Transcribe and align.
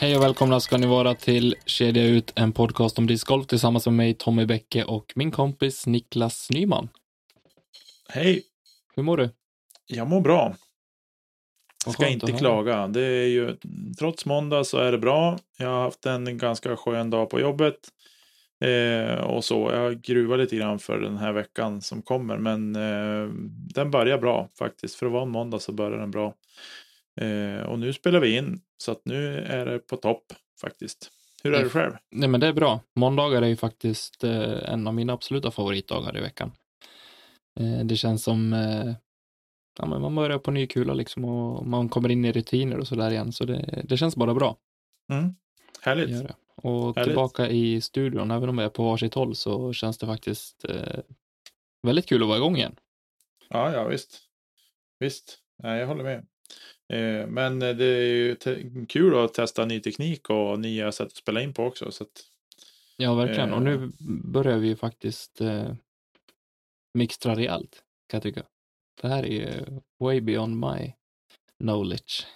Hej 0.00 0.16
och 0.16 0.22
välkomna 0.22 0.60
ska 0.60 0.78
ni 0.78 0.86
vara 0.86 1.14
till 1.14 1.54
Kedja 1.66 2.04
ut, 2.04 2.32
en 2.36 2.52
podcast 2.52 2.98
om 2.98 3.06
discgolf 3.06 3.46
tillsammans 3.46 3.86
med 3.86 3.94
mig, 3.94 4.14
Tommy 4.14 4.46
Bäcke 4.46 4.84
och 4.84 5.12
min 5.14 5.30
kompis 5.30 5.86
Niklas 5.86 6.50
Nyman. 6.50 6.88
Hej, 8.08 8.42
Hur 8.96 9.02
mår 9.02 9.16
du? 9.16 9.30
jag 9.86 10.08
mår 10.08 10.20
bra. 10.20 10.54
Vad 11.86 11.94
Ska 11.94 12.08
inte 12.08 12.32
klaga. 12.32 12.88
Det 12.88 13.04
är 13.04 13.26
ju, 13.26 13.56
trots 13.98 14.26
måndag 14.26 14.64
så 14.64 14.78
är 14.78 14.92
det 14.92 14.98
bra. 14.98 15.38
Jag 15.58 15.68
har 15.68 15.82
haft 15.82 16.06
en 16.06 16.38
ganska 16.38 16.76
skön 16.76 17.10
dag 17.10 17.30
på 17.30 17.40
jobbet. 17.40 17.78
Eh, 18.60 19.14
och 19.14 19.44
så. 19.44 19.70
Jag 19.72 20.00
gruvar 20.00 20.38
lite 20.38 20.56
grann 20.56 20.78
för 20.78 21.00
den 21.00 21.16
här 21.16 21.32
veckan 21.32 21.80
som 21.80 22.02
kommer. 22.02 22.38
Men 22.38 22.76
eh, 22.76 23.28
den 23.74 23.90
börjar 23.90 24.18
bra 24.18 24.48
faktiskt. 24.58 24.94
För 24.94 25.06
att 25.06 25.12
vara 25.12 25.22
en 25.22 25.30
måndag 25.30 25.58
så 25.58 25.72
börjar 25.72 25.98
den 25.98 26.10
bra. 26.10 26.34
Eh, 27.20 27.62
och 27.62 27.78
nu 27.78 27.92
spelar 27.92 28.20
vi 28.20 28.36
in. 28.36 28.60
Så 28.78 28.92
att 28.92 29.00
nu 29.04 29.38
är 29.38 29.66
det 29.66 29.78
på 29.78 29.96
topp 29.96 30.32
faktiskt. 30.60 31.10
Hur 31.42 31.54
är 31.54 31.64
det 31.64 31.70
själv? 31.70 31.92
Nej, 32.10 32.28
men 32.28 32.40
det 32.40 32.46
är 32.46 32.52
bra. 32.52 32.80
Måndagar 32.96 33.42
är 33.42 33.46
ju 33.46 33.56
faktiskt 33.56 34.24
eh, 34.24 34.72
en 34.72 34.86
av 34.86 34.94
mina 34.94 35.12
absoluta 35.12 35.50
favoritdagar 35.50 36.16
i 36.16 36.20
veckan. 36.20 36.52
Eh, 37.60 37.84
det 37.84 37.96
känns 37.96 38.24
som 38.24 38.52
eh, 38.52 38.94
ja, 39.78 39.86
men 39.86 40.02
man 40.02 40.14
börjar 40.14 40.38
på 40.38 40.50
ny 40.50 40.66
kula 40.66 40.94
liksom 40.94 41.24
och 41.24 41.66
man 41.66 41.88
kommer 41.88 42.08
in 42.08 42.24
i 42.24 42.32
rutiner 42.32 42.78
och 42.78 42.88
så 42.88 42.94
där 42.94 43.10
igen. 43.10 43.32
Så 43.32 43.44
det, 43.44 43.82
det 43.88 43.96
känns 43.96 44.16
bara 44.16 44.34
bra. 44.34 44.56
Mm. 45.12 45.24
Det 45.24 45.34
Härligt. 45.82 46.10
gör 46.10 46.22
det. 46.22 46.34
Och 46.56 46.96
Härligt. 46.96 47.04
tillbaka 47.04 47.48
i 47.48 47.80
studion, 47.80 48.30
även 48.30 48.48
om 48.48 48.58
jag 48.58 48.64
är 48.64 48.70
på 48.70 48.84
varsitt 48.84 49.14
håll, 49.14 49.34
så 49.34 49.72
känns 49.72 49.98
det 49.98 50.06
faktiskt 50.06 50.64
eh, 50.64 51.00
väldigt 51.82 52.08
kul 52.08 52.22
att 52.22 52.28
vara 52.28 52.38
igång 52.38 52.56
igen. 52.56 52.76
Ja, 53.48 53.72
ja 53.72 53.84
visst. 53.84 54.20
Visst, 54.98 55.38
Nej, 55.62 55.80
jag 55.80 55.86
håller 55.86 56.04
med. 56.04 56.26
Eh, 56.88 57.26
men 57.26 57.58
det 57.58 57.84
är 57.84 58.02
ju 58.06 58.36
kul 58.88 59.18
att 59.24 59.34
testa 59.34 59.64
ny 59.64 59.80
teknik 59.80 60.30
och 60.30 60.60
nya 60.60 60.92
sätt 60.92 61.06
att 61.06 61.16
spela 61.16 61.42
in 61.42 61.52
på 61.54 61.64
också. 61.64 61.90
Så 61.92 62.04
att, 62.04 62.10
Ja, 62.96 63.14
verkligen. 63.14 63.52
Och 63.52 63.58
Eh. 63.58 63.62
nu 63.64 63.92
börjar 64.24 64.58
vi 64.58 64.68
ju 64.68 64.76
faktiskt 64.76 65.40
eh, 65.40 65.72
mixtra 66.94 67.34
rejält, 67.34 67.82
kan 68.08 68.18
jag 68.18 68.22
tycka. 68.22 68.42
Det 69.02 69.08
här 69.08 69.22
är 69.22 69.28
ju 69.28 69.80
way 70.00 70.20
beyond 70.20 70.56
my 70.56 70.92
knowledge. 71.58 72.26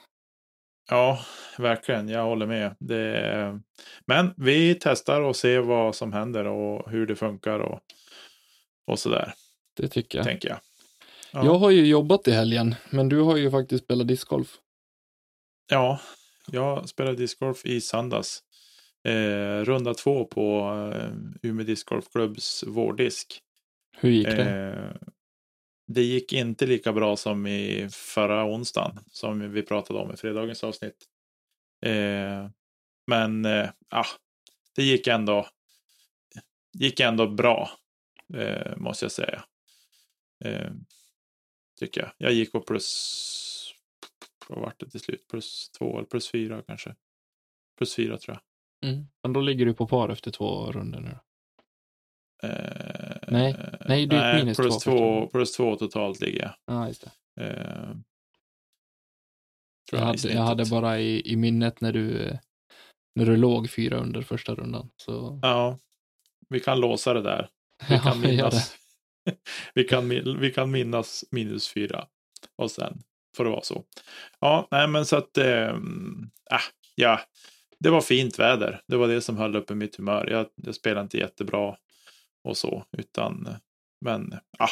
ja, 0.90 1.18
verkligen, 1.58 2.08
jag 2.08 2.24
håller 2.24 2.46
med. 2.46 2.76
Det, 2.78 3.60
men 4.06 4.34
vi 4.36 4.74
testar 4.80 5.20
och 5.20 5.36
ser 5.36 5.60
vad 5.60 5.94
som 5.94 6.12
händer 6.12 6.44
och 6.44 6.90
hur 6.90 7.06
det 7.06 7.16
funkar 7.16 7.58
och, 7.58 7.80
och 8.86 8.98
sådär, 8.98 9.34
Det 9.76 9.88
tycker 9.88 10.18
jag. 10.18 10.26
tänker 10.26 10.48
jag. 10.48 10.58
Ja. 11.34 11.44
Jag 11.44 11.54
har 11.54 11.70
ju 11.70 11.86
jobbat 11.86 12.28
i 12.28 12.32
helgen, 12.32 12.74
men 12.90 13.08
du 13.08 13.20
har 13.20 13.36
ju 13.36 13.50
faktiskt 13.50 13.84
spelat 13.84 14.08
discgolf. 14.08 14.58
Ja, 15.70 16.00
jag 16.50 16.88
spelade 16.88 17.16
discgolf 17.16 17.66
i 17.66 17.80
söndags. 17.80 18.42
Eh, 19.04 19.64
runda 19.64 19.94
två 19.94 20.24
på 20.24 20.60
eh, 20.94 21.48
Umeå 21.50 21.66
Discgolfklubbs 21.66 22.64
vårdisk. 22.66 23.40
Hur 23.96 24.10
gick 24.10 24.26
det? 24.26 24.44
Eh, 24.44 25.08
det 25.86 26.02
gick 26.02 26.32
inte 26.32 26.66
lika 26.66 26.92
bra 26.92 27.16
som 27.16 27.46
i 27.46 27.88
förra 27.92 28.44
onsdagen 28.44 28.98
som 29.06 29.52
vi 29.52 29.62
pratade 29.62 29.98
om 29.98 30.12
i 30.12 30.16
fredagens 30.16 30.64
avsnitt. 30.64 31.04
Eh, 31.86 32.48
men 33.06 33.44
eh, 33.44 33.70
ah, 33.88 34.06
det 34.76 34.82
gick 34.82 35.06
ändå, 35.06 35.46
gick 36.78 37.00
ändå 37.00 37.26
bra, 37.26 37.70
eh, 38.34 38.76
måste 38.76 39.04
jag 39.04 39.12
säga. 39.12 39.44
Tycker 41.84 42.00
jag. 42.00 42.10
Jag 42.18 42.32
gick 42.32 42.52
på 42.52 42.60
plus, 42.60 43.74
vad 44.48 44.58
vart 44.58 44.80
det 44.80 44.90
till 44.90 45.00
slut? 45.00 45.28
Plus 45.30 45.70
två 45.78 45.96
eller 45.98 46.06
plus 46.06 46.30
fyra 46.30 46.62
kanske. 46.62 46.94
Plus 47.78 47.94
fyra 47.94 48.18
tror 48.18 48.38
jag. 48.80 48.90
Mm. 48.90 49.06
Men 49.22 49.32
då 49.32 49.40
ligger 49.40 49.66
du 49.66 49.74
på 49.74 49.88
par 49.88 50.08
efter 50.08 50.30
två 50.30 50.72
runder 50.72 51.00
nu. 51.00 51.18
Eh, 52.48 53.16
Nej, 53.28 53.56
nej, 53.88 54.06
det 54.06 54.16
är 54.16 54.38
minus 54.38 54.56
plus 54.56 54.78
två 54.78 55.26
plus 55.26 55.52
två 55.52 55.76
totalt 55.76 56.20
ligger 56.20 56.42
jag. 56.42 56.54
Ja, 56.66 56.88
just 56.88 57.06
det. 57.34 57.42
Eh, 57.44 57.96
Jag 59.92 60.00
i 60.00 60.04
hade, 60.04 60.32
jag 60.32 60.42
hade 60.42 60.64
bara 60.70 60.98
i, 61.00 61.32
i 61.32 61.36
minnet 61.36 61.80
när 61.80 61.92
du, 61.92 62.38
när 63.14 63.26
du 63.26 63.36
låg 63.36 63.70
fyra 63.70 63.96
under 63.98 64.22
första 64.22 64.54
rundan. 64.54 64.90
Så 64.96 65.38
Ja, 65.42 65.78
vi 66.48 66.60
kan 66.60 66.80
låsa 66.80 67.14
det 67.14 67.22
där. 67.22 67.48
Vi 67.88 67.98
kan 68.02 68.20
minnas, 68.20 68.76
vi 69.74 69.84
kan, 69.84 70.08
vi 70.40 70.52
kan 70.52 70.70
minnas 70.70 71.24
minus 71.30 71.68
fyra. 71.68 72.06
Och 72.56 72.70
sen 72.70 72.98
får 73.36 73.44
det 73.44 73.50
vara 73.50 73.62
så. 73.62 73.84
Ja, 74.40 74.68
nej 74.70 74.88
men 74.88 75.06
så 75.06 75.16
att, 75.16 75.38
ehm, 75.38 76.30
äh, 76.50 76.58
ja, 76.94 77.20
det 77.80 77.90
var 77.90 78.00
fint 78.00 78.38
väder. 78.38 78.80
Det 78.86 78.96
var 78.96 79.08
det 79.08 79.20
som 79.20 79.36
höll 79.36 79.56
uppe 79.56 79.74
mitt 79.74 79.96
humör. 79.96 80.28
Jag, 80.30 80.46
jag 80.54 80.74
spelade 80.74 81.00
inte 81.00 81.18
jättebra 81.18 81.76
och 82.44 82.56
så, 82.56 82.84
utan, 82.98 83.48
men, 84.00 84.34
ja. 84.58 84.68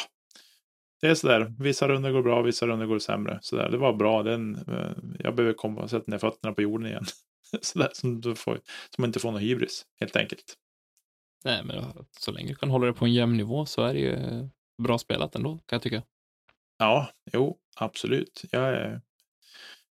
Det 1.01 1.07
är 1.09 1.15
sådär, 1.15 1.53
vissa 1.59 1.87
runder 1.87 2.11
går 2.11 2.21
bra, 2.21 2.41
vissa 2.41 2.67
runder 2.67 2.85
går 2.85 2.99
sämre. 2.99 3.39
Sådär. 3.41 3.69
Det 3.69 3.77
var 3.77 3.93
bra, 3.93 4.23
Den, 4.23 4.55
eh, 4.55 4.91
jag 5.19 5.35
behöver 5.35 5.53
komma 5.53 5.81
och 5.81 5.89
sätta 5.89 6.11
ner 6.11 6.17
fötterna 6.17 6.53
på 6.53 6.61
jorden 6.61 6.87
igen. 6.87 7.05
Sådär, 7.61 7.89
som, 7.93 8.21
du 8.21 8.35
får, 8.35 8.53
som 8.89 9.01
man 9.01 9.09
inte 9.09 9.19
får 9.19 9.31
någon 9.31 9.41
hybris, 9.41 9.85
helt 9.99 10.15
enkelt. 10.15 10.57
Nej, 11.43 11.63
men 11.63 12.05
så 12.19 12.31
länge 12.31 12.47
du 12.49 12.55
kan 12.55 12.69
hålla 12.69 12.85
det 12.85 12.93
på 12.93 13.05
en 13.05 13.13
jämn 13.13 13.37
nivå 13.37 13.65
så 13.65 13.83
är 13.83 13.93
det 13.93 13.99
ju 13.99 14.17
bra 14.83 14.97
spelat 14.97 15.35
ändå, 15.35 15.57
kan 15.57 15.75
jag 15.75 15.81
tycka. 15.81 16.03
Ja, 16.77 17.09
jo, 17.33 17.57
absolut. 17.75 18.43
Jag, 18.51 18.99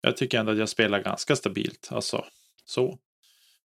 jag 0.01 0.17
tycker 0.17 0.39
ändå 0.41 0.53
att 0.53 0.59
jag 0.59 0.69
spelar 0.69 1.03
ganska 1.03 1.37
stabilt. 1.37 1.89
Alltså, 1.91 2.25
så. 2.65 2.99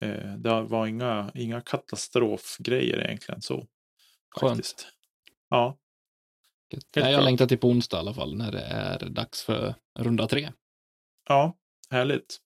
Eh, 0.01 0.33
det 0.37 0.61
var 0.61 0.87
inga, 0.87 1.31
inga 1.35 1.61
katastrofgrejer 1.61 3.05
egentligen. 3.05 3.41
Så, 3.41 3.67
Skönt. 4.35 4.57
faktiskt. 4.57 4.87
Ja, 5.49 5.77
Nej, 6.95 7.11
jag 7.11 7.23
längtar 7.23 7.47
till 7.47 7.57
på 7.57 7.67
onsdag 7.69 7.97
i 7.97 7.99
alla 7.99 8.13
fall, 8.13 8.35
när 8.37 8.51
det 8.51 8.61
är 8.61 9.05
dags 9.09 9.43
för 9.43 9.75
runda 9.99 10.27
tre. 10.27 10.51
ja, 11.27 11.57
härligt. 11.89 12.37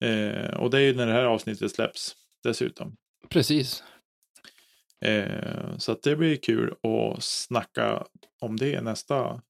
Eh, 0.00 0.54
och 0.56 0.70
det 0.70 0.76
är 0.78 0.82
ju 0.82 0.94
när 0.94 1.06
det 1.06 1.12
här 1.12 1.24
avsnittet 1.24 1.72
släpps 1.72 2.16
dessutom. 2.42 2.96
Precis. 3.28 3.82
Eh, 5.04 5.76
så 5.78 5.96
det 6.02 6.16
blir 6.16 6.36
kul 6.36 6.70
att 6.70 7.24
snacka 7.24 8.06
om 8.40 8.56
det 8.56 8.80
nästa, 8.80 9.40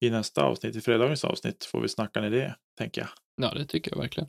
i 0.00 0.10
nästa 0.10 0.42
avsnitt. 0.42 0.76
I 0.76 0.80
fredagens 0.80 1.24
avsnitt 1.24 1.64
får 1.64 1.80
vi 1.80 1.88
snacka 1.88 2.20
ner 2.20 2.30
det, 2.30 2.56
tänker 2.78 3.00
jag. 3.00 3.10
Ja, 3.36 3.58
det 3.58 3.66
tycker 3.66 3.90
jag 3.90 3.98
verkligen. 3.98 4.28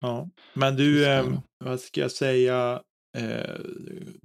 Ja, 0.00 0.28
men 0.54 0.76
du, 0.76 1.06
eh, 1.06 1.24
vad 1.64 1.80
ska 1.80 2.00
jag 2.00 2.10
säga, 2.10 2.82
eh, 3.18 3.60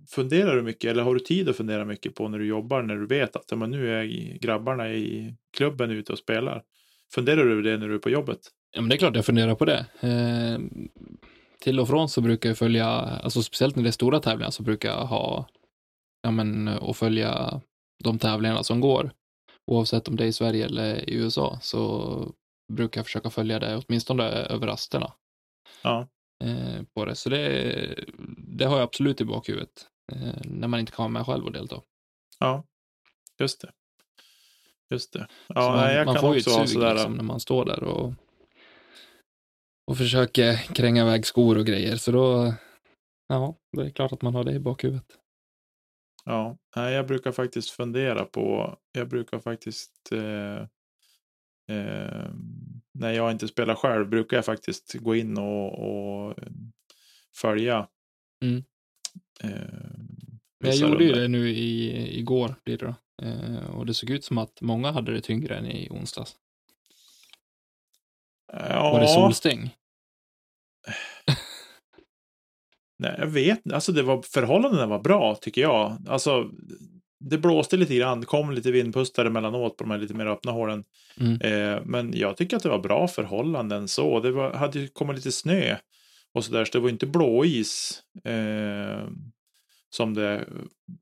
funderar 0.10 0.56
du 0.56 0.62
mycket 0.62 0.92
eller 0.92 1.04
har 1.04 1.14
du 1.14 1.20
tid 1.20 1.50
att 1.50 1.58
fundera 1.58 1.86
mycket 1.86 2.16
på 2.16 2.28
när 2.28 2.40
du 2.40 2.46
jobbar, 2.46 2.82
när 2.82 2.96
du 2.96 3.08
vet 3.08 3.36
att 3.36 3.58
men 3.58 3.72
nu 3.72 3.96
är 3.96 4.04
grabbarna 4.38 4.94
i 4.94 5.36
klubben 5.58 5.92
ute 5.92 6.12
och 6.12 6.20
spelar? 6.20 6.64
Funderar 7.14 7.46
du 7.46 7.52
över 7.52 7.62
det 7.62 7.78
när 7.78 7.88
du 7.88 7.96
är 7.96 8.00
på 8.00 8.10
jobbet? 8.10 8.40
Ja, 8.72 8.82
men 8.82 8.90
det 8.90 8.96
är 8.96 8.98
klart 8.98 9.16
jag 9.16 9.26
funderar 9.26 9.56
på 9.56 9.66
det. 9.66 9.86
Eh, 10.00 10.60
till 11.60 11.80
och 11.80 11.88
från 11.88 12.10
så 12.10 12.22
brukar 12.22 12.50
jag 12.50 12.58
följa, 12.58 12.86
alltså 12.88 13.44
speciellt 13.44 13.76
när 13.76 13.84
det 13.84 13.90
är 13.90 13.92
stora 13.92 14.20
tävlingar 14.20 14.52
så 14.52 14.64
brukar 14.64 14.90
jag 14.90 15.06
ha, 15.06 15.48
ja 16.22 16.32
men, 16.32 16.68
och 16.68 16.98
följa 16.98 17.62
de 18.04 18.20
tävlingarna 18.20 18.64
som 18.64 18.80
går. 18.82 19.12
Oavsett 19.72 20.08
om 20.08 20.16
det 20.16 20.24
är 20.24 20.28
i 20.28 20.34
Sverige 20.34 20.66
eller 20.66 21.10
i 21.10 21.14
USA 21.14 21.60
så 21.62 22.32
brukar 22.74 23.00
jag 23.00 23.06
försöka 23.06 23.30
följa 23.30 23.60
det 23.60 23.78
åtminstone 23.88 24.24
över 24.24 24.68
rasterna. 24.68 25.14
Ja, 25.82 26.08
eh, 26.44 26.84
på 26.94 27.06
det. 27.06 27.16
Så 27.16 27.30
det, 27.30 27.96
det 28.38 28.66
har 28.66 28.76
jag 28.78 28.84
absolut 28.84 29.22
i 29.22 29.26
bakhuvudet. 29.26 29.88
Eh, 30.12 30.42
när 30.44 30.68
man 30.68 30.80
inte 30.80 30.92
kan 30.92 31.04
vara 31.04 31.10
med 31.10 31.26
själv 31.26 31.46
och 31.46 31.52
delta. 31.52 31.82
ja, 32.40 32.64
just 33.40 33.62
det. 33.62 33.72
Just 34.90 35.14
det. 35.14 35.20
Så 35.20 35.54
Ja, 35.54 35.70
man, 35.70 35.78
nej, 35.78 35.96
jag 35.96 36.06
man 36.06 36.16
kan 36.16 36.22
får 36.22 36.34
ju 36.34 36.40
ett 36.40 36.52
sug 36.52 36.70
sådär. 36.70 36.94
liksom, 36.94 37.14
när 37.14 37.24
man 37.24 37.40
står 37.40 37.66
där 37.66 37.84
och, 37.84 38.14
och 39.88 39.98
försöker 39.98 40.56
kränga 40.76 41.02
iväg 41.02 41.26
skor 41.26 41.58
och 41.58 41.66
grejer. 41.66 41.96
Så 41.96 42.12
då, 42.12 42.54
ja, 43.28 43.56
det 43.78 43.86
är 43.86 43.90
klart 43.90 44.12
att 44.12 44.22
man 44.22 44.36
har 44.36 44.44
det 44.44 44.52
i 44.54 44.60
bakhuvudet. 44.60 45.18
Ja, 46.26 46.58
jag 46.76 47.08
brukar 47.08 47.32
faktiskt 47.32 47.70
fundera 47.70 48.26
på, 48.26 48.78
jag 48.92 49.10
brukar 49.10 49.40
faktiskt 49.40 50.12
eh, 50.12 50.62
eh, 51.78 52.30
när 52.94 53.12
jag 53.12 53.32
inte 53.32 53.48
spelar 53.48 53.76
själv 53.76 54.10
brukar 54.10 54.38
jag 54.38 54.46
faktiskt 54.46 54.94
gå 54.94 55.16
in 55.16 55.38
och, 55.38 55.80
och 55.80 56.36
följa. 57.36 57.88
Mm. 58.44 58.64
Eh, 59.44 59.52
Men 60.60 60.72
jag 60.72 60.76
gjorde 60.76 61.04
ju 61.04 61.10
runder. 61.10 61.22
det 61.22 61.28
nu 61.28 61.50
i, 61.50 62.20
igår, 62.20 62.56
blir 62.64 62.78
det 62.78 62.86
då. 62.86 62.96
Eh, 63.28 63.76
och 63.76 63.86
det 63.86 63.94
såg 63.94 64.10
ut 64.10 64.24
som 64.24 64.38
att 64.38 64.62
många 64.62 64.92
hade 64.92 65.14
det 65.14 65.22
tyngre 65.22 65.58
än 65.58 65.66
i 65.66 65.90
onsdags. 65.92 66.36
Ja, 68.60 68.92
Var 68.92 69.00
det 69.00 69.08
solstäng? 69.08 69.70
nej, 73.00 73.16
jag 73.18 73.28
vet 73.28 73.72
Alltså 73.74 73.92
det 73.92 74.04
var, 74.04 74.22
förhållandena 74.22 74.86
var 74.86 75.00
bra 75.00 75.36
tycker 75.36 75.62
jag. 75.62 75.98
Alltså 76.08 76.50
det 77.20 77.38
blåste 77.38 77.78
lite 77.78 77.96
grann, 77.96 78.26
kom 78.26 78.52
lite 78.52 78.72
vindpustare 78.72 79.28
emellanåt 79.28 79.78
på 79.78 79.84
de 79.84 79.92
här 79.92 79.98
lite 79.98 80.14
mer 80.14 80.26
öppna 80.26 80.52
hålen. 80.52 80.84
Mm. 81.20 81.42
Eh, 81.42 81.82
men 81.86 82.18
jag 82.18 82.38
tycker 82.38 82.58
att 82.58 82.64
det 82.64 82.70
var 82.70 82.80
bra 82.80 83.08
förhållanden 83.08 83.88
så. 83.88 84.20
Det 84.20 84.32
var, 84.32 84.54
hade 84.54 84.80
ju 84.80 84.88
kommit 84.88 85.16
lite 85.16 85.32
snö. 85.32 85.78
och 86.34 86.46
så 86.46 86.52
där. 86.52 86.66
Så 86.66 86.72
det 86.72 86.80
var 86.80 86.90
inte 86.90 87.06
blåis 87.06 88.02
eh, 88.24 89.08
som 89.90 90.14
det 90.14 90.46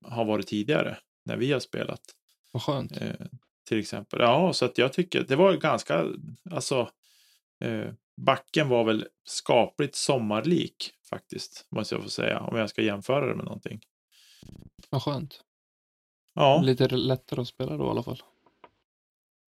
har 0.05 0.25
varit 0.25 0.47
tidigare 0.47 0.97
när 1.25 1.37
vi 1.37 1.51
har 1.51 1.59
spelat. 1.59 2.01
Vad 2.51 2.63
skönt. 2.63 2.91
Eh, 2.91 3.25
till 3.67 3.79
exempel. 3.79 4.19
Ja, 4.21 4.53
så 4.53 4.65
att 4.65 4.77
jag 4.77 4.93
tycker 4.93 5.23
det 5.23 5.35
var 5.35 5.53
ganska, 5.53 6.05
alltså 6.51 6.79
eh, 6.79 6.87
backen 8.21 8.69
var 8.69 8.83
väl 8.83 9.07
skapligt 9.25 9.95
sommarlik 9.95 10.91
faktiskt, 11.09 11.67
måste 11.71 11.95
jag 11.95 12.03
få 12.03 12.09
säga, 12.09 12.39
om 12.39 12.57
jag 12.57 12.69
ska 12.69 12.81
jämföra 12.81 13.27
det 13.27 13.35
med 13.35 13.45
någonting. 13.45 13.81
Vad 14.89 15.03
skönt. 15.03 15.41
Ja, 16.33 16.61
Lite 16.61 16.87
lättare 16.87 17.41
att 17.41 17.47
spela 17.47 17.77
då 17.77 17.85
i 17.85 17.89
alla 17.89 18.03
fall. 18.03 18.21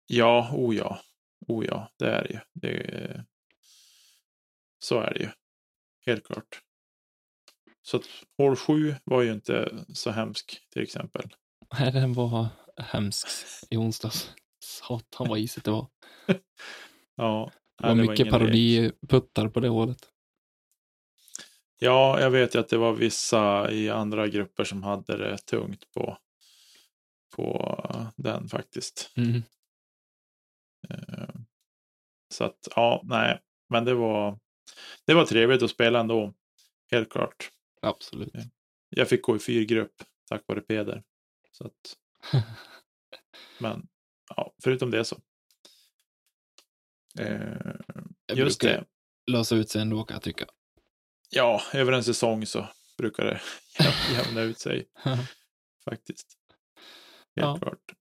ja, 0.07 0.49
o 0.53 0.73
ja, 0.73 0.99
o 1.47 1.63
ja, 1.63 1.91
det 1.97 2.09
är 2.11 2.23
det 2.23 2.29
ju. 2.33 2.39
Det, 2.53 3.25
så 4.79 4.99
är 4.99 5.13
det 5.13 5.19
ju. 5.19 5.29
Helt 6.05 6.25
klart. 6.27 6.61
Så 7.81 7.97
att 7.97 8.03
hål 8.37 8.55
7 8.55 8.95
var 9.03 9.21
ju 9.21 9.31
inte 9.33 9.85
så 9.93 10.11
hemsk 10.11 10.67
till 10.69 10.81
exempel. 10.83 11.35
Nej, 11.79 11.91
den 11.91 12.13
var 12.13 12.47
hemsk 12.77 13.27
i 13.69 13.77
onsdags. 13.77 14.31
Satan 14.59 15.27
vad 15.29 15.39
isigt 15.39 15.65
det 15.65 15.71
var. 15.71 15.87
Ja, 17.17 17.51
Det 17.77 17.87
var 17.87 17.95
nej, 17.95 18.07
mycket 18.07 18.29
parodiputtar 18.29 19.49
på 19.49 19.59
det 19.59 19.67
hålet. 19.67 20.09
Ja, 21.79 22.19
jag 22.21 22.31
vet 22.31 22.55
ju 22.55 22.59
att 22.59 22.69
det 22.69 22.77
var 22.77 22.93
vissa 22.93 23.71
i 23.71 23.89
andra 23.89 24.27
grupper 24.27 24.63
som 24.63 24.83
hade 24.83 25.17
det 25.17 25.37
tungt 25.37 25.91
på, 25.93 26.17
på 27.35 27.79
den 28.15 28.47
faktiskt. 28.47 29.13
Mm. 29.17 29.43
Eh, 30.89 31.35
Så 32.33 32.43
att, 32.43 32.67
ja, 32.75 33.01
nej, 33.03 33.41
men 33.69 33.85
det 33.85 33.93
var, 33.93 34.39
det 35.05 35.13
var 35.13 35.25
trevligt 35.25 35.63
att 35.63 35.69
spela 35.69 35.99
ändå. 35.99 36.33
Helt 36.91 37.11
klart. 37.11 37.51
Absolut. 37.81 38.33
Jag 38.89 39.09
fick 39.09 39.21
gå 39.21 39.35
i 39.35 39.39
fyrgrupp 39.39 39.93
tack 40.29 40.43
vare 40.47 40.61
Peder. 40.61 41.03
Så 41.51 41.65
att, 41.65 41.97
men 43.59 43.87
ja, 44.35 44.53
förutom 44.63 44.91
det 44.91 45.05
så. 45.05 45.17
Eh, 47.19 48.37
just 48.37 48.61
det. 48.61 48.83
lösa 49.31 49.55
ut 49.55 49.69
sig 49.69 49.81
ändå 49.81 50.03
kan 50.03 50.15
jag 50.15 50.21
tycka. 50.23 50.45
Ja, 51.29 51.61
över 51.73 51.91
en 51.91 52.03
säsong 52.03 52.45
så 52.45 52.67
brukar 52.97 53.25
det 53.25 53.41
jäm- 53.79 54.13
jämna 54.25 54.41
ut 54.41 54.59
sig 54.59 54.85
faktiskt. 55.89 56.27
Helt 57.35 57.47
Ja. 57.47 57.57
klart. 57.61 57.93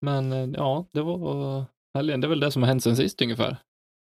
Men 0.00 0.32
eh, 0.32 0.48
ja, 0.54 0.88
det 0.92 1.02
var 1.02 1.64
helgen. 1.94 2.20
Det 2.20 2.26
är 2.26 2.28
väl 2.28 2.40
det 2.40 2.50
som 2.52 2.62
har 2.62 2.66
hänt 2.68 2.82
sen 2.82 2.96
sist 2.96 3.22
ungefär. 3.22 3.56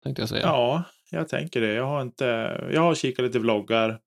Tänkte 0.04 0.22
jag 0.22 0.28
säga. 0.28 0.42
Ja, 0.46 0.84
jag 1.10 1.28
tänker 1.28 1.60
det. 1.60 1.72
Jag 1.72 1.84
har 1.86 2.02
inte, 2.02 2.24
jag 2.72 2.80
har 2.80 2.94
kikat 2.94 3.24
lite 3.24 3.38
vloggar. 3.38 4.00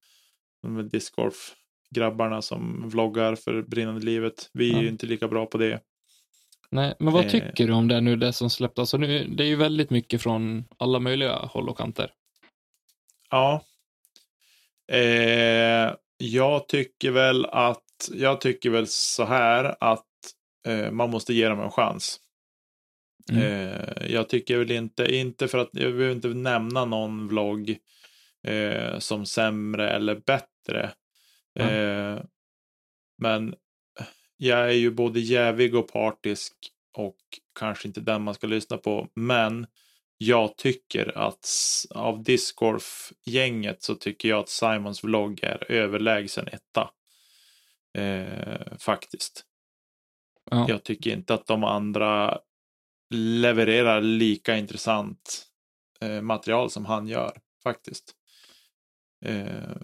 Discgolf-grabbarna 0.92 2.42
som 2.42 2.90
vloggar 2.90 3.36
för 3.36 3.62
brinnande 3.62 4.02
livet. 4.06 4.50
Vi 4.54 4.72
är 4.72 4.76
Ja. 4.76 4.82
ju 4.82 4.88
inte 4.88 5.06
lika 5.06 5.28
bra 5.28 5.46
på 5.46 5.58
det. 5.58 5.80
Nej, 6.72 6.96
men 7.00 7.14
vad 7.14 7.26
Eh. 7.26 7.32
tycker 7.32 7.68
du 7.68 7.74
om 7.74 7.88
det 7.88 8.02
nu, 8.02 8.16
det 8.16 8.34
som 8.34 8.50
släpptes? 8.50 8.80
Alltså 8.80 8.98
nu, 8.98 9.28
det 9.28 9.44
är 9.44 9.48
ju 9.48 9.56
väldigt 9.56 9.90
mycket 9.90 10.22
från 10.22 10.66
alla 10.78 11.00
möjliga 11.00 11.36
håll 11.36 11.70
och 11.70 11.78
kanter. 11.78 12.12
Ja. 13.30 13.64
Eh, 14.92 15.94
jag 16.18 16.68
tycker 16.68 17.12
väl 17.12 17.46
att, 17.46 18.10
jag 18.14 18.42
tycker 18.42 18.70
väl 18.70 18.88
så 18.88 19.26
här 19.26 19.76
att 19.80 20.06
eh, 20.68 20.92
man 20.92 21.10
måste 21.10 21.34
ge 21.34 21.48
dem 21.50 21.60
en 21.60 21.72
chans. 21.72 22.20
Mm. 23.32 23.44
Eh, 23.44 24.12
jag 24.12 24.30
tycker 24.30 24.58
väl 24.58 24.72
inte, 24.72 25.16
inte 25.16 25.48
för 25.48 25.58
att, 25.58 25.70
jag 25.72 25.94
behöver 25.94 26.16
inte 26.16 26.28
nämna 26.28 26.86
någon 26.86 27.28
vlogg 27.28 27.78
eh, 28.48 29.00
som 29.00 29.26
sämre 29.26 29.90
eller 29.92 30.16
bättre. 30.16 30.92
Mm. 31.60 32.20
Men 33.18 33.56
jag 34.44 34.60
är 34.60 34.72
ju 34.72 34.92
både 34.92 35.20
jävig 35.20 35.76
och 35.76 35.88
partisk 35.88 36.54
och 36.98 37.18
kanske 37.60 37.88
inte 37.88 38.02
den 38.02 38.22
man 38.22 38.34
ska 38.34 38.48
lyssna 38.48 38.78
på. 38.78 39.08
Men 39.14 39.68
jag 40.18 40.58
tycker 40.58 41.18
att 41.18 41.48
av 41.90 42.24
discgolf-gänget 42.24 43.84
så 43.84 43.96
tycker 43.96 44.30
jag 44.30 44.40
att 44.40 44.50
Simons 44.50 45.04
vlogg 45.04 45.40
är 45.44 45.72
överlägsen 45.72 46.48
etta. 46.48 46.92
Eh, 47.98 48.78
faktiskt. 48.80 49.46
Ja. 50.52 50.66
Jag 50.70 50.84
tycker 50.84 51.14
inte 51.14 51.34
att 51.34 51.48
de 51.48 51.64
andra 51.64 52.40
levererar 53.14 54.02
lika 54.02 54.58
intressant 54.58 55.46
eh, 56.00 56.22
material 56.22 56.70
som 56.70 56.86
han 56.86 57.08
gör 57.08 57.38
faktiskt. 57.64 58.16
Eh, 59.26 59.76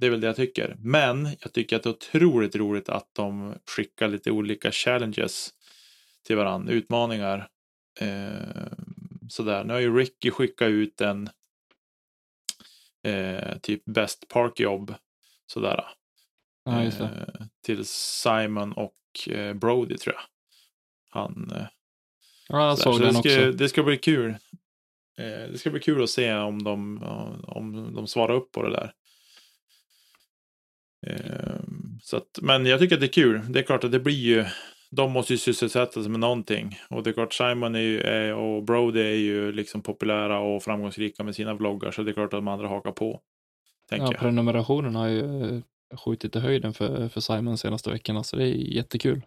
det 0.00 0.06
är 0.06 0.10
väl 0.10 0.20
det 0.20 0.26
jag 0.26 0.36
tycker. 0.36 0.76
Men 0.78 1.36
jag 1.40 1.52
tycker 1.52 1.76
att 1.76 1.82
det 1.82 1.88
är 1.88 1.94
otroligt 1.94 2.56
roligt 2.56 2.88
att 2.88 3.08
de 3.12 3.54
skickar 3.76 4.08
lite 4.08 4.30
olika 4.30 4.72
challenges 4.72 5.50
till 6.26 6.36
varandra, 6.36 6.72
utmaningar. 6.72 7.48
Eh, 8.00 8.66
sådär. 9.28 9.64
Nu 9.64 9.72
har 9.72 9.80
ju 9.80 9.96
Ricky 9.96 10.30
skickat 10.30 10.68
ut 10.68 11.00
en 11.00 11.30
eh, 13.02 13.58
typ 13.58 13.84
best 13.84 14.28
parkjobb 14.28 14.94
sådär. 15.46 15.84
ja, 16.64 16.84
just 16.84 16.98
det. 16.98 17.04
Eh, 17.04 17.46
till 17.64 17.84
Simon 17.86 18.72
och 18.72 19.28
eh, 19.30 19.54
Brody 19.54 19.96
tror 19.96 20.14
jag. 20.14 20.22
Han, 21.10 21.52
eh, 21.54 21.66
Ja, 22.48 22.66
jag 22.68 22.78
såg 22.78 22.94
Så 22.94 23.02
den 23.02 23.12
det, 23.12 23.18
också. 23.18 23.30
ska, 23.30 23.40
det 23.44 23.68
ska 23.68 23.82
bli 23.82 23.96
kul. 23.96 24.34
Det 25.16 25.60
ska 25.60 25.70
bli 25.70 25.80
kul 25.80 26.02
att 26.02 26.10
se 26.10 26.34
om 26.34 26.62
de, 26.62 27.02
om 27.48 27.94
de 27.94 28.06
svarar 28.06 28.34
upp 28.34 28.52
på 28.52 28.62
det 28.62 28.70
där. 28.70 28.92
Eh, 31.06 31.60
så 32.02 32.16
att, 32.16 32.38
men 32.42 32.66
jag 32.66 32.80
tycker 32.80 32.96
att 32.96 33.00
det 33.00 33.06
är 33.06 33.12
kul. 33.12 33.40
Det 33.48 33.58
är 33.58 33.62
klart 33.62 33.84
att 33.84 33.92
det 33.92 34.00
blir 34.00 34.14
ju, 34.14 34.44
de 34.90 35.12
måste 35.12 35.32
ju 35.32 35.38
sysselsätta 35.38 36.02
sig 36.02 36.10
med 36.10 36.20
någonting. 36.20 36.78
Och 36.90 37.02
det 37.02 37.10
är 37.10 37.14
klart 37.14 37.34
Simon 37.34 37.74
är 37.74 37.80
ju, 37.80 38.00
är, 38.00 38.34
och 38.34 38.62
Brody 38.62 39.00
är 39.00 39.16
ju 39.16 39.52
liksom 39.52 39.82
populära 39.82 40.38
och 40.38 40.62
framgångsrika 40.62 41.24
med 41.24 41.34
sina 41.34 41.54
vloggar. 41.54 41.90
Så 41.90 42.02
det 42.02 42.10
är 42.10 42.12
klart 42.12 42.34
att 42.34 42.38
de 42.38 42.48
andra 42.48 42.68
hakar 42.68 42.92
på. 42.92 43.20
Ja, 43.90 43.96
jag. 43.96 44.16
prenumerationen 44.16 44.94
har 44.94 45.06
ju 45.06 45.44
eh, 45.44 45.60
skjutit 46.04 46.36
i 46.36 46.38
höjden 46.38 46.74
för, 46.74 47.08
för 47.08 47.20
Simon 47.20 47.44
de 47.44 47.58
senaste 47.58 47.90
veckorna, 47.90 48.24
så 48.24 48.36
det 48.36 48.44
är 48.44 48.54
jättekul. 48.54 49.22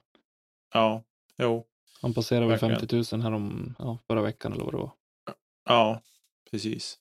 Ja, 0.74 1.04
jo. 1.38 1.66
Han 2.02 2.14
passerade 2.14 2.46
väl 2.46 2.60
Verkligen. 2.60 3.04
50 3.04 3.16
000 3.16 3.24
här 3.24 3.34
om, 3.34 3.76
ja, 3.80 3.98
förra 4.08 4.22
veckan 4.22 4.54
eller 4.54 4.64
vad 4.64 4.74
det 4.74 4.78
var. 4.78 4.92
Ja, 5.66 6.02
precis. 6.52 6.98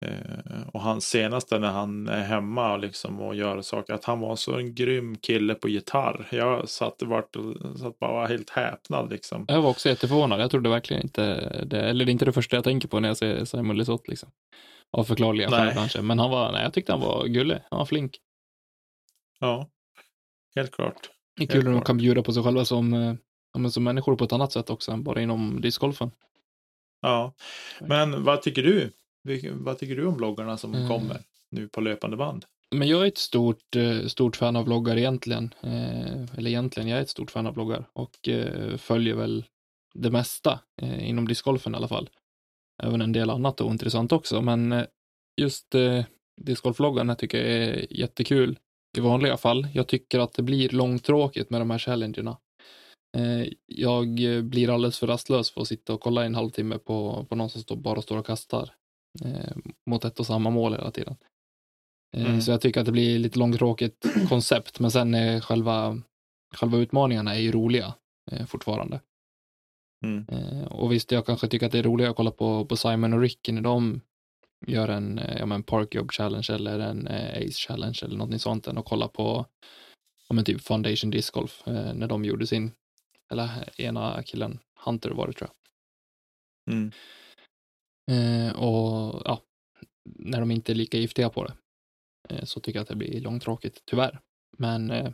Eh, 0.00 0.68
och 0.72 0.80
hans 0.80 1.08
senaste 1.08 1.58
när 1.58 1.70
han 1.70 2.08
är 2.08 2.22
hemma 2.22 2.76
liksom 2.76 3.20
och 3.20 3.34
gör 3.34 3.62
saker, 3.62 3.94
att 3.94 4.04
han 4.04 4.20
var 4.20 4.36
så 4.36 4.56
en 4.56 4.74
grym 4.74 5.18
kille 5.18 5.54
på 5.54 5.68
gitarr. 5.68 6.28
Jag 6.30 6.68
satt, 6.68 7.02
vart, 7.02 7.36
satt 7.80 7.98
bara 7.98 8.12
var 8.12 8.28
helt 8.28 8.50
häpnad 8.50 9.10
liksom. 9.10 9.44
Jag 9.48 9.62
var 9.62 9.70
också 9.70 9.88
jätteförvånad. 9.88 10.40
Jag 10.40 10.50
trodde 10.50 10.70
verkligen 10.70 11.02
inte 11.02 11.24
det, 11.64 11.80
eller 11.80 12.04
det 12.04 12.10
är 12.10 12.12
inte 12.12 12.24
det 12.24 12.32
första 12.32 12.56
jag 12.56 12.64
tänker 12.64 12.88
på 12.88 13.00
när 13.00 13.08
jag 13.08 13.16
ser 13.16 13.44
Simon 13.44 13.76
Lisotte 13.76 14.10
liksom. 14.10 14.30
Av 14.92 15.04
förklarliga 15.04 15.50
skäl 15.50 15.74
kanske, 15.74 16.02
men 16.02 16.18
han 16.18 16.30
var, 16.30 16.52
nej, 16.52 16.62
jag 16.62 16.72
tyckte 16.72 16.92
han 16.92 17.00
var 17.00 17.26
gullig. 17.26 17.58
Han 17.70 17.78
var 17.78 17.86
flink. 17.86 18.18
Ja, 19.40 19.68
helt 20.56 20.70
klart. 20.70 21.10
Det 21.36 21.44
är 21.44 21.48
kul 21.48 21.64
när 21.64 21.72
de 21.72 21.82
kan 21.82 21.96
bjuda 21.96 22.22
på 22.22 22.32
sig 22.32 22.42
själva 22.42 22.64
som, 22.64 22.94
eh, 22.94 23.68
som 23.68 23.84
människor 23.84 24.16
på 24.16 24.24
ett 24.24 24.32
annat 24.32 24.52
sätt 24.52 24.70
också 24.70 24.92
än 24.92 25.02
bara 25.02 25.22
inom 25.22 25.60
discgolfen. 25.60 26.10
Ja, 27.00 27.34
men 27.80 28.24
vad 28.24 28.42
tycker 28.42 28.62
du? 28.62 28.92
Vad 29.52 29.78
tycker 29.78 29.96
du 29.96 30.06
om 30.06 30.16
bloggarna 30.16 30.56
som 30.56 30.74
Mm. 30.74 30.88
kommer 30.88 31.20
nu 31.50 31.68
på 31.68 31.80
löpande 31.80 32.16
band? 32.16 32.44
Men 32.70 32.88
jag 32.88 33.02
är 33.02 33.06
ett 33.06 33.18
stort, 33.18 33.76
eh, 33.76 34.06
stort 34.06 34.36
fan 34.36 34.56
av 34.56 34.64
vloggar 34.64 34.96
egentligen. 34.96 35.54
Eh, 35.60 36.36
eller 36.38 36.46
egentligen, 36.50 36.88
jag 36.88 36.98
är 36.98 37.02
ett 37.02 37.08
stort 37.08 37.30
fan 37.30 37.46
av 37.46 37.54
vloggar 37.54 37.88
och 37.92 38.28
eh, 38.28 38.76
följer 38.76 39.14
väl 39.14 39.44
det 39.94 40.10
mesta 40.10 40.60
inom 41.00 41.28
discgolfen 41.28 41.74
i 41.74 41.76
alla 41.76 41.88
fall. 41.88 42.10
Även 42.82 43.00
en 43.00 43.12
del 43.12 43.30
annat 43.30 43.60
och 43.60 43.70
intressant 43.70 44.12
också, 44.12 44.42
men 44.42 44.84
just 45.40 45.74
discgolfvloggarna 46.40 47.14
tycker 47.14 47.38
jag 47.38 47.46
är 47.48 47.86
jättekul 47.90 48.58
i 48.98 49.00
vanliga 49.00 49.36
fall. 49.36 49.68
Jag 49.74 49.86
tycker 49.86 50.18
att 50.18 50.32
det 50.32 50.42
blir 50.42 50.68
långtråkigt 50.68 51.50
med 51.50 51.60
de 51.60 51.70
här 51.70 51.78
challengerna. 51.78 52.36
Jag 53.66 54.08
blir 54.44 54.70
alldeles 54.74 54.98
för 54.98 55.06
rastlös 55.06 55.50
för 55.50 55.60
att 55.60 55.68
sitta 55.68 55.92
och 55.94 56.00
kolla 56.00 56.24
en 56.24 56.34
halvtimme 56.34 56.78
på, 56.78 57.26
på 57.28 57.36
någon 57.36 57.50
som 57.50 57.62
står, 57.62 57.76
bara 57.76 58.02
står 58.02 58.16
och 58.18 58.26
kastar 58.26 58.70
eh, 59.24 59.56
mot 59.86 60.04
ett 60.04 60.20
och 60.20 60.26
samma 60.26 60.50
mål 60.50 60.72
hela 60.72 60.90
tiden. 60.90 61.16
Eh, 62.16 62.24
Mm. 62.26 62.40
Så 62.40 62.50
jag 62.50 62.60
tycker 62.60 62.80
att 62.80 62.86
det 62.86 62.92
blir 62.92 63.18
lite 63.18 63.38
långtråkigt 63.38 64.06
koncept, 64.28 64.80
men 64.80 64.90
sen 64.90 65.14
är 65.14 65.40
själva, 65.40 66.02
själva 66.54 66.78
utmaningarna 66.78 67.34
är 67.34 67.40
ju 67.40 67.52
roliga 67.52 67.94
eh, 68.30 68.46
fortfarande. 68.46 69.00
Mm. 70.04 70.26
Eh, 70.28 70.64
och 70.64 70.92
visst, 70.92 71.12
jag 71.12 71.26
kanske 71.26 71.48
tycker 71.48 71.66
att 71.66 71.72
det 71.72 71.78
är 71.78 71.82
roligare 71.82 72.10
att 72.10 72.16
kolla 72.16 72.30
på, 72.30 72.64
på 72.64 72.76
Simon 72.76 73.12
och 73.12 73.20
Ricky 73.20 73.52
när 73.52 73.62
de 73.62 74.00
gör 74.66 74.88
en, 74.88 75.18
eh, 75.18 75.38
ja, 75.38 75.46
men 75.46 75.62
Parkjob 75.62 76.12
Challenge 76.12 76.46
eller 76.50 76.78
en 76.78 77.06
eh, 77.06 77.46
Ace 77.46 77.58
Challenge 77.68 77.98
eller 78.02 78.16
något 78.16 78.40
sånt 78.40 78.66
än 78.66 78.78
att 78.78 78.84
kolla 78.84 79.08
på 79.08 79.46
ja, 80.28 80.34
men 80.34 80.44
typ 80.44 80.60
Foundation 80.60 81.10
Disc 81.10 81.30
Golf 81.30 81.62
när 81.66 82.06
de 82.06 82.24
gjorde 82.24 82.46
sin, 82.46 82.70
eller 83.30 83.80
ena 83.80 84.22
killen, 84.22 84.58
Hunter 84.84 85.10
var 85.10 85.26
det 85.26 85.32
tror 85.32 85.50
jag. 85.50 86.74
Mm. 86.74 86.92
Eh, 88.08 88.52
och 88.52 89.22
ja, 89.24 89.42
när 90.04 90.40
de 90.40 90.50
inte 90.50 90.72
är 90.72 90.74
lika 90.74 90.98
giftiga 90.98 91.30
på 91.30 91.44
det. 91.44 91.54
Eh, 92.28 92.44
så 92.44 92.60
tycker 92.60 92.78
jag 92.78 92.82
att 92.82 92.88
det 92.88 92.96
blir 92.96 93.20
långtråkigt, 93.20 93.82
tyvärr. 93.84 94.20
Men 94.58 94.90
eh, 94.90 95.10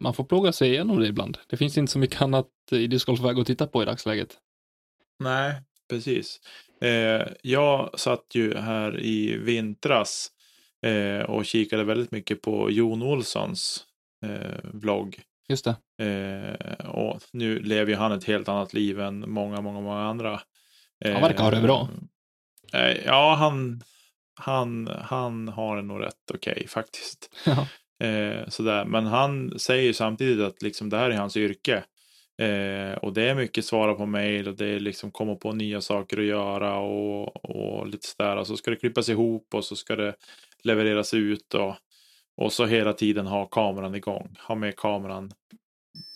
man 0.00 0.14
får 0.14 0.24
plåga 0.24 0.52
sig 0.52 0.68
igenom 0.68 1.00
det 1.00 1.06
ibland. 1.06 1.38
Det 1.48 1.56
finns 1.56 1.78
inte 1.78 1.92
så 1.92 1.98
mycket 1.98 2.22
annat 2.22 2.48
i 2.70 2.86
discgolfväg 2.86 3.38
att 3.38 3.46
titta 3.46 3.66
på 3.66 3.82
i 3.82 3.86
dagsläget. 3.86 4.38
Nej, 5.18 5.62
precis. 5.90 6.40
Eh, 6.80 7.26
jag 7.42 8.00
satt 8.00 8.34
ju 8.34 8.54
här 8.56 9.00
i 9.00 9.36
vintras 9.36 10.30
eh, 10.82 11.30
och 11.30 11.46
kikade 11.46 11.84
väldigt 11.84 12.10
mycket 12.10 12.42
på 12.42 12.70
Jon 12.70 13.02
Olssons 13.02 13.84
eh, 14.26 14.70
vlogg. 14.72 15.20
Just 15.48 15.64
det. 15.64 15.76
Och 16.88 17.20
nu 17.32 17.58
lever 17.58 17.92
ju 17.92 17.96
han 17.96 18.12
ett 18.12 18.24
helt 18.24 18.48
annat 18.48 18.74
liv 18.74 19.00
än 19.00 19.30
många, 19.30 19.60
många, 19.60 19.80
många 19.80 20.02
andra. 20.02 20.40
Han 21.04 21.22
verkar 21.22 21.44
ha 21.44 21.50
det 21.50 21.60
bra. 21.60 21.88
Eh, 22.72 22.96
ja, 23.06 23.34
han, 23.34 23.82
han, 24.40 24.86
han 25.02 25.48
har 25.48 25.76
det 25.76 25.82
nog 25.82 26.02
rätt 26.02 26.14
okej 26.34 26.52
okay, 26.52 26.66
faktiskt. 26.66 27.30
Ja. 27.46 27.66
Eh, 28.06 28.48
sådär. 28.48 28.84
Men 28.84 29.06
han 29.06 29.58
säger 29.58 29.82
ju 29.82 29.92
samtidigt 29.92 30.40
att 30.46 30.62
liksom, 30.62 30.88
det 30.90 30.96
här 30.98 31.10
är 31.10 31.16
hans 31.16 31.36
yrke. 31.36 31.84
Eh, 32.42 32.92
och 32.98 33.12
det 33.12 33.22
är 33.28 33.34
mycket 33.34 33.64
svara 33.64 33.94
på 33.94 34.06
mejl 34.06 34.48
och 34.48 34.56
det 34.56 34.66
är 34.66 34.80
liksom 34.80 35.10
komma 35.10 35.34
på 35.34 35.52
nya 35.52 35.80
saker 35.80 36.18
att 36.18 36.24
göra 36.24 36.76
och, 36.78 37.44
och 37.44 37.86
lite 37.86 38.06
sådär. 38.06 38.36
Och 38.36 38.46
så 38.46 38.56
ska 38.56 38.70
det 38.70 38.76
klippas 38.76 39.08
ihop 39.08 39.54
och 39.54 39.64
så 39.64 39.76
ska 39.76 39.96
det 39.96 40.14
levereras 40.62 41.14
ut 41.14 41.54
och, 41.54 41.74
och 42.36 42.52
så 42.52 42.66
hela 42.66 42.92
tiden 42.92 43.26
ha 43.26 43.46
kameran 43.46 43.94
igång. 43.94 44.36
Ha 44.48 44.54
med 44.54 44.76
kameran 44.76 45.30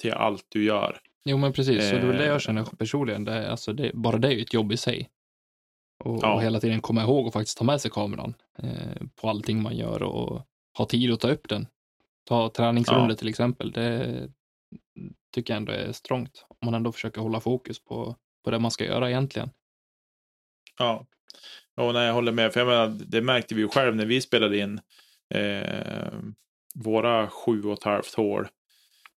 till 0.01 0.13
allt 0.13 0.45
du 0.49 0.65
gör. 0.65 0.99
Jo, 1.25 1.37
men 1.37 1.53
precis. 1.53 1.89
Så 1.91 1.95
det 1.97 2.01
är 2.03 2.07
väl 2.07 2.17
det 2.17 2.25
jag 2.27 2.35
Eh. 2.35 2.39
känner 2.39 2.65
personligen. 2.65 3.25
Det, 3.25 3.33
är- 3.33 3.51
alltså 3.51 3.73
det, 3.73 3.91
bara 3.95 4.19
det 4.19 4.29
är 4.29 4.33
ju 4.33 4.43
ett 4.43 4.55
jobb 4.55 4.73
i 4.73 4.77
sig. 4.77 5.09
Och, 6.05 6.19
Ja. 6.23 6.35
och 6.35 6.43
hela 6.43 6.61
tiden 6.61 6.81
komma 6.81 7.03
ihåg 7.03 7.27
och 7.27 7.33
faktiskt 7.33 7.59
ta 7.59 7.65
med 7.65 7.81
sig 7.81 7.91
kameran 7.91 8.35
eh, 8.59 9.03
på 9.17 9.29
allting 9.29 9.63
man 9.63 9.77
gör 9.77 10.03
och 10.03 10.47
ha 10.79 10.85
tid 10.87 11.13
att 11.13 11.21
ta 11.21 11.31
upp 11.31 11.49
den. 11.49 11.67
Ta 12.29 12.49
träningsrundor 12.49 13.11
Ja. 13.11 13.17
till 13.17 13.29
exempel. 13.29 13.73
Det 13.73 14.29
tycker 15.35 15.53
jag 15.55 15.57
ändå 15.59 15.73
är 15.73 15.93
strångt. 15.93 16.45
Om 16.49 16.57
man 16.65 16.75
ändå 16.75 16.93
försöker 16.93 17.21
hålla 17.21 17.41
fokus 17.41 17.85
på, 17.85 18.17
på 18.45 18.51
det 18.51 18.59
man 18.59 18.71
ska 18.71 18.85
göra 18.85 19.11
egentligen. 19.11 19.51
Ja, 20.79 21.07
och 21.77 21.93
nej, 21.93 22.07
jag 22.07 22.15
håller 22.15 22.33
med. 22.33 22.53
För 22.53 22.61
jag 22.61 22.67
menar, 22.67 22.89
det 23.07 23.23
märkte 23.23 23.55
vi 23.55 23.61
ju 23.61 23.69
själv 23.69 23.97
när 23.97 24.07
vi 24.07 24.21
spelade 24.21 24.59
in 24.59 24.81
eh, 25.35 26.13
våra 26.75 27.29
sju 27.29 27.63
och 27.65 27.73
ett 27.73 27.85
halvt 27.85 28.15
hål. 28.15 28.49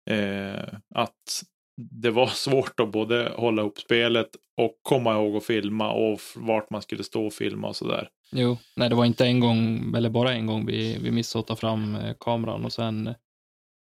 Eh, 0.09 0.63
att 0.95 1.43
det 1.75 2.11
var 2.11 2.27
svårt 2.27 2.79
att 2.79 2.91
både 2.91 3.33
hålla 3.37 3.61
ihop 3.61 3.79
spelet 3.79 4.29
och 4.57 4.79
komma 4.81 5.13
ihåg 5.13 5.35
att 5.35 5.45
filma 5.45 5.91
och 5.91 6.19
vart 6.35 6.69
man 6.69 6.81
skulle 6.81 7.03
stå 7.03 7.25
och 7.25 7.33
filma 7.33 7.67
och 7.67 7.75
sådär. 7.75 8.09
Jo, 8.31 8.57
nej, 8.75 8.89
det 8.89 8.95
var 8.95 9.05
inte 9.05 9.25
en 9.25 9.39
gång, 9.39 9.93
eller 9.95 10.09
bara 10.09 10.33
en 10.33 10.45
gång 10.47 10.65
vi, 10.65 10.97
vi 10.97 11.11
missade 11.11 11.41
att 11.41 11.47
ta 11.47 11.55
fram 11.55 11.95
eh, 11.95 12.15
kameran 12.19 12.65
och 12.65 12.73
sen 12.73 13.07
eh, 13.07 13.15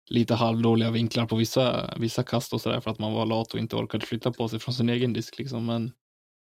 lite 0.10 0.36
halvdåliga 0.36 0.92
vinklar 0.92 1.26
på 1.26 1.36
vissa, 1.36 1.94
vissa 1.98 2.24
kast 2.24 2.54
och 2.54 2.62
sådär 2.62 2.80
för 2.80 2.92
att 2.92 3.00
man 3.00 3.14
var 3.14 3.26
lat 3.26 3.54
och 3.54 3.60
inte 3.60 3.76
orkade 3.76 4.06
flytta 4.06 4.32
på 4.32 4.50
sig 4.50 4.60
från 4.60 4.74
sin 4.74 4.90
egen 4.90 5.14
disk 5.14 5.38
liksom. 5.38 5.66
Men 5.66 5.92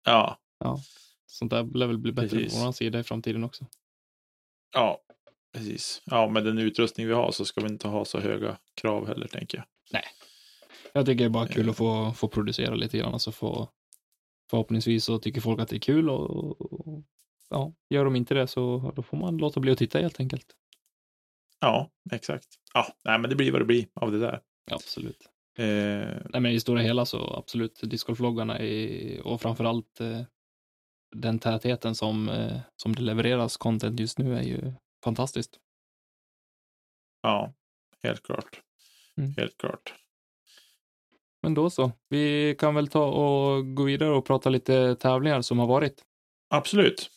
Ja, 0.05 0.81
sånt 1.27 1.51
där 1.51 1.79
lär 1.79 1.87
väl 1.87 1.99
bli 1.99 2.13
bättre 2.13 2.29
Precis. 2.29 2.59
på 2.59 2.65
vår 2.65 2.73
sida 2.73 2.99
i 2.99 3.03
framtiden 3.03 3.45
också. 3.45 3.67
ja, 4.75 5.01
precis. 5.55 6.03
Ja, 6.05 6.29
med 6.29 6.45
den 6.45 6.59
utrustning 6.59 7.07
vi 7.07 7.13
har 7.13 7.33
så 7.33 7.45
ska 7.45 7.61
vi 7.61 7.69
inte 7.69 7.89
ha 7.89 8.05
så 8.05 8.21
höga 8.21 8.57
krav 8.75 9.07
heller, 9.07 9.27
tänker 9.27 9.59
jag. 9.59 9.67
Jag 10.97 11.07
tycker 11.07 11.19
det 11.25 11.29
är 11.29 11.31
bara 11.31 11.49
kul 11.49 11.67
Eh. 11.67 11.71
att 11.71 11.77
få, 11.77 12.13
få 12.13 12.29
producera 12.29 12.75
lite 12.75 12.99
grann, 12.99 13.13
alltså 13.13 13.33
få 13.33 13.69
förhoppningsvis 14.51 15.05
så 15.05 15.19
tycker 15.19 15.41
folk 15.41 15.61
att 15.61 15.69
det 15.69 15.77
är 15.77 15.81
kul 15.81 16.11
och, 16.11 16.61
och 16.61 17.03
ja, 17.51 17.73
gör 17.91 18.05
de 18.05 18.17
inte 18.17 18.35
det 18.35 18.47
så 18.47 18.93
då 18.97 19.03
får 19.03 19.17
man 19.17 19.37
låta 19.37 19.61
bli 19.61 19.73
att 19.73 19.79
titta 19.79 19.99
helt 19.99 20.21
enkelt. 20.21 20.47
Ja, 21.61 21.91
exakt. 22.13 22.47
Ja, 22.75 22.87
nej, 23.05 23.19
men 23.19 23.31
det 23.31 23.37
blir 23.37 23.53
vad 23.53 23.61
det 23.61 23.65
blir 23.65 23.87
av 23.95 24.13
det 24.13 24.19
där. 24.19 24.41
Ja, 24.71 24.75
absolut. 24.75 25.29
Eh, 25.59 25.65
Nej, 26.31 26.41
men 26.41 26.47
i 26.47 26.61
stora 26.61 26.81
hela 26.81 27.05
så 27.07 27.35
absolut 27.37 27.81
discgolfloggarna 27.83 28.59
och 29.25 29.41
framförallt 29.41 30.01
eh, 30.01 30.23
den 31.17 31.39
tätheten 31.39 31.95
som, 31.95 32.29
eh, 32.29 32.61
som 32.77 32.95
det 32.95 33.03
levereras 33.03 33.57
content 33.57 34.01
just 34.01 34.19
nu 34.19 34.37
är 34.37 34.43
ju 34.43 34.73
fantastiskt. 35.05 35.59
ja, 37.23 37.53
helt 38.03 38.23
klart. 38.23 38.63
Mm. 39.17 39.35
Helt 39.37 39.57
klart. 39.59 39.95
Men 41.43 41.55
då 41.55 41.71
så, 41.71 41.93
vi 42.09 42.55
kan 42.59 42.75
väl 42.75 42.89
ta 42.89 43.05
och 43.05 43.75
gå 43.75 43.83
vidare 43.83 44.11
och 44.11 44.25
prata 44.27 44.51
lite 44.51 44.95
tävlingar 44.95 45.43
som 45.43 45.59
har 45.59 45.67
varit. 45.67 46.03
Absolut. 46.51 47.11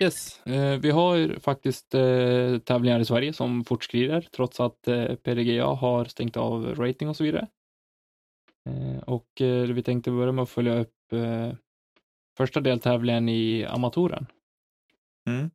Yes, 0.00 0.46
eh, 0.46 0.78
vi 0.78 0.90
har 0.90 1.40
faktiskt 1.40 1.94
eh, 1.94 2.58
tävlingar 2.58 3.00
i 3.00 3.04
Sverige 3.04 3.32
som 3.32 3.64
fortskrider 3.64 4.28
trots 4.32 4.60
att 4.60 4.88
eh, 4.88 5.14
PDGA 5.14 5.66
har 5.66 6.04
stängt 6.04 6.36
av 6.36 6.74
rating 6.74 7.08
och 7.08 7.16
så 7.16 7.24
vidare. 7.24 7.48
Eh, 8.66 8.98
och 9.02 9.40
eh, 9.40 9.62
vi 9.66 9.82
tänkte 9.82 10.10
börja 10.10 10.32
med 10.32 10.42
att 10.42 10.50
följa 10.50 10.78
upp 10.78 11.12
eh, 11.12 11.52
första 12.36 12.60
deltävlingen 12.60 13.28
i 13.28 13.64
Amatoren 13.64 14.26
Mm. 15.28 15.50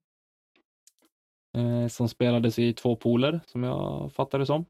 som 1.89 2.09
spelades 2.09 2.59
i 2.59 2.73
två 2.73 2.95
poler 2.95 3.39
som 3.45 3.63
jag 3.63 4.11
fattar 4.13 4.39
det 4.39 4.45
som. 4.45 4.65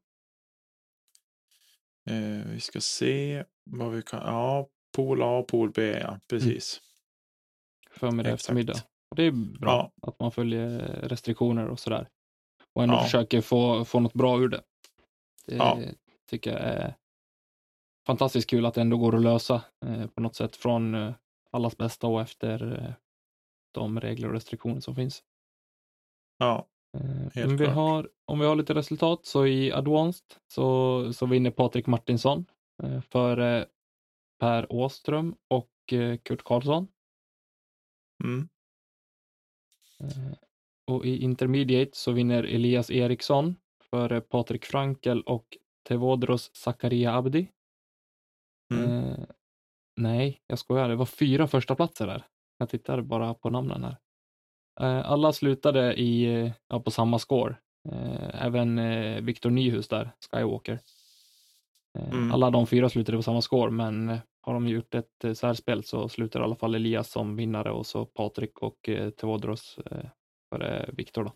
Eh, 2.09 2.45
vi 2.51 2.59
ska 2.59 2.81
se 2.81 3.43
vad 3.63 3.91
vi 3.91 4.01
kan. 4.01 4.19
Ja, 4.25 4.67
pool 4.95 5.21
A 5.21 5.37
och 5.37 5.47
pool 5.47 5.71
B, 5.71 5.99
ja. 5.99 6.19
Precis. 6.29 6.81
Förmiddag, 7.91 8.29
Exakt. 8.29 8.41
eftermiddag. 8.41 8.73
Och 9.09 9.15
det 9.15 9.23
är 9.23 9.31
bra 9.31 9.91
Ja. 10.01 10.07
att 10.09 10.19
man 10.19 10.31
följer 10.31 10.79
restriktioner 11.03 11.67
och 11.67 11.79
sådär. 11.79 12.09
Och 12.73 12.83
ändå 12.83 12.95
Ja. 12.95 13.03
försöker 13.03 13.41
få, 13.41 13.85
få 13.85 13.99
något 13.99 14.13
bra 14.13 14.39
ur 14.39 14.49
det. 14.49 14.61
Det 15.45 15.55
Ja. 15.55 15.79
tycker 16.29 16.51
jag 16.51 16.59
är 16.61 16.95
fantastiskt 18.07 18.49
kul 18.49 18.65
att 18.65 18.73
det 18.73 18.81
ändå 18.81 18.97
går 18.97 19.15
att 19.15 19.21
lösa 19.21 19.63
eh, 19.85 20.07
på 20.07 20.21
något 20.21 20.35
sätt 20.35 20.55
från 20.55 20.95
eh, 20.95 21.13
allas 21.51 21.77
bästa 21.77 22.07
och 22.07 22.21
efter 22.21 22.83
eh, 22.85 22.93
de 23.71 23.99
regler 23.99 24.27
och 24.27 24.33
restriktioner 24.33 24.79
som 24.81 24.95
finns. 24.95 25.23
Ja, 26.37 26.67
Helt 27.33 27.51
om, 27.51 27.57
vi 27.57 27.65
klart. 27.65 27.75
har, 27.75 28.09
om 28.25 28.39
vi 28.39 28.45
har 28.45 28.55
lite 28.55 28.73
resultat 28.73 29.25
så 29.25 29.45
i 29.47 29.71
Advanced 29.71 30.25
så, 30.47 31.13
så 31.13 31.25
vinner 31.25 31.51
Patrik 31.51 31.87
Martinsson 31.87 32.45
eh, 32.83 33.01
före 33.01 33.65
Per 34.39 34.71
Åström 34.73 35.35
och 35.47 35.93
eh, 35.93 36.17
Kurt 36.17 36.43
Karlsson. 36.43 36.87
mm. 38.23 38.49
Eh, 39.99 40.33
Och 40.85 41.05
i 41.05 41.17
Intermediate 41.23 41.91
så 41.93 42.11
vinner 42.11 42.43
Elias 42.43 42.91
Eriksson 42.91 43.55
före 43.89 44.21
Patrik 44.21 44.65
Frankel 44.65 45.21
och 45.21 45.57
Tevodros 45.87 46.55
Zakaria 46.55 47.13
Abdi. 47.15 47.47
Mm. 48.73 48.89
Eh, 48.91 49.17
nej, 49.95 50.41
jag 50.47 50.59
skojar. 50.59 50.89
Det 50.89 50.95
var 50.95 51.05
fyra 51.05 51.47
första 51.47 51.75
platser 51.75 52.07
där. 52.07 52.27
Jag 52.57 52.69
tittar 52.69 53.01
bara 53.01 53.33
på 53.33 53.49
namnen 53.49 53.83
här. 53.83 53.97
Eh, 54.81 55.11
alla 55.11 55.33
slutade 55.33 55.93
i, 55.93 56.53
ja, 56.67 56.79
på 56.79 56.91
samma 56.91 57.19
score. 57.19 57.55
Eh, 57.89 58.45
även 58.45 58.79
eh, 58.79 59.21
Victor 59.21 59.49
Nyhus 59.49 59.87
där, 59.87 60.11
Skywalker. 60.31 60.79
Mm. 61.99 62.31
Alla 62.31 62.49
de 62.49 62.67
fyra 62.67 62.89
slutade 62.89 63.17
på 63.17 63.23
samma 63.23 63.41
score, 63.41 63.71
men 63.71 64.17
har 64.41 64.53
de 64.53 64.67
gjort 64.67 64.95
ett 64.95 65.37
särspel 65.37 65.83
så 65.83 66.09
slutar 66.09 66.39
i 66.39 66.43
alla 66.43 66.55
fall 66.55 66.75
Elias 66.75 67.11
som 67.11 67.35
vinnare 67.35 67.71
och 67.71 67.85
så 67.85 68.05
Patrik 68.05 68.59
och 68.59 68.89
Tevodros 69.17 69.79
före 70.49 70.89
Victor. 70.93 71.23
Då. 71.23 71.33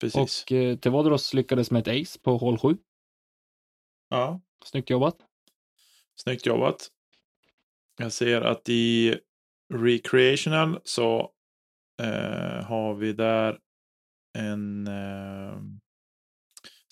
Precis. 0.00 0.42
Och 0.42 0.48
Tevodros 0.80 1.34
lyckades 1.34 1.70
med 1.70 1.88
ett 1.88 2.02
ace 2.02 2.18
på 2.22 2.36
hål 2.36 2.58
7. 2.58 2.76
Ja, 4.08 4.40
Snyggt 4.64 4.90
jobbat. 4.90 5.16
snyggt 6.16 6.46
jobbat. 6.46 6.88
Jag 7.98 8.12
ser 8.12 8.40
att 8.40 8.68
i 8.68 9.18
Recreational 9.74 10.80
så 10.84 11.33
eh, 12.02 12.64
har 12.64 12.94
vi 12.94 13.12
där 13.12 13.58
en 14.38 14.86
eh, 14.86 15.58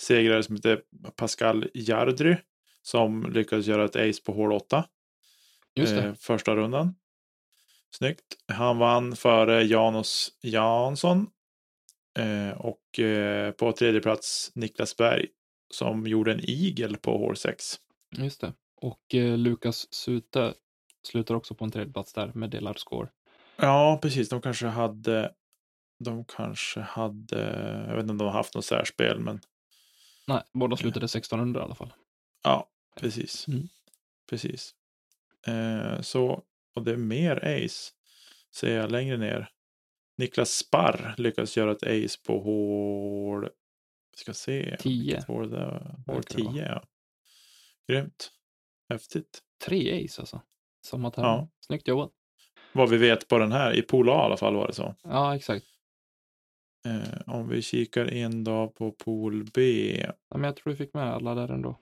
segrare 0.03 0.43
som 0.43 0.57
heter 0.57 0.83
Pascal 1.17 1.71
Jardry 1.75 2.37
som 2.83 3.33
lyckades 3.33 3.67
göra 3.67 3.85
ett 3.85 3.97
ace 3.97 4.23
på 4.23 4.33
hål 4.33 4.53
8. 4.53 4.85
Just 5.75 5.95
det. 5.95 6.03
eh, 6.03 6.15
första 6.15 6.57
rundan. 6.57 6.95
Snyggt. 7.91 8.25
Han 8.47 8.79
vann 8.79 9.17
före 9.17 9.63
Janos 9.63 10.39
Jansson. 10.43 11.27
Eh, 12.19 12.61
och 12.61 12.99
eh, 12.99 13.53
på 13.53 13.73
tredje 13.73 14.01
plats 14.01 14.53
Niklas 14.55 14.97
Berg 14.97 15.29
som 15.75 16.07
gjorde 16.07 16.33
en 16.33 16.41
igel 16.41 16.97
på 16.97 17.19
hål 17.19 17.37
6. 17.37 17.65
Just 18.19 18.41
det. 18.41 18.53
Och 18.77 19.15
eh, 19.15 19.39
Lukas 19.39 19.95
Sute 19.95 20.55
slutar 21.07 21.35
också 21.35 21.55
på 21.55 21.65
en 21.65 21.71
tredje 21.71 21.93
plats 21.93 22.13
där 22.13 22.33
med 22.35 22.51
delad 22.51 22.79
score. 22.79 23.09
Ja, 23.67 23.99
precis. 24.03 24.29
De 24.29 24.43
kanske 24.43 24.67
hade 24.67 25.35
de 26.05 26.25
kanske 26.25 26.81
hade, 26.81 27.41
jag 27.89 27.95
vet 27.95 28.03
inte 28.03 28.11
om 28.11 28.19
de 28.19 28.25
har 28.25 28.33
haft 28.33 28.55
något 28.55 28.65
särspel, 28.65 29.19
men 29.21 29.41
Nej, 30.29 30.43
båda 30.53 30.77
slutade 30.77 31.05
1600 31.05 31.61
i 31.61 31.65
alla 31.65 31.75
fall. 31.75 31.93
ja, 32.43 32.71
precis. 33.01 33.49
Mm. 33.49 33.69
Precis. 34.31 34.75
Eh, 35.47 36.01
så, 36.01 36.43
och 36.75 36.83
det 36.83 36.93
är 36.93 36.97
mer 36.97 37.37
ace. 37.45 37.93
ser 38.55 38.77
jag 38.77 38.91
längre 38.91 39.17
ner. 39.17 39.49
Niklas 40.17 40.51
Sparr 40.51 41.15
lyckas 41.19 41.57
göra 41.57 41.73
ett 41.73 41.83
ace 41.83 42.19
på 42.27 42.41
hål... 42.41 43.49
Vi 44.11 44.19
ska 44.19 44.35
se. 44.35 44.77
10. 44.81 45.03
vilket 45.03 45.25
Hål, 45.25 45.51
det 45.51 45.57
var. 45.57 45.97
hål 46.07 46.17
Verkar 46.17 46.37
det 46.39 46.53
10, 46.53 46.69
ja. 46.69 46.85
Grymt. 47.89 48.33
Häftigt. 48.89 49.43
Tre 49.65 50.05
ace 50.05 50.23
alltså. 50.23 50.43
Samma 50.87 51.11
tävling. 51.11 51.31
Ja. 51.31 51.49
Snyggt 51.67 51.89
jobbat. 51.89 52.13
Vad 52.73 52.91
vi 52.91 52.97
vet 52.97 53.29
på 53.29 53.39
den 53.39 53.53
här. 53.53 53.73
I 53.73 53.83
pool 53.83 54.09
A 54.11 54.13
i 54.13 54.25
alla 54.25 54.37
fall 54.37 54.55
var 54.55 54.67
det 54.67 54.73
så. 54.75 54.95
Ja, 55.03 55.37
exakt. 55.37 55.67
Eh, 56.87 57.21
om 57.35 57.49
vi 57.49 57.63
kikar 57.63 58.07
en 58.13 58.45
dag 58.45 58.75
på 58.75 58.93
pool 58.93 59.45
B. 59.55 59.61
Ja, 60.29 60.37
men 60.37 60.45
jag 60.45 60.57
tror 60.57 60.71
vi 60.73 60.77
fick 60.77 60.95
med 60.95 61.13
alla 61.13 61.35
där 61.35 61.49
ändå. 61.49 61.79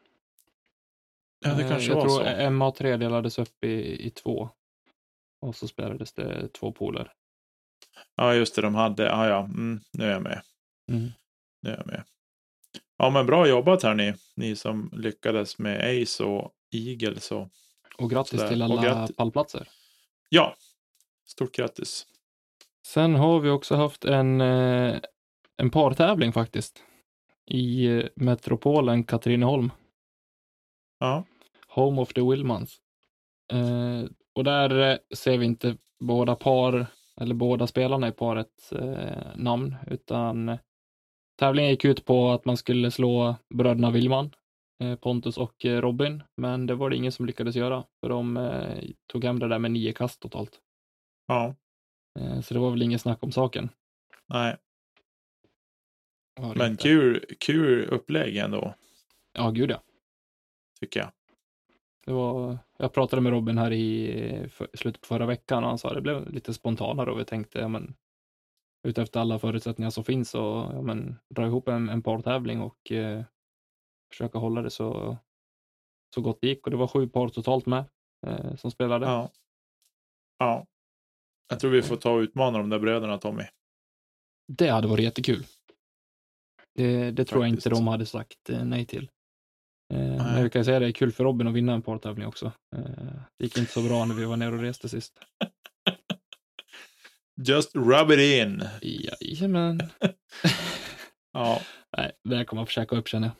Ja, 1.44 1.54
det 1.54 1.62
Eh, 1.62 1.68
kanske 1.68 1.88
jag 1.88 1.94
var 1.96 2.02
tror 2.02 2.18
så. 2.18 2.24
MA3 2.24 2.96
delades 2.96 3.38
upp 3.38 3.64
i, 3.64 4.06
i 4.06 4.10
två. 4.10 4.50
Och 5.40 5.56
så 5.56 5.68
spelades 5.68 6.12
det 6.12 6.48
två 6.48 6.72
poler. 6.72 7.12
Ja, 8.14 8.34
just 8.34 8.54
det. 8.56 8.62
De 8.62 8.74
hade. 8.74 9.02
Ja, 9.04 9.28
ja. 9.28 9.38
Mm, 9.44 9.80
nu 9.92 10.04
är 10.04 10.10
jag 10.10 10.22
med. 10.22 10.42
Mm. 10.92 11.08
Nu 11.62 11.70
är 11.70 11.76
jag 11.76 11.86
med. 11.86 12.04
Ja, 12.98 13.10
men 13.10 13.26
bra 13.26 13.48
jobbat 13.48 13.82
här 13.82 13.94
ni. 13.94 14.14
Ni 14.36 14.56
som 14.56 14.90
lyckades 14.92 15.58
med 15.58 16.02
Ace 16.02 16.24
och 16.24 16.52
Eagle. 16.70 17.20
Så 17.20 17.50
Och 17.98 18.10
grattis 18.10 18.30
Sådär. 18.30 18.48
till 18.48 18.62
Och 18.62 18.70
alla 18.70 18.82
grattis. 18.82 19.16
pallplatser. 19.16 19.68
ja, 20.28 20.56
stort 21.30 21.54
grattis. 21.54 22.06
Sen 22.86 23.14
har 23.14 23.40
vi 23.40 23.50
också 23.50 23.74
haft 23.74 24.04
en, 24.04 24.40
eh, 24.40 24.98
en 25.56 25.70
partävling 25.70 26.32
faktiskt. 26.32 26.84
I 27.46 27.86
eh, 27.86 28.04
metropolen 28.16 29.04
Katrineholm. 29.04 29.70
Ja, 30.98 31.24
Home 31.68 32.00
of 32.02 32.12
the 32.12 32.20
Willmans. 32.20 32.80
Eh, 33.52 34.04
och 34.34 34.44
där 34.44 34.90
eh, 34.90 34.98
ser 35.16 35.38
vi 35.38 35.46
inte 35.46 35.76
båda 36.00 36.34
par, 36.34 36.86
eller 37.20 37.34
båda 37.34 37.66
spelarna 37.66 38.08
i 38.08 38.12
parets 38.12 38.72
eh, 38.72 39.36
namn, 39.36 39.76
utan 39.86 40.58
tävlingen 41.38 41.70
gick 41.70 41.84
ut 41.84 42.04
på 42.04 42.30
att 42.30 42.44
man 42.44 42.56
skulle 42.56 42.90
slå 42.90 43.36
bröderna 43.54 43.90
Willman, 43.90 44.30
eh, 44.82 44.96
Pontus 44.96 45.38
och 45.38 45.64
Robin, 45.64 46.22
men 46.36 46.66
det 46.66 46.74
var 46.74 46.90
det 46.90 46.96
ingen 46.96 47.12
som 47.12 47.26
lyckades 47.26 47.56
göra, 47.56 47.84
för 48.00 48.08
de 48.08 48.50
tog 49.12 49.24
hem 49.24 49.38
det 49.38 49.48
där 49.48 49.58
med 49.58 49.70
nio 49.70 49.92
kast 49.92 50.20
totalt. 50.20 50.60
Ja, 51.30 51.54
Eh, 52.18 52.40
så 52.40 52.54
det 52.54 52.60
var 52.60 52.70
väl 52.70 52.82
ingen 52.82 52.98
snack 52.98 53.22
om 53.22 53.32
saken. 53.32 53.68
nej. 54.26 54.56
Men 56.56 56.70
inte. 56.70 56.82
kul, 56.82 57.24
kul 57.40 57.84
upplägg 57.84 58.36
ändå, 58.36 58.74
Ja, 59.32 59.50
gud 59.50 59.70
ja. 59.70 59.82
tycker 60.80 61.00
jag. 61.00 61.10
Det 62.06 62.12
var, 62.12 62.58
jag 62.76 62.92
pratade 62.92 63.22
med 63.22 63.32
Robin 63.32 63.58
här 63.58 63.72
i 63.72 64.48
för, 64.48 64.68
slutet 64.74 65.00
på 65.00 65.06
förra 65.06 65.26
veckan 65.26 65.62
och 65.64 65.68
han 65.68 65.78
sa 65.78 65.88
att 65.88 65.94
det 65.94 66.00
blev 66.00 66.30
lite 66.30 66.54
spontanare 66.54 67.10
och 67.10 67.20
vi 67.20 67.24
tänkte, 67.24 67.58
ja 67.58 67.68
men, 67.68 67.94
utefter 68.88 69.20
alla 69.20 69.38
förutsättningar 69.38 69.90
som 69.90 70.04
finns 70.04 70.34
och 70.34 70.56
ja, 70.56 70.82
men, 70.82 71.18
dra 71.28 71.46
ihop 71.46 71.68
en, 71.68 71.88
en 71.88 72.02
partävling 72.02 72.60
och 72.60 72.92
eh, 72.92 73.24
försöka 74.10 74.38
hålla 74.38 74.62
det 74.62 74.70
så, 74.70 75.16
så 76.14 76.20
gott 76.20 76.40
det 76.40 76.46
gick. 76.46 76.66
Och 76.66 76.70
det 76.70 76.76
var 76.76 76.88
sju 76.88 77.08
par 77.08 77.28
totalt 77.28 77.66
med 77.66 77.84
eh, 78.26 78.56
som 78.56 78.70
spelade. 78.70 79.06
Ja. 79.06 79.30
Ja. 80.38 80.66
Jag 81.50 81.60
tror 81.60 81.70
vi 81.70 81.82
får 81.82 81.96
ta 81.96 82.10
och 82.12 82.20
utmana 82.20 82.58
de 82.58 82.70
där 82.70 82.78
bröderna 82.78 83.18
Tommy. 83.18 83.44
Det 84.52 84.68
hade 84.68 84.88
varit 84.88 85.04
jättekul. 85.04 85.46
Det, 86.74 87.10
det 87.10 87.24
tror 87.24 87.42
jag 87.44 87.48
inte 87.48 87.68
de 87.70 87.86
hade 87.88 88.06
sagt 88.06 88.50
eh, 88.50 88.64
nej 88.64 88.86
till. 88.86 89.10
Eh, 89.94 89.98
men 89.98 90.42
jag 90.42 90.52
kan 90.52 90.64
säga 90.64 90.78
det 90.78 90.86
är 90.86 90.92
kul 90.92 91.12
för 91.12 91.24
Robin 91.24 91.48
att 91.48 91.54
vinna 91.54 91.72
en 91.72 91.82
partävling 91.82 92.26
också. 92.26 92.52
Eh, 92.76 92.82
det 93.38 93.44
gick 93.44 93.58
inte 93.58 93.72
så 93.72 93.82
bra 93.82 94.04
när 94.04 94.14
vi 94.14 94.24
var 94.24 94.36
nere 94.36 94.54
och 94.54 94.60
reste 94.60 94.88
sist. 94.88 95.18
Just 97.46 97.76
rub 97.76 98.10
it 98.10 98.18
in. 98.18 98.62
Jajamän. 98.82 99.80
Ja, 101.32 101.60
Nej, 101.96 102.12
det 102.24 102.36
här 102.36 102.44
kommer 102.44 102.60
jag 102.62 102.68
försöka 102.68 102.96
upp 102.96 103.08
känner 103.08 103.28
jag. 103.28 103.36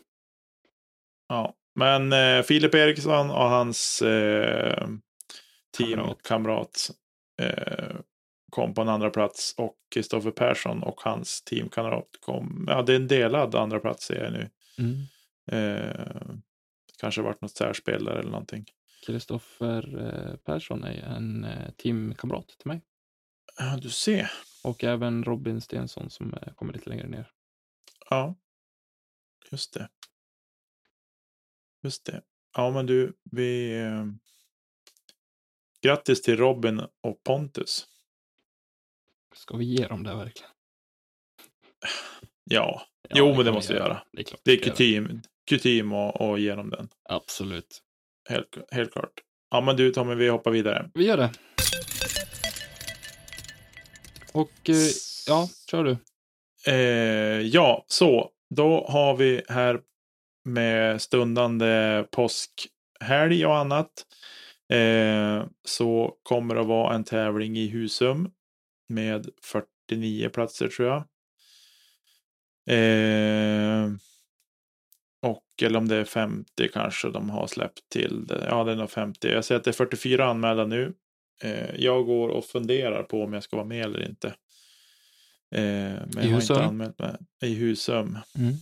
ja. 1.29 1.55
Men 1.75 2.13
eh, 2.13 2.43
Filip 2.43 2.75
Eriksson 2.75 3.31
och 3.31 3.49
hans 3.49 4.03
eh, 4.03 4.87
Kamrat. 5.79 5.79
teamkamrat 5.79 6.91
eh, 6.91 6.95
kom 8.51 8.75
på 8.75 8.81
en 8.81 8.89
andra 8.89 9.11
plats 9.11 9.55
och 9.59 9.77
Kristoffer 9.95 10.31
Persson 10.31 10.83
och 10.83 11.01
hans 11.01 11.43
teamkamrat 11.43 12.09
kom. 12.21 12.65
Ja, 12.69 12.83
det 12.83 12.93
är 12.93 12.97
en 12.97 13.09
delad 13.09 13.55
andra 13.55 13.81
plats 13.81 14.07
ser 14.07 14.25
jag 14.25 14.33
nu. 14.33 14.51
Mm. 14.79 15.07
Eh, 15.53 16.35
kanske 17.01 17.23
varit 17.23 17.41
något 17.41 17.57
särspel 17.57 18.05
där 18.05 18.17
eller 18.17 18.31
någonting. 18.31 18.67
Kristoffer 19.07 19.99
eh, 19.99 20.37
Persson 20.37 20.85
är 20.85 21.03
en 21.03 21.45
eh, 21.45 21.71
teamkamrat 21.71 22.49
till 22.49 22.69
mig. 22.69 22.83
Ja, 23.59 23.77
du 23.83 23.91
ser. 23.91 24.31
Och 24.65 24.85
även 24.85 25.25
Robin 25.25 25.61
Stensson 25.61 26.11
som 26.11 26.35
eh, 26.35 26.53
kommer 26.55 26.73
lite 26.73 26.91
längre 26.91 27.09
ner. 27.09 27.31
Ja, 28.11 28.37
just 29.51 29.75
det. 29.75 29.89
Just 31.83 32.05
det. 32.05 32.23
Ja, 32.57 32.71
men 32.71 32.87
du, 32.87 33.19
vi... 33.31 33.77
Grattis 35.83 36.23
till 36.23 36.37
Robin 36.37 36.81
och 36.81 37.25
Pontus. 37.25 37.87
Ska 39.35 39.57
vi 39.57 39.65
ge 39.65 39.87
dem 39.87 40.03
det 40.03 40.15
verkligen? 40.15 40.51
Ja, 42.45 42.87
Ja, 43.13 43.19
jo, 43.19 43.27
men 43.27 43.37
det 43.37 43.45
kan 43.45 43.45
vi 43.45 43.53
måste 43.53 43.73
vi 43.73 43.79
göra. 43.79 44.03
Det 44.13 44.21
är 44.21 44.25
klart. 44.25 44.41
Det 44.45 44.51
är 44.51 44.57
göra. 44.57 44.65
kutym, 44.65 45.23
kutym 45.49 45.93
och 45.93 46.39
ge 46.39 46.55
dem 46.55 46.71
den. 46.71 46.89
Absolut. 47.09 47.83
Helt, 48.29 48.59
helt 48.71 48.93
klart. 48.93 49.13
Ja, 49.51 49.61
men 49.61 49.77
du 49.77 49.93
Tommy, 49.93 50.15
vi 50.15 50.29
hoppar 50.29 50.51
vidare. 50.51 50.91
Vi 50.95 51.07
gör 51.07 51.17
det. 51.17 51.31
Och 54.33 54.69
eh, 54.69 54.77
ja, 55.27 55.49
kör 55.71 55.85
du. 55.85 55.97
Eh, 56.73 57.41
ja, 57.41 57.85
så 57.89 58.31
då 58.55 58.87
har 58.89 59.17
vi 59.17 59.43
här 59.49 59.81
med 60.45 61.03
stundande 61.03 62.05
påskhelg 62.11 63.47
och 63.47 63.57
annat. 63.57 63.91
Eh, 64.71 65.45
så 65.65 66.17
kommer 66.23 66.55
det 66.55 66.61
att 66.61 66.67
vara 66.67 66.95
en 66.95 67.05
tävling 67.05 67.57
i 67.57 67.69
Husum 67.69 68.31
med 68.89 69.29
49 69.43 70.29
platser 70.29 70.69
tror 70.69 70.89
jag. 70.89 71.05
Eh, 72.71 73.91
och 75.23 75.45
eller 75.63 75.79
om 75.79 75.89
det 75.89 75.97
är 75.97 76.05
50 76.05 76.69
kanske 76.73 77.11
de 77.11 77.31
har 77.31 77.47
släppt 77.47 77.89
till 77.89 78.27
det. 78.27 78.47
Ja, 78.49 78.65
det 78.65 78.73
är 78.73 78.77
nog 78.77 78.91
50. 78.91 79.29
Jag 79.29 79.45
ser 79.45 79.57
att 79.57 79.65
det 79.65 79.71
är 79.71 79.73
44 79.73 80.27
anmälda 80.27 80.67
nu. 80.67 80.95
Eh, 81.43 81.75
jag 81.77 82.07
går 82.07 82.29
och 82.29 82.45
funderar 82.45 83.03
på 83.03 83.25
om 83.25 83.33
jag 83.33 83.43
ska 83.43 83.57
vara 83.57 83.67
med 83.67 83.85
eller 83.85 84.09
inte. 84.09 84.29
Eh, 85.55 85.63
men 85.63 86.11
jag 86.15 86.23
har 86.23 86.29
Husum? 86.29 86.57
inte 86.57 86.65
anmält 86.65 86.99
mig. 86.99 87.17
I 87.43 87.55
Husum. 87.55 88.19
Mm. 88.35 88.55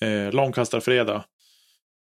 Eh, 0.00 0.34
långkastarfredag. 0.34 1.24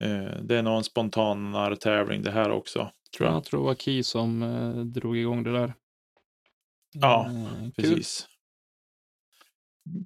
Eh, 0.04 0.42
det 0.42 0.56
är 0.56 0.62
nog 0.62 0.76
en 0.76 0.84
spontanare 0.84 1.76
tävling 1.76 2.22
det 2.22 2.30
här 2.30 2.50
också. 2.50 2.90
Tror 3.16 3.28
jag. 3.28 3.36
Jag 3.36 3.44
tror 3.44 3.60
det 3.60 3.66
var 3.66 3.74
Key 3.74 4.02
som 4.02 4.42
eh, 4.42 4.84
drog 4.84 5.16
igång 5.16 5.42
det 5.42 5.52
där. 5.52 5.74
Ja, 6.92 7.30
kul. 7.62 7.72
Precis. 7.72 8.28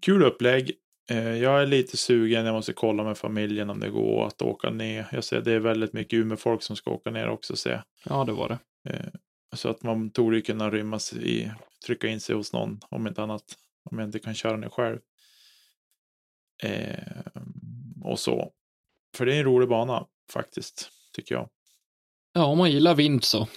Kul 0.02 0.22
upplägg. 0.22 0.72
Eh, 1.10 1.36
jag 1.36 1.62
är 1.62 1.66
lite 1.66 1.96
sugen. 1.96 2.44
Jag 2.44 2.52
måste 2.52 2.72
kolla 2.72 3.04
med 3.04 3.18
familjen 3.18 3.70
om 3.70 3.80
det 3.80 3.90
går 3.90 4.26
att 4.26 4.42
åka 4.42 4.70
ner. 4.70 5.08
Jag 5.12 5.24
ser 5.24 5.40
det 5.40 5.52
är 5.52 5.58
väldigt 5.58 5.92
mycket 5.92 6.16
Umeå-folk 6.16 6.62
som 6.62 6.76
ska 6.76 6.90
åka 6.90 7.10
ner 7.10 7.28
också. 7.28 7.56
Se. 7.56 7.82
Ja, 8.04 8.24
det 8.24 8.32
var 8.32 8.48
det. 8.48 8.58
Så 9.56 9.68
att 9.68 9.82
man 9.82 10.10
torde 10.10 10.40
kunna 10.40 10.70
rymmas 10.70 11.12
i, 11.12 11.52
trycka 11.86 12.08
in 12.08 12.20
sig 12.20 12.34
hos 12.34 12.52
någon 12.52 12.80
om 12.88 13.06
inte 13.06 13.22
annat. 13.22 13.44
Om 13.90 13.98
jag 13.98 14.08
inte 14.08 14.18
kan 14.18 14.34
köra 14.34 14.56
ner 14.56 14.68
själv. 14.68 14.98
Eh, 16.62 17.20
och 18.04 18.18
så. 18.18 18.52
För 19.16 19.26
det 19.26 19.34
är 19.34 19.38
en 19.38 19.44
rolig 19.44 19.68
bana 19.68 20.06
faktiskt, 20.32 20.90
tycker 21.12 21.34
jag. 21.34 21.48
Ja, 22.32 22.44
om 22.44 22.58
man 22.58 22.70
gillar 22.70 22.94
vind 22.94 23.24
så. 23.24 23.48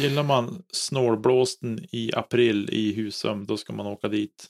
Gillar 0.00 0.22
man 0.22 0.64
snålblåsten 0.72 1.86
i 1.92 2.10
april 2.14 2.68
i 2.72 2.92
Husum, 2.92 3.46
då 3.46 3.56
ska 3.56 3.72
man 3.72 3.86
åka 3.86 4.08
dit. 4.08 4.46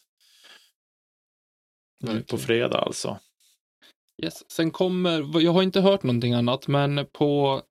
Nu 2.01 2.07
på 2.09 2.15
Verkligen. 2.15 2.45
fredag 2.47 2.79
alltså. 2.79 3.19
Yes. 4.23 4.51
Sen 4.51 4.71
kommer, 4.71 5.41
jag 5.41 5.53
har 5.53 5.63
inte 5.63 5.81
hört 5.81 6.03
någonting 6.03 6.33
annat, 6.35 6.69
men 6.69 7.07
på 7.13 7.63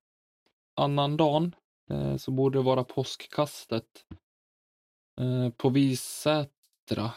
annan 0.76 1.18
dagen 1.18 1.56
eh, 1.90 2.18
så 2.18 2.32
borde 2.32 2.60
det 2.60 2.64
vara 2.64 2.84
påskkastet 2.84 4.06
eh, 5.22 5.50
på 5.50 5.70
Visätra. 5.70 7.12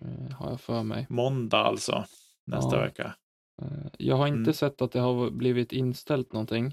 Eh, 0.00 0.30
har 0.36 0.50
jag 0.50 0.60
för 0.60 0.82
mig. 0.82 1.06
Måndag 1.10 1.58
alltså. 1.58 2.04
Nästa 2.48 2.76
Ja. 2.76 2.82
vecka. 2.82 3.14
Eh, 3.62 3.86
jag 3.98 4.16
har 4.16 4.26
inte 4.26 4.36
Mm. 4.38 4.52
sett 4.54 4.82
att 4.82 4.92
det 4.92 5.00
har 5.00 5.30
blivit 5.30 5.72
inställt 5.72 6.32
någonting. 6.32 6.66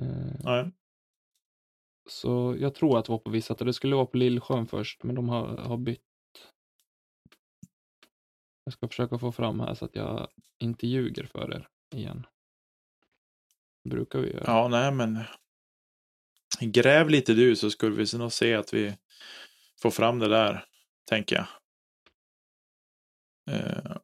Eh, 0.00 0.34
Nej. 0.44 0.70
så 2.10 2.56
jag 2.58 2.74
tror 2.74 2.98
att 2.98 3.04
det 3.04 3.12
var 3.12 3.18
på 3.18 3.30
Visätra. 3.30 3.64
Det 3.66 3.72
skulle 3.72 3.96
vara 3.96 4.06
på 4.06 4.16
Lillsjön 4.16 4.66
först, 4.66 5.02
men 5.02 5.14
de 5.14 5.28
har, 5.28 5.56
har 5.56 5.76
bytt. 5.76 6.00
Jag 8.64 8.72
ska 8.72 8.88
försöka 8.88 9.18
få 9.18 9.32
fram 9.32 9.60
här 9.60 9.74
så 9.74 9.84
att 9.84 9.94
jag 9.96 10.28
inte 10.58 10.86
ljuger 10.86 11.24
för 11.26 11.54
er 11.54 11.68
igen. 11.94 12.26
brukar 13.84 14.18
vi 14.18 14.32
göra. 14.32 14.44
Ja, 14.46 14.68
nej 14.68 14.92
men. 14.92 15.18
gräv 16.60 17.08
lite 17.10 17.34
du 17.34 17.56
så 17.56 17.70
skulle 17.70 17.96
vi 18.04 18.18
nog 18.18 18.32
se 18.32 18.54
att 18.54 18.74
vi 18.74 18.96
får 19.82 19.90
fram 19.90 20.18
det 20.18 20.28
där, 20.28 20.64
tänker 21.04 21.36
jag. 21.36 21.46
Eh, 23.54 23.96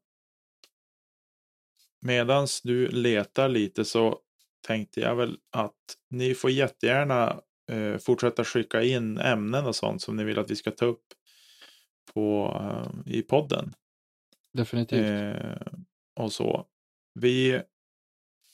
medans 2.04 2.60
du 2.62 2.88
letar 2.88 3.48
lite 3.48 3.84
så 3.84 4.18
tänkte 4.66 5.00
jag 5.00 5.16
väl 5.16 5.36
att 5.52 5.74
ni 6.10 6.34
får 6.34 6.50
jättegärna 6.50 7.40
eh, 7.70 7.96
fortsätta 7.98 8.44
skicka 8.44 8.82
in 8.82 9.18
ämnen 9.18 9.66
och 9.66 9.76
sånt 9.76 10.02
som 10.02 10.16
ni 10.16 10.24
vill 10.24 10.38
att 10.38 10.50
vi 10.50 10.56
ska 10.56 10.70
ta 10.70 10.84
upp 10.84 11.04
på, 12.14 12.56
eh, 12.60 13.12
i 13.14 13.22
podden. 13.22 13.74
Definitivt. 14.52 15.04
Eh, 15.04 15.56
och 16.20 16.32
så. 16.32 16.66
Vi, 17.14 17.60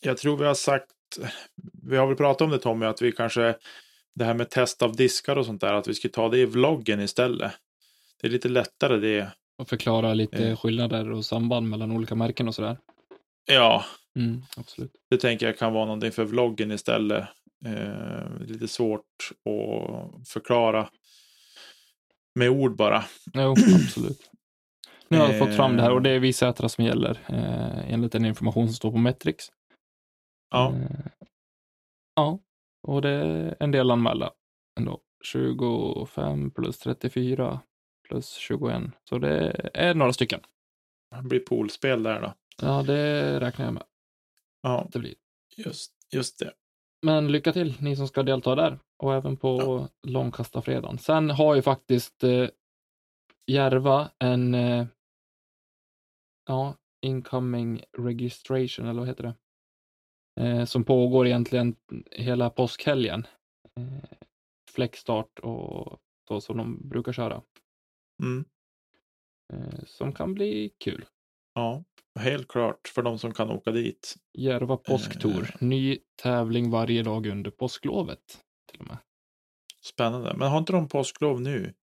jag 0.01 0.19
tror 0.19 0.37
vi 0.37 0.45
har 0.45 0.55
sagt, 0.55 0.91
vi 1.83 1.97
har 1.97 2.07
väl 2.07 2.17
pratat 2.17 2.43
om 2.43 2.51
det 2.51 2.59
Tommy, 2.59 2.87
att 2.87 3.03
vi 3.03 3.13
kanske, 3.13 3.57
det 4.15 4.25
här 4.25 4.35
med 4.35 4.51
test 4.51 4.83
av 4.83 4.97
diskar 4.97 5.37
och 5.37 5.47
sånt 5.47 5.61
där, 5.61 5.75
att 5.75 5.89
vi 5.89 5.95
ska 5.95 6.09
ta 6.09 6.29
det 6.29 6.39
i 6.39 6.45
vloggen 6.45 7.01
istället. 7.01 7.53
Det 8.21 8.27
är 8.27 8.31
lite 8.31 8.49
lättare 8.49 8.97
det. 8.97 9.31
Och 9.59 9.69
förklara 9.69 10.15
lite 10.15 10.49
Eh. 10.49 10.57
skillnader 10.57 11.11
och 11.11 11.25
samband 11.25 11.69
mellan 11.69 11.93
olika 11.93 12.15
märken 12.15 12.49
och 12.49 12.55
sådär. 12.55 12.77
Ja, 13.51 13.85
Mm, 14.17 14.43
absolut. 14.57 14.93
det 15.11 15.17
tänker 15.17 15.47
jag 15.47 15.59
kan 15.59 15.73
vara 15.73 15.85
någonting 15.85 16.13
för 16.13 16.25
vloggen 16.25 16.71
istället. 16.73 17.29
Eh, 17.67 18.39
lite 18.41 18.69
svårt 18.69 19.07
att 19.31 20.29
förklara 20.29 20.91
med 22.35 22.51
ord 22.51 22.77
bara. 22.77 23.05
Jo, 23.35 23.51
absolut. 23.85 24.31
Nu 25.09 25.19
har 25.19 25.29
jag 25.29 25.39
fått 25.39 25.57
fram 25.57 25.77
det 25.77 25.83
här 25.83 25.93
och 25.93 26.03
det 26.03 26.11
är 26.11 26.19
Visätra 26.19 26.69
som 26.69 26.85
gäller 26.85 27.19
eh, 27.29 27.93
enligt 27.93 28.13
den 28.13 28.25
information 28.25 28.67
som 28.67 28.75
står 28.75 28.91
på 28.91 28.99
Metrix. 28.99 29.45
Ja, 30.51 30.75
Eh, 30.75 31.07
ja, 32.15 32.39
och 32.89 33.03
det 33.03 33.11
är 33.11 33.57
en 33.61 33.71
del 33.71 33.91
anmälda 33.91 34.31
ändå. 34.81 35.01
25 35.25 36.51
plus 36.51 36.79
34 36.79 37.61
plus 38.09 38.31
21. 38.35 38.83
Så 39.09 39.19
det 39.19 39.71
är 39.75 39.95
några 39.95 40.13
stycken. 40.13 40.41
det 41.17 41.29
blir 41.29 41.41
poolspel 41.41 42.03
där 42.03 42.21
då. 42.21 42.35
Ja, 42.63 42.83
det 42.83 43.41
räknar 43.41 43.65
jag 43.65 43.75
med 43.75 43.83
Ja, 44.63 44.89
det 44.93 44.99
blir. 44.99 45.15
just, 45.57 45.93
just 46.13 46.39
det. 46.39 46.53
Men 47.03 47.33
lycka 47.33 47.53
till 47.53 47.75
ni 47.81 47.97
som 47.97 48.09
ska 48.09 48.23
delta 48.23 48.55
där 48.55 48.79
och 48.97 49.15
även 49.15 49.37
på 49.37 49.89
långkastarfredagen. 50.07 50.99
Sen 50.99 51.31
har 51.31 51.55
ju 51.55 51.63
faktiskt 51.63 52.25
eh, 52.25 52.49
Järva 53.47 54.11
en 54.19 54.55
eh, 54.55 54.87
ja, 56.47 56.75
incoming 57.01 57.83
registration, 57.99 58.87
eller 58.87 59.01
vad 59.01 59.09
heter 59.09 59.23
det? 59.23 59.35
Eh, 60.45 60.65
som 60.65 60.85
pågår 60.85 61.27
egentligen 61.27 61.77
hela 62.11 62.51
påskhelgen. 62.51 63.27
Eh, 63.77 64.19
Flexstart 64.71 65.39
och 65.39 66.01
så 66.29 66.41
som 66.41 66.57
de 66.57 66.89
brukar 66.89 67.13
köra. 67.13 67.43
Mm. 68.23 68.45
Eh, 69.53 69.85
som 69.87 70.13
kan 70.13 70.35
bli 70.35 70.73
kul. 70.79 71.05
Ja, 71.55 71.85
helt 72.19 72.49
klart 72.49 72.89
för 72.89 73.03
de 73.03 73.19
som 73.19 73.35
kan 73.35 73.51
åka 73.51 73.71
dit. 73.71 74.15
Järva 74.39 74.77
påsktour. 74.77 75.43
Eh. 75.43 75.67
Ny 75.67 75.99
tävling 76.23 76.71
varje 76.71 77.03
dag 77.03 77.27
under 77.27 77.51
påsklovet. 77.51 78.39
Till 78.71 78.81
och 78.81 78.87
med. 78.87 78.99
Spännande. 79.83 80.35
Men 80.37 80.49
har 80.51 80.59
inte 80.59 80.73
de 80.73 80.89
påsklov 80.89 81.41
nu? 81.41 81.75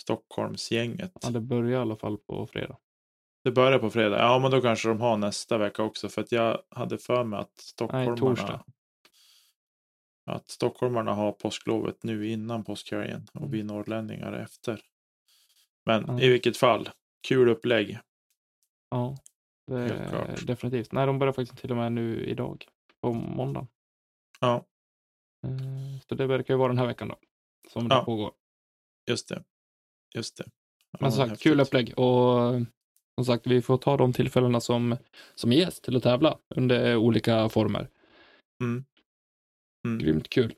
Stockholmsgänget. 0.00 1.12
Ja, 1.22 1.30
det 1.30 1.40
börjar 1.40 1.70
i 1.70 1.76
alla 1.82 1.96
fall 1.96 2.18
på 2.18 2.46
fredag. 2.46 2.76
Det 3.44 3.50
börjar 3.52 3.78
på 3.78 3.90
fredag. 3.90 4.18
Ja, 4.18 4.38
men 4.38 4.50
då 4.50 4.60
kanske 4.60 4.88
de 4.88 5.00
har 5.00 5.16
nästa 5.16 5.58
vecka 5.58 5.82
också. 5.82 6.08
För 6.08 6.20
att 6.22 6.32
jag 6.32 6.62
hade 6.68 6.98
för 6.98 7.24
mig 7.24 7.40
att 7.40 7.58
stockholmarna... 7.58 8.16
torsdag. 8.16 8.64
Att 10.26 10.50
stockholmarna 10.50 11.14
har 11.14 11.32
påsklovet 11.32 12.02
nu 12.02 12.28
innan 12.28 12.64
påskhelgen 12.64 13.26
och 13.32 13.40
Mm. 13.40 13.50
vi 13.50 13.62
norrlänningar 13.62 14.32
efter. 14.32 14.80
Men 15.84 16.04
Ja. 16.08 16.20
i 16.20 16.28
vilket 16.28 16.56
fall, 16.56 16.88
kul 17.28 17.48
upplägg. 17.48 17.98
Ja, 18.92 19.16
det 19.66 20.46
definitivt. 20.46 20.92
Nej, 20.92 21.06
de 21.06 21.18
börjar 21.18 21.32
faktiskt 21.32 21.60
till 21.60 21.70
och 21.70 21.76
med 21.76 21.92
nu 21.92 22.24
idag, 22.26 22.66
på 23.00 23.12
måndag. 23.12 23.66
Ja, 24.40 24.66
Eh, 25.46 26.00
Så 26.08 26.14
det 26.14 26.26
verkar 26.26 26.54
ju 26.54 26.58
vara 26.58 26.68
den 26.68 26.78
här 26.78 26.86
veckan 26.86 27.08
då, 27.08 27.16
som 27.68 27.88
det 27.88 27.94
Ja. 27.94 28.04
pågår. 28.04 28.32
just 29.10 29.28
det. 29.28 29.44
Just 30.14 30.36
det. 30.36 30.44
Ja, 30.90 30.98
Men 31.00 31.12
som 31.12 31.16
sagt, 31.18 31.30
häftigt. 31.30 31.42
kul 31.42 31.60
upplägg 31.60 31.98
och 31.98 32.52
som 33.14 33.24
sagt, 33.26 33.46
vi 33.46 33.62
får 33.62 33.76
ta 33.78 33.96
de 33.96 34.12
tillfällena 34.12 34.60
som, 34.60 34.96
som 35.34 35.52
ges 35.52 35.80
till 35.80 35.96
att 35.96 36.02
tävla 36.02 36.38
under 36.54 36.96
olika 36.96 37.48
former. 37.48 37.88
Mm. 38.62 38.84
Mm. 39.86 39.98
Grymt 39.98 40.28
kul. 40.28 40.54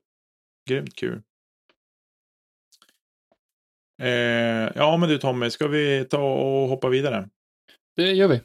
Grymt 0.68 0.94
kul. 0.94 1.22
Eh, 4.02 4.72
ja, 4.74 4.96
men 4.96 5.08
du 5.08 5.18
Tommy, 5.18 5.50
ska 5.50 5.68
vi 5.68 6.04
ta 6.10 6.22
och 6.34 6.68
hoppa 6.68 6.88
vidare? 6.88 7.28
Det 7.96 8.12
gör 8.12 8.28
vi. 8.28 8.40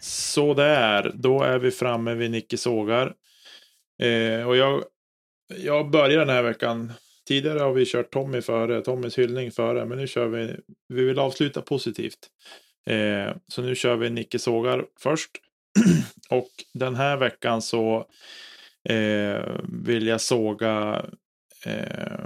Så 0.00 0.54
där, 0.54 1.12
då 1.14 1.42
är 1.42 1.58
vi 1.58 1.70
framme 1.70 2.14
vid 2.14 2.30
Nicke 2.30 2.56
Sågar. 2.56 3.14
Eh, 4.02 4.48
och 4.48 4.56
jag, 4.56 4.84
jag 5.56 5.90
börjar 5.90 6.18
den 6.18 6.28
här 6.28 6.42
veckan. 6.42 6.92
Tidigare 7.28 7.58
har 7.58 7.72
vi 7.72 7.86
kört 7.86 8.10
Tommy 8.10 8.40
före, 8.40 8.80
Tommys 8.80 9.18
hyllning 9.18 9.50
före, 9.50 9.84
men 9.84 9.98
nu 9.98 10.06
kör 10.06 10.26
vi, 10.26 10.56
vi 10.88 11.04
vill 11.04 11.18
avsluta 11.18 11.62
positivt. 11.62 12.18
Eh, 12.86 13.36
så 13.48 13.62
nu 13.62 13.74
kör 13.74 13.96
vi 13.96 14.10
Nicke 14.10 14.38
Sågar 14.38 14.84
först. 15.00 15.30
och 16.30 16.50
den 16.74 16.94
här 16.94 17.16
veckan 17.16 17.62
så 17.62 18.06
eh, 18.88 19.60
vill 19.84 20.06
jag 20.06 20.20
såga 20.20 21.04
eh, 21.64 22.24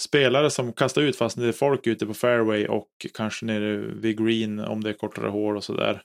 spelare 0.00 0.50
som 0.50 0.72
kastar 0.72 1.02
ut 1.02 1.16
fast 1.16 1.36
det 1.36 1.48
är 1.48 1.52
folk 1.52 1.86
ute 1.86 2.06
på 2.06 2.14
fairway 2.14 2.66
och 2.66 2.88
kanske 3.14 3.46
nere 3.46 3.76
vid 3.76 4.24
green 4.26 4.60
om 4.60 4.82
det 4.84 4.90
är 4.90 4.94
kortare 4.94 5.28
hår 5.28 5.54
och 5.54 5.64
sådär. 5.64 6.02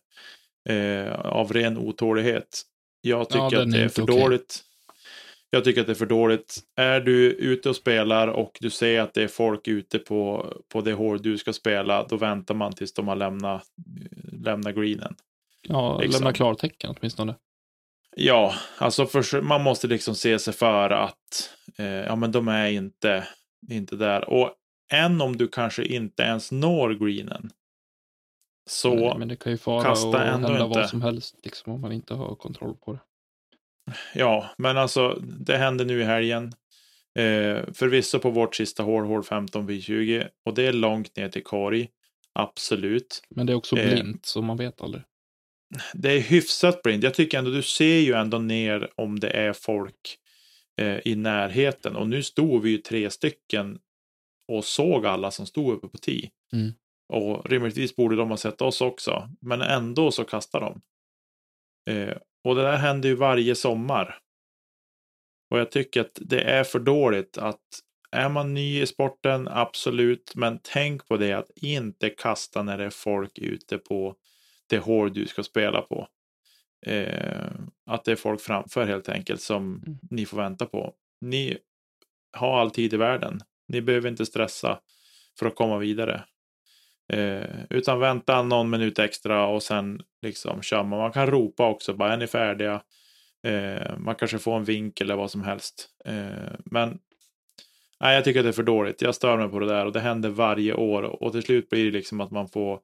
Eh, 0.70 1.14
av 1.14 1.54
ren 1.54 1.78
otålighet. 1.78 2.62
Jag 3.02 3.30
tycker 3.30 3.50
den 3.50 3.62
att 3.62 3.72
det 3.72 3.82
är 3.82 3.90
för 3.90 4.02
okej. 4.02 4.20
dåligt. 4.20 4.64
Jag 5.50 5.64
tycker 5.64 5.82
att 5.82 5.88
det 5.88 5.94
är 5.94 5.96
för 5.96 6.06
dåligt. 6.06 6.60
Är 6.76 7.00
du 7.00 7.32
ute 7.32 7.70
och 7.70 7.76
spelar 7.76 8.28
och 8.28 8.58
du 8.60 8.70
ser 8.70 9.02
att 9.02 9.14
det 9.14 9.24
är 9.24 9.28
folk 9.28 9.68
ute 9.68 10.00
på, 10.00 10.54
på 10.68 10.82
det 10.82 10.94
hål 10.94 11.22
du 11.22 11.38
ska 11.38 11.54
spela, 11.54 12.08
då 12.08 12.18
väntar 12.18 12.56
man 12.56 12.74
tills 12.74 12.94
de 12.94 13.08
har 13.08 13.16
lämnat, 13.16 13.64
lämnat 14.32 14.76
greenen. 14.76 15.16
Ja, 15.62 16.00
Liksom. 16.00 16.22
lämna 16.22 16.34
klartecken 16.34 16.96
åtminstone. 16.98 17.36
Ja, 18.20 18.54
alltså 18.78 19.06
för, 19.06 19.42
man 19.42 19.64
måste 19.64 19.88
liksom 19.88 20.16
se 20.16 20.40
sig 20.40 20.54
för 20.54 20.90
att 20.90 21.54
eh, 21.78 21.86
ja, 21.86 22.16
men 22.16 22.32
de 22.32 22.48
är 22.48 22.68
inte, 22.68 23.28
inte 23.72 23.96
där. 23.96 24.30
Och 24.30 24.54
än 24.94 25.22
om 25.22 25.38
du 25.38 25.48
kanske 25.48 25.86
inte 25.86 26.24
ens 26.24 26.52
når 26.52 26.94
greenen. 26.94 27.50
Så 28.70 28.96
Nej, 28.96 29.16
men 29.18 29.28
det 29.28 29.36
kan 29.36 29.52
ju 29.52 29.58
fara 29.58 29.84
kasta 29.84 30.08
och 30.08 30.16
ändå 30.22 30.48
hända 30.48 30.66
inte. 30.66 30.80
vad 30.80 30.90
som 30.90 31.02
helst, 31.02 31.40
liksom, 31.44 31.74
om 31.74 31.82
man 31.82 31.92
inte 31.92 32.14
har 32.14 32.36
kontroll 32.36 32.76
på 32.76 32.94
det. 32.94 33.00
ja, 34.16 34.50
men 34.58 34.78
alltså 34.78 35.10
det 35.40 35.58
hände 35.58 35.86
nu 35.86 36.02
i 36.02 36.04
helgen. 36.04 36.54
Eh, 37.20 37.64
förvisso 37.74 38.20
på 38.20 38.30
vårt 38.30 38.56
sista 38.56 38.84
hål, 38.84 39.06
hål 39.06 39.24
15 39.24 39.66
vid 39.66 39.84
20 39.84 40.28
och 40.46 40.54
det 40.54 40.68
är 40.68 40.74
långt 40.74 41.16
ner 41.16 41.30
till 41.30 41.44
korg. 41.44 41.90
Absolut. 42.34 43.22
Men 43.30 43.46
det 43.46 43.54
är 43.54 43.58
också 43.58 43.78
Eh. 43.78 43.92
blint, 43.92 44.26
så 44.26 44.42
man 44.42 44.58
vet 44.58 44.82
aldrig. 44.82 45.04
Det 45.94 46.12
är 46.12 46.20
hyfsat 46.20 46.84
blind. 46.84 47.04
Jag 47.04 47.14
tycker 47.14 47.38
ändå 47.38 47.52
du 47.52 47.62
ser 47.62 48.00
ju 48.00 48.14
ändå 48.14 48.40
ner 48.40 48.90
om 48.96 49.20
det 49.20 49.30
är 49.30 49.54
folk 49.54 50.18
eh, 50.78 51.00
i 51.06 51.16
närheten. 51.16 51.96
Och 51.96 52.08
nu 52.08 52.24
stod 52.24 52.62
vi 52.62 52.70
ju 52.70 52.78
tre 52.78 53.10
stycken 53.10 53.80
och 54.48 54.66
såg 54.66 55.06
alla 55.06 55.32
som 55.32 55.46
stod 55.46 55.74
uppe 55.74 55.88
på 55.88 55.98
tee. 55.98 56.30
Mm. 56.54 56.74
Och 57.14 57.50
rimligtvis 57.50 57.96
borde 57.96 58.16
de 58.16 58.30
ha 58.30 58.38
sett 58.38 58.62
oss 58.62 58.82
också. 58.82 59.30
Men 59.42 59.62
ändå 59.62 60.12
så 60.12 60.24
kastar 60.24 60.62
de. 60.62 60.82
Eh, 61.94 62.18
och 62.44 62.56
det 62.56 62.62
där 62.62 62.78
händer 62.78 63.10
ju 63.10 63.16
varje 63.16 63.56
sommar. 63.56 64.20
Och 65.50 65.60
jag 65.60 65.72
tycker 65.72 66.02
att 66.02 66.20
det 66.22 66.42
är 66.42 66.64
för 66.64 66.80
dåligt 66.80 67.38
att 67.38 67.62
är 68.12 68.30
man 68.30 68.54
ny 68.54 68.82
i 68.82 68.88
sporten, 68.88 69.48
absolut, 69.48 70.36
men 70.36 70.60
tänk 70.64 71.08
på 71.08 71.18
det 71.18 71.34
att 71.34 71.50
inte 71.56 72.10
kasta 72.10 72.64
när 72.64 72.78
det 72.78 72.84
är 72.84 72.90
folk 72.90 73.40
ute 73.40 73.78
på 73.78 74.16
det 74.70 74.78
hål 74.78 75.14
du 75.14 75.28
ska 75.28 75.44
spela 75.44 75.82
på. 75.82 76.08
Eh, 76.86 77.52
att 77.86 78.06
det 78.06 78.12
är 78.12 78.16
folk 78.16 78.42
framför 78.42 78.86
helt 78.86 79.10
enkelt 79.10 79.42
som 79.42 79.64
Mm. 79.88 79.98
ni 80.12 80.26
får 80.26 80.38
vänta 80.38 80.66
på. 80.66 80.94
Ni 81.22 81.58
har 82.38 82.60
all 82.60 82.72
tid 82.72 82.94
i 82.94 82.98
världen. 82.98 83.40
Ni 83.68 83.82
behöver 83.82 84.10
inte 84.10 84.26
stressa 84.26 84.80
för 85.40 85.46
att 85.46 85.56
komma 85.56 85.78
vidare. 85.78 86.24
Eh, 87.14 87.46
utan 87.70 88.00
vänta 88.00 88.42
någon 88.42 88.70
minut 88.70 89.00
extra 89.00 89.48
och 89.48 89.64
sen 89.64 90.02
liksom 90.22 90.62
kör 90.62 90.84
man. 90.84 91.00
Man 91.00 91.12
kan 91.12 91.28
ropa 91.28 91.68
också, 91.70 91.94
bara 91.94 92.14
är 92.14 92.18
ni 92.18 92.28
färdiga? 92.28 92.82
Eh, 93.44 93.98
man 93.98 94.16
kanske 94.16 94.40
får 94.40 94.56
en 94.58 94.64
vink 94.64 95.02
eller 95.02 95.16
vad 95.16 95.32
som 95.32 95.44
helst. 95.44 95.90
Eh, 96.06 96.56
men 96.66 97.00
nej, 98.00 98.16
jag 98.16 98.24
tycker 98.24 98.40
att 98.40 98.46
det 98.46 98.50
är 98.50 98.54
för 98.54 98.64
dåligt. 98.64 99.02
Jag 99.02 99.16
stör 99.16 99.38
mig 99.38 99.50
på 99.50 99.60
det 99.60 99.66
där 99.68 99.86
och 99.86 99.92
det 99.92 100.00
händer 100.00 100.30
varje 100.30 100.74
år 100.74 101.04
och 101.04 101.32
till 101.32 101.44
slut 101.44 101.70
blir 101.70 101.86
det 101.86 101.92
liksom 101.92 102.22
att 102.22 102.32
man 102.32 102.48
får 102.50 102.80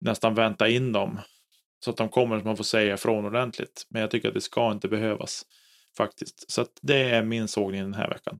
nästan 0.00 0.34
vänta 0.34 0.68
in 0.68 0.92
dem. 0.92 1.20
Så 1.84 1.90
att 1.90 1.96
de 1.96 2.08
kommer 2.08 2.38
så 2.38 2.44
man 2.44 2.56
får 2.56 2.64
säga 2.64 2.94
ifrån 2.94 3.24
ordentligt. 3.24 3.86
Men 3.88 4.00
jag 4.02 4.10
tycker 4.10 4.28
att 4.28 4.34
det 4.34 4.40
ska 4.40 4.72
inte 4.72 4.88
behövas 4.88 5.46
faktiskt. 5.96 6.50
Så 6.50 6.66
det 6.82 7.10
är 7.10 7.22
min 7.22 7.48
sågning 7.48 7.80
den 7.82 7.94
här 7.94 8.08
veckan. 8.08 8.38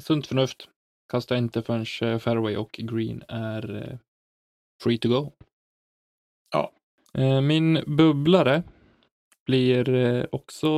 Sunt 0.00 0.26
förnuft. 0.26 0.68
Kasta 1.08 1.36
inte 1.36 1.62
förrän 1.62 2.12
eh, 2.12 2.18
fairway 2.18 2.56
och 2.56 2.70
green 2.72 3.22
är 3.28 3.76
eh, 3.76 3.98
free 4.82 4.98
to 4.98 5.08
go. 5.08 5.32
Ja. 6.52 6.72
Eh, 7.18 7.40
Min 7.40 7.84
bubblare 7.86 8.62
blir 9.46 10.34
också 10.34 10.68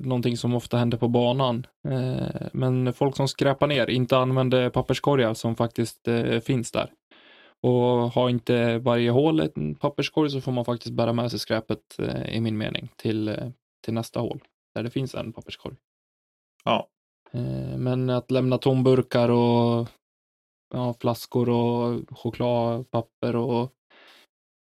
någonting 0.00 0.36
som 0.36 0.54
ofta 0.54 0.76
händer 0.76 0.98
på 0.98 1.08
banan. 1.08 1.66
Men 2.52 2.92
folk 2.92 3.16
som 3.16 3.28
skräpar 3.28 3.66
ner, 3.66 3.90
inte 3.90 4.16
använder 4.16 4.70
papperskorgar 4.70 5.34
som 5.34 5.56
faktiskt 5.56 6.08
finns 6.44 6.72
där. 6.72 6.92
Och 7.62 8.12
har 8.12 8.30
inte 8.30 8.78
varje 8.78 9.10
hål 9.10 9.40
en 9.40 9.74
papperskorg 9.74 10.30
så 10.30 10.40
får 10.40 10.52
man 10.52 10.64
faktiskt 10.64 10.94
bära 10.94 11.12
med 11.12 11.30
sig 11.30 11.40
skräpet, 11.40 11.98
eh, 11.98 12.36
i 12.36 12.40
min 12.40 12.58
mening, 12.58 12.88
till, 12.96 13.28
eh, 13.28 13.48
till 13.84 13.94
nästa 13.94 14.20
hål, 14.20 14.40
där 14.74 14.82
det 14.82 14.90
finns 14.90 15.14
en 15.14 15.32
papperskorg. 15.32 15.76
Ja. 16.64 16.88
Eh, 17.32 17.78
Men 17.78 18.10
att 18.10 18.30
lämna 18.30 18.58
tomburkar 18.58 19.28
och 19.28 19.88
ja, 20.74 20.94
flaskor 21.00 21.48
och 21.48 22.18
chokladpapper 22.18 23.36
och, 23.36 23.72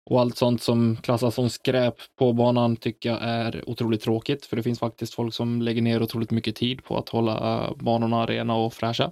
och 0.10 0.20
allt 0.20 0.38
sånt 0.38 0.62
som 0.62 0.96
klassas 0.96 1.36
som 1.36 1.50
skräp 1.50 1.96
på 2.16 2.34
banan 2.34 2.76
tycker 2.76 3.10
jag 3.10 3.20
är 3.22 3.70
otroligt 3.70 4.02
tråkigt. 4.02 4.46
För 4.46 4.56
det 4.56 4.64
finns 4.64 4.80
faktiskt 4.80 5.14
folk 5.14 5.34
som 5.34 5.62
lägger 5.62 5.82
ner 5.82 6.04
otroligt 6.04 6.32
mycket 6.32 6.56
tid 6.56 6.84
på 6.84 6.98
att 6.98 7.10
hålla 7.10 7.74
banorna 7.76 8.26
rena 8.26 8.56
och 8.56 8.74
fräscha. 8.74 9.12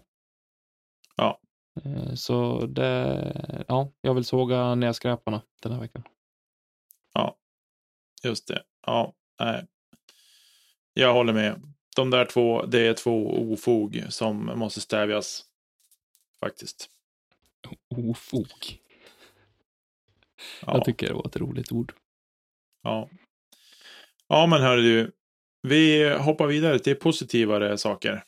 Ja. 1.15 1.39
Eh, 1.83 2.13
Så 2.13 2.65
det, 2.65 3.65
ja, 3.67 3.91
jag 4.01 4.13
vill 4.13 4.25
såga 4.25 4.75
ner 4.75 4.93
skräparna 4.93 5.41
den 5.61 5.71
här 5.71 5.79
veckan. 5.79 6.03
Just 8.23 8.47
det. 8.47 8.63
Ja, 8.85 9.13
nej. 9.39 9.65
Jag 10.93 11.13
håller 11.13 11.33
med. 11.33 11.61
De 11.95 12.09
där 12.09 12.25
två, 12.25 12.65
det 12.65 12.87
är 12.87 12.93
två 12.93 13.51
ofog 13.51 14.03
som 14.09 14.45
måste 14.55 14.81
stävjas. 14.81 15.45
Faktiskt. 16.39 16.89
Ofog. 17.95 18.47
Ja, 20.61 20.73
Jag 20.73 20.85
tycker 20.85 21.07
det 21.07 21.13
var 21.13 21.27
ett 21.27 21.37
roligt 21.37 21.71
ord. 21.71 21.93
ja. 22.81 23.09
ja 24.27 24.45
men 24.47 24.61
hörru 24.61 24.81
du. 24.81 25.11
Vi 25.61 26.09
hoppar 26.17 26.47
vidare 26.47 26.79
till 26.79 26.95
positivare 26.95 27.77
saker. 27.77 28.23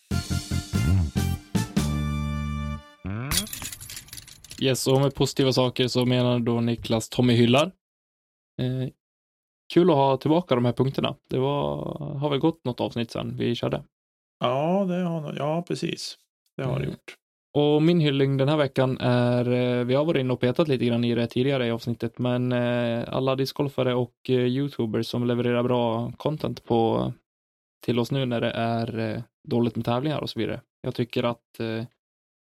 Yes, 4.62 4.88
och 4.88 5.02
med 5.02 5.16
positiva 5.16 5.54
saker 5.54 5.88
så 5.88 6.06
menar 6.06 6.40
då 6.40 6.62
Niklas 6.62 7.10
Tommy 7.10 7.34
Hyllar. 7.34 7.66
Eh, 8.62 8.90
kul 9.74 9.90
att 9.90 9.96
ha 9.96 10.18
tillbaka 10.18 10.56
de 10.56 10.66
här 10.66 10.74
punkterna. 10.74 11.16
Det 11.30 11.40
var, 11.40 11.76
har 12.20 12.30
väl 12.30 12.40
gått 12.40 12.66
något 12.66 12.82
avsnitt 12.82 13.12
sedan 13.12 13.38
vi 13.38 13.56
körde. 13.56 13.84
Ja, 14.40 14.86
det 14.86 14.96
har, 15.04 15.36
ja 15.38 15.62
precis. 15.68 16.18
Det 16.58 16.64
har 16.64 16.72
det 16.80 16.86
Mm. 16.86 16.90
gjort. 16.90 17.16
Och 17.54 17.82
min 17.84 18.00
hyllning 18.00 18.38
den 18.38 18.50
här 18.50 18.58
veckan 18.58 18.98
är, 19.00 19.52
eh, 19.52 19.84
vi 19.86 19.96
har 19.96 20.06
varit 20.06 20.20
inne 20.20 20.34
och 20.34 20.40
petat 20.40 20.68
lite 20.68 20.86
grann 20.86 21.04
i 21.04 21.16
det 21.16 21.28
tidigare 21.28 21.68
i 21.68 21.72
avsnittet, 21.72 22.18
men 22.20 22.52
eh, 22.52 23.04
alla 23.08 23.36
discgolfare 23.36 23.94
och 23.96 24.14
eh, 24.30 24.36
youtubers 24.36 25.08
som 25.08 25.28
levererar 25.28 25.64
bra 25.64 26.12
content 26.18 26.64
på, 26.64 27.14
till 27.86 28.00
oss 28.00 28.12
nu 28.12 28.26
när 28.26 28.42
det 28.42 28.52
är 28.52 29.00
eh, 29.00 29.22
dåligt 29.48 29.76
med 29.76 29.86
tävlingar 29.86 30.20
och 30.20 30.30
så 30.30 30.40
vidare. 30.40 30.62
Jag 30.82 30.96
tycker 30.96 31.24
att 31.24 31.60
eh, 31.60 31.84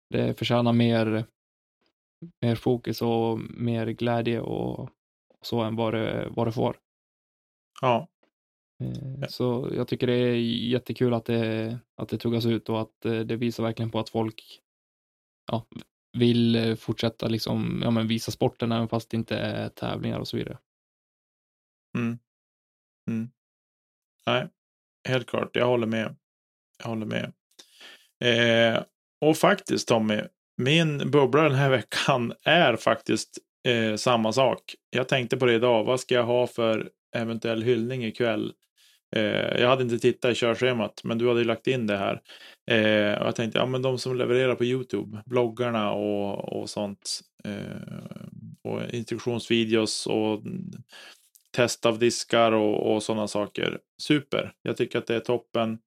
det 0.10 0.38
förtjänar 0.40 0.74
mer, 0.74 1.26
mer 2.42 2.56
fokus 2.56 3.02
och 3.02 3.40
mer 3.40 3.88
glädje 3.88 4.42
och 4.42 4.90
så 5.42 5.62
än 5.62 5.76
vad 5.76 5.94
det, 5.94 6.28
vad 6.32 6.48
det 6.48 6.52
får. 6.52 6.78
Ja, 7.82 8.08
Eh, 8.84 9.28
Så 9.30 9.70
jag 9.74 9.88
tycker 9.88 10.08
det 10.08 10.14
är 10.14 10.36
jättekul 10.70 11.14
att 11.14 11.26
det, 11.26 11.80
att 11.96 12.10
det 12.10 12.18
tuggas 12.18 12.46
ut 12.46 12.70
och 12.70 12.82
att 12.82 13.06
eh, 13.06 13.20
det 13.20 13.36
visar 13.36 13.64
verkligen 13.64 13.92
på 13.92 14.00
att 14.00 14.10
folk 14.10 14.62
ja, 15.52 15.66
vill 16.18 16.56
eh, 16.56 16.76
fortsätta 16.76 17.28
liksom, 17.28 17.82
ja, 17.84 17.92
men 17.92 18.08
visa 18.08 18.32
sporten 18.32 18.72
även 18.72 18.88
fast 18.88 19.10
det 19.10 19.18
inte 19.18 19.38
är 19.38 19.70
tävlingar 19.70 20.20
och 20.20 20.28
så 20.28 20.38
vidare. 20.38 20.58
Mm. 21.98 22.20
Mm. 23.10 23.30
Nej, 24.26 24.48
helt 25.08 25.28
klart. 25.28 25.56
Jag 25.56 25.68
håller 25.68 25.88
med. 25.88 26.16
Jag 26.80 26.90
håller 26.90 27.06
med. 27.06 27.34
Eh, 28.24 28.84
och 29.22 29.38
faktiskt 29.38 29.88
Tommy, 29.88 30.22
min 30.60 31.12
bubbla 31.12 31.44
den 31.44 31.56
här 31.56 31.70
veckan 31.70 32.34
är 32.44 32.76
faktiskt 32.76 33.38
eh, 33.68 33.96
samma 33.96 34.34
sak. 34.34 34.76
Jag 34.90 35.08
tänkte 35.08 35.38
på 35.38 35.46
det 35.46 35.54
idag. 35.54 35.84
Vad 35.84 36.00
ska 36.00 36.16
jag 36.16 36.24
ha 36.24 36.48
för 36.48 36.90
eventuell 37.16 37.64
hyllning 37.64 38.06
ikväll? 38.06 38.54
Eh, 39.16 39.62
jag 39.62 39.70
hade 39.70 39.84
inte 39.84 40.00
tittat 40.00 40.32
i 40.32 40.36
körschemat, 40.36 41.02
men 41.04 41.18
du 41.18 41.28
hade 41.28 41.40
ju 41.40 41.46
lagt 41.46 41.68
in 41.68 41.88
det 41.88 41.98
här. 41.98 42.22
Eh, 42.72 43.20
och 43.22 43.28
jag 43.28 43.36
tänkte, 43.36 43.60
ja 43.60 43.66
men 43.66 43.82
de 43.82 44.00
som 44.00 44.16
levererar 44.16 44.56
på 44.56 44.66
YouTube, 44.66 45.24
bloggarna 45.26 45.92
och, 45.92 46.54
och 46.54 46.70
sånt. 46.70 47.22
Eh, 47.44 48.00
och 48.64 48.94
instruktionsvideos 48.94 50.08
och 50.08 50.42
test 51.52 51.86
av 51.86 52.00
diskar 52.00 52.52
och, 52.52 52.96
och 52.96 53.04
sådana 53.04 53.28
saker. 53.28 53.80
Super. 54.02 54.54
Jag 54.62 54.78
tycker 54.78 55.00
att 55.00 55.08
det 55.08 55.16
är 55.16 55.20
toppen. 55.20 55.80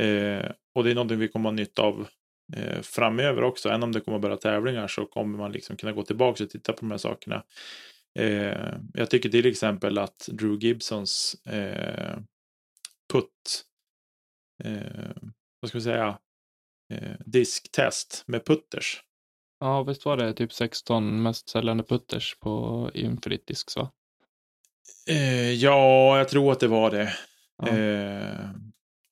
Eh, 0.00 0.50
och 0.74 0.84
det 0.84 0.90
är 0.90 0.94
någonting 0.94 1.18
vi 1.18 1.28
kommer 1.28 1.48
att 1.48 1.52
ha 1.52 1.56
nytta 1.56 1.82
av 1.82 2.08
eh, 2.56 2.80
framöver 2.82 3.42
också. 3.42 3.68
Även 3.68 3.82
om 3.82 3.92
det 3.92 4.00
kommer 4.00 4.16
att 4.16 4.22
börja 4.22 4.36
tävlingar 4.36 4.88
så 4.88 5.06
kommer 5.06 5.38
man 5.38 5.52
liksom 5.52 5.76
kunna 5.76 5.92
gå 5.92 6.02
tillbaka 6.02 6.44
och 6.44 6.50
titta 6.50 6.72
på 6.72 6.80
de 6.80 6.90
här 6.90 6.98
sakerna. 6.98 7.44
Eh, 8.18 8.74
jag 8.94 9.10
tycker 9.10 9.28
till 9.28 9.46
exempel 9.46 9.98
att 9.98 10.28
Drew 10.32 10.58
Gibsons 10.58 11.36
eh, 11.46 12.18
putt, 13.12 13.64
eh, 14.64 15.16
vad 15.60 15.68
ska 15.68 15.78
vi 15.78 15.84
säga, 15.84 16.18
eh, 16.92 17.16
disktest 17.26 18.24
med 18.26 18.44
putters. 18.44 19.02
Ja, 19.60 19.82
visst 19.82 20.04
var 20.04 20.16
det 20.16 20.32
typ 20.32 20.52
16 20.52 21.22
mest 21.22 21.48
säljande 21.48 21.84
putters 21.84 22.36
på 22.40 22.90
Infinite 22.94 23.44
Discs 23.46 23.76
va? 23.76 23.90
Eh, 25.10 25.52
ja, 25.52 26.18
jag 26.18 26.28
tror 26.28 26.52
att 26.52 26.60
det 26.60 26.68
var 26.68 26.90
det. 26.90 27.12
Ja. 27.62 27.68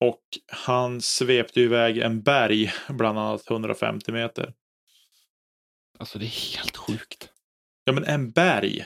Och 0.01 0.23
han 0.53 1.01
svepte 1.01 1.61
iväg 1.61 1.99
en 1.99 2.23
berg, 2.23 2.73
bland 2.89 3.19
annat 3.19 3.51
150 3.51 4.13
meter. 4.13 4.55
Alltså 5.99 6.19
det 6.19 6.25
är 6.25 6.57
helt 6.59 6.77
sjukt. 6.77 7.29
Ja, 7.85 7.93
men 7.93 8.05
en 8.05 8.31
berg. 8.31 8.85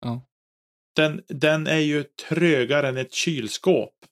Ja. 0.00 0.26
Den, 0.96 1.22
den 1.28 1.66
är 1.66 1.78
ju 1.78 2.04
trögare 2.28 2.88
än 2.88 2.96
ett 2.96 3.14
kylskåp. 3.14 3.94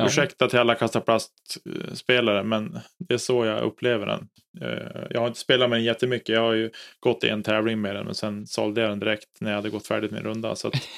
Ja. 0.00 0.06
Ursäkta 0.06 0.48
till 0.48 0.58
alla 0.58 0.74
kastaplastspelare, 0.74 2.44
men 2.44 2.78
det 2.98 3.14
är 3.14 3.18
så 3.18 3.44
jag 3.44 3.62
upplever 3.62 4.06
den. 4.06 4.28
Eh, 4.60 5.02
Jag 5.10 5.20
har 5.20 5.26
inte 5.26 5.38
spelat 5.40 5.70
med 5.70 5.78
den 5.78 5.84
jättemycket. 5.84 6.28
Jag 6.28 6.40
har 6.40 6.52
ju 6.52 6.70
gått 7.00 7.24
i 7.24 7.28
en 7.28 7.42
tävling 7.42 7.80
med 7.80 7.94
den, 7.94 8.04
men 8.04 8.14
sen 8.14 8.46
sålde 8.46 8.80
jag 8.80 8.90
den 8.90 8.98
direkt 9.00 9.40
när 9.40 9.50
jag 9.50 9.56
hade 9.56 9.70
gått 9.70 9.86
färdigt 9.86 10.10
med 10.10 10.18
en 10.18 10.26
runda. 10.26 10.56
Så 10.56 10.68
att 10.68 10.74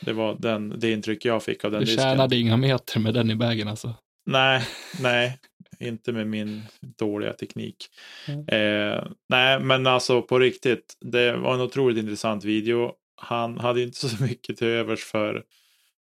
det 0.00 0.12
var 0.12 0.36
den, 0.38 0.74
det 0.80 0.92
intryck 0.92 1.24
jag 1.24 1.42
fick 1.42 1.64
av 1.64 1.70
den 1.70 1.80
Du 1.80 1.86
disken. 1.86 2.04
tjänade 2.04 2.36
inga 2.36 2.56
meter 2.56 3.00
med 3.00 3.14
den 3.14 3.30
i 3.30 3.34
vägen 3.34 3.68
alltså. 3.68 3.94
Nej, 4.26 4.62
nej, 5.00 5.38
inte 5.80 6.12
med 6.12 6.26
min 6.26 6.62
dåliga 6.98 7.32
teknik. 7.32 7.76
Mm. 8.28 8.48
Eh, 8.48 9.04
nej, 9.28 9.60
men 9.60 9.86
alltså 9.86 10.22
på 10.22 10.38
riktigt, 10.38 10.96
det 11.00 11.36
var 11.36 11.54
en 11.54 11.60
otroligt 11.60 11.98
intressant 11.98 12.44
video. 12.44 12.92
Han 13.16 13.58
hade 13.58 13.82
inte 13.82 14.08
så 14.08 14.22
mycket 14.24 14.56
till 14.56 14.66
övers 14.66 15.04
för 15.04 15.34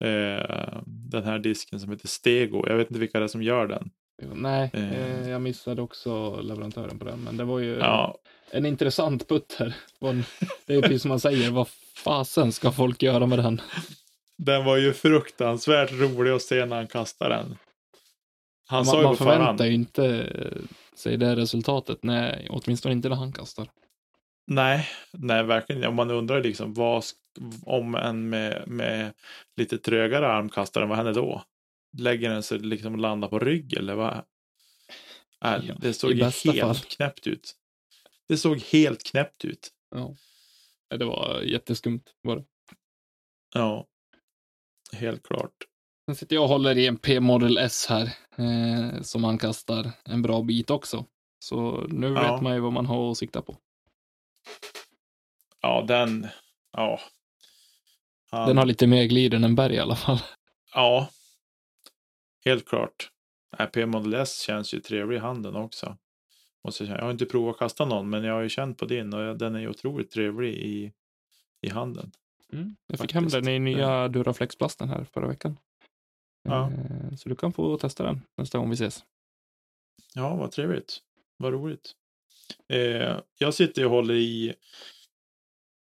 eh, 0.03 0.81
den 0.85 1.23
här 1.23 1.39
disken 1.39 1.79
som 1.79 1.91
heter 1.91 2.07
Stego. 2.07 2.63
Jag 2.67 2.77
vet 2.77 2.87
inte 2.87 2.99
vilka 2.99 3.19
det 3.19 3.25
är 3.25 3.27
som 3.27 3.43
gör 3.43 3.67
den. 3.67 3.89
Nej, 4.33 4.69
Eh. 4.73 4.93
eh, 5.21 5.29
jag 5.29 5.41
missade 5.41 5.81
också 5.81 6.41
leverantören 6.41 6.99
på 6.99 7.05
den, 7.05 7.23
men 7.23 7.37
det 7.37 7.43
var 7.43 7.59
ju 7.59 7.77
Ja, 7.77 8.17
en 8.51 8.65
intressant 8.65 9.27
putter. 9.27 9.75
Det 10.65 10.73
är 10.75 10.81
precis 10.81 11.01
som 11.01 11.09
man 11.09 11.19
säger, 11.19 11.51
vad 11.51 11.67
fasen 11.95 12.51
ska 12.51 12.71
folk 12.71 13.03
göra 13.03 13.25
med 13.25 13.39
den? 13.39 13.61
den 14.37 14.65
var 14.65 14.77
ju 14.77 14.93
fruktansvärt 14.93 15.91
rolig 15.91 16.31
att 16.31 16.41
se 16.41 16.65
när 16.65 16.75
han 16.75 16.87
kastade 16.87 17.35
den. 17.35 17.57
Han 18.67 18.85
sa 18.85 18.91
Man, 18.93 19.01
ju 19.01 19.07
man 19.07 19.17
på 19.17 19.23
förhand. 19.23 19.39
förväntar 19.39 19.65
ju 19.65 19.73
inte 19.73 20.27
sig 20.95 21.17
det 21.17 21.35
resultatet, 21.35 22.03
nej, 22.03 22.47
åtminstone 22.49 22.93
inte 22.93 23.09
när 23.09 23.15
han 23.15 23.31
kastar. 23.31 23.67
Nej, 24.47 24.87
nej, 25.11 25.43
verkligen. 25.43 25.83
Om 25.85 25.95
man 25.95 26.11
undrar 26.11 26.43
liksom 26.43 26.73
vad 26.73 27.03
om 27.65 27.95
en 27.95 28.29
med, 28.29 28.63
med 28.67 29.13
lite 29.57 29.77
trögare 29.77 30.27
armkastare, 30.27 30.85
vad 30.85 30.97
händer 30.97 31.13
då? 31.13 31.43
Lägger 31.97 32.29
den 32.29 32.43
sig 32.43 32.59
liksom 32.59 32.93
och 32.93 32.99
landar 32.99 33.27
på 33.27 33.39
rygg 33.39 33.73
eller 33.73 33.95
vad? 33.95 34.13
Äh, 35.45 35.65
Ja, 35.67 35.75
det 35.81 35.93
såg 35.93 36.13
helt 36.13 36.35
fall. 36.35 36.75
knäppt 36.75 37.27
ut. 37.27 37.55
Det 38.27 38.37
såg 38.37 38.59
helt 38.61 39.03
knäppt 39.03 39.45
ut. 39.45 39.69
Ja. 39.95 40.15
Det 40.97 41.05
var 41.05 41.41
jätteskumt. 41.41 42.03
Var 42.21 42.35
det. 42.35 42.43
Ja, 43.53 43.87
helt 44.93 45.23
klart. 45.23 45.53
Sen 46.05 46.15
sitter 46.15 46.35
jag 46.35 46.43
och 46.43 46.49
håller 46.49 46.77
i 46.77 46.87
en 46.87 46.97
P-model 46.97 47.57
S 47.57 47.85
här, 47.89 48.03
eh, 48.37 49.01
som 49.01 49.23
han 49.23 49.37
kastar 49.37 49.91
en 50.05 50.21
bra 50.21 50.41
bit 50.41 50.69
också. 50.69 51.05
Så 51.39 51.87
nu 51.87 52.07
Ja. 52.07 52.33
vet 52.33 52.41
man 52.43 52.53
ju 52.53 52.59
vad 52.59 52.73
man 52.73 52.85
har 52.85 53.11
att 53.11 53.17
sikta 53.17 53.41
på. 53.41 53.57
ja, 55.61 55.81
den, 55.87 56.27
ja. 56.71 56.99
Han, 58.31 58.47
Den 58.47 58.57
har 58.57 58.65
lite 58.65 58.87
mer 58.87 59.03
glid 59.05 59.33
än 59.33 59.43
en 59.43 59.55
berg 59.55 59.75
i 59.75 59.79
alla 59.79 59.95
fall. 59.95 60.19
Ja, 60.73 61.09
helt 62.45 62.67
klart. 62.67 63.11
P 63.73 63.85
Model 63.85 64.13
S 64.13 64.39
känns 64.41 64.73
ju 64.73 64.79
trevlig 64.79 65.17
i 65.17 65.19
handen 65.19 65.55
också. 65.55 65.97
Måste 66.63 66.83
jag, 66.83 67.01
har 67.01 67.11
inte 67.11 67.25
provat 67.25 67.53
att 67.53 67.59
kasta 67.59 67.85
någon, 67.85 68.09
men 68.09 68.23
jag 68.23 68.33
har 68.33 68.41
ju 68.41 68.49
känt 68.49 68.77
på 68.77 68.85
din 68.85 69.13
och 69.13 69.37
den 69.37 69.55
är 69.55 69.59
ju 69.59 69.69
otroligt 69.69 70.11
trevlig 70.11 70.53
i, 70.53 70.93
i 71.61 71.69
handen. 71.69 72.11
Jag 72.87 72.99
fick 72.99 73.13
hem 73.13 73.23
Faktiskt. 73.23 73.45
den 73.45 73.53
i 73.53 73.59
nya 73.59 74.07
Duraflex-plasten 74.07 74.89
här 74.89 75.03
förra 75.03 75.27
veckan. 75.27 75.57
Ja. 76.43 76.71
Eh, 76.71 77.15
Så 77.15 77.29
du 77.29 77.35
kan 77.35 77.53
få 77.53 77.77
testa 77.77 78.03
den 78.03 78.21
nästa 78.37 78.57
gång 78.57 78.69
vi 78.69 78.73
ses. 78.73 79.03
Ja, 80.15 80.35
vad 80.35 80.51
trevligt. 80.51 80.97
Vad 81.37 81.53
roligt. 81.53 81.91
Eh, 82.69 83.19
jag 83.37 83.53
sitter 83.53 83.85
och 83.85 83.91
håller 83.91 84.13
i 84.13 84.53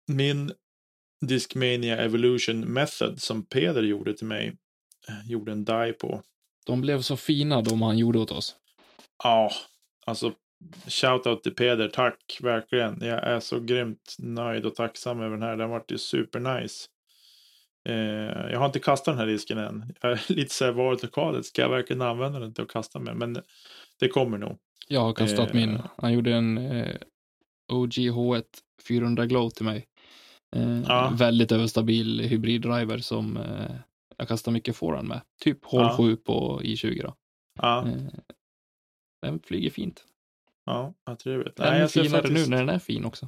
min 0.07 0.51
Discmania 1.25 1.97
Evolution 1.97 2.59
Method 2.59 3.21
som 3.21 3.45
Peder 3.45 3.83
gjorde 3.83 4.13
till 4.13 4.27
mig. 4.27 4.57
Eh, 5.07 5.31
Gjorde 5.31 5.51
en 5.51 5.65
die 5.65 5.93
på. 5.93 6.21
De 6.65 6.81
blev 6.81 7.01
så 7.01 7.17
fina 7.17 7.61
de 7.61 7.81
han 7.81 7.97
gjorde 7.97 8.19
åt 8.19 8.31
oss. 8.31 8.55
Ja, 9.23 9.51
alltså 10.05 10.31
shoutout 10.87 11.43
till 11.43 11.55
Peder, 11.55 11.87
tack 11.87 12.37
verkligen. 12.41 12.97
Jag 13.01 13.23
är 13.27 13.39
så 13.39 13.59
grymt 13.59 14.15
nöjd 14.19 14.65
och 14.65 14.75
tacksam 14.75 15.21
över 15.21 15.31
den 15.37 15.41
här. 15.43 15.57
Den 15.57 15.69
vart 15.69 15.91
ju 15.91 15.97
supernice. 15.97 16.87
Eh, 17.89 18.51
jag 18.51 18.59
har 18.59 18.65
inte 18.65 18.79
kastat 18.79 19.05
den 19.13 19.17
här 19.19 19.27
disken 19.27 19.57
än. 19.57 19.93
Jag 20.01 20.11
är 20.11 20.21
lite 20.33 20.53
så 20.55 20.65
här 20.65 20.71
varit 20.71 21.03
lokalet. 21.03 21.45
Ska 21.45 21.61
jag 21.61 21.69
verkligen 21.69 22.01
använda 22.01 22.39
den 22.39 22.53
till 22.53 22.63
att 22.63 22.71
kasta 22.71 22.99
med? 22.99 23.15
Men 23.15 23.41
det 23.99 24.07
kommer 24.07 24.37
nog. 24.37 24.57
Jag 24.87 25.01
har 25.01 25.13
kastat 25.13 25.49
Eh. 25.49 25.55
min. 25.55 25.79
Han 25.97 26.13
gjorde 26.13 26.33
en 26.33 26.57
eh, 26.57 26.95
OG 27.71 27.91
H1 27.93 28.43
400 28.87 29.25
Glow 29.25 29.49
till 29.49 29.65
mig. 29.65 29.85
Eh, 30.55 30.81
Ja. 30.87 31.13
Väldigt 31.17 31.51
överstabil 31.51 32.19
hybriddriver 32.19 32.97
som 32.97 33.37
eh, 33.37 33.71
jag 34.23 34.27
kastar 34.27 34.51
mycket 34.51 34.75
forehand 34.75 35.07
med. 35.07 35.21
Typ 35.41 35.65
hål 35.65 35.81
Ja. 35.81 35.97
7 35.97 36.15
på 36.15 36.61
i20 36.63 37.01
då. 37.03 37.15
Ja, 37.61 37.87
Eh, 37.87 37.95
den 39.21 39.39
flyger 39.39 39.69
fint. 39.69 40.03
ja, 40.65 40.93
ja 41.05 41.15
trevligt. 41.15 41.59
Ännu 41.59 41.77
jag 41.79 41.89
ska 41.89 42.03
finare 42.03 42.21
faktiskt- 42.21 42.49
nu 42.49 42.55
när 42.55 42.65
den 42.65 42.75
är 42.75 42.79
fin 42.79 43.05
också. 43.05 43.27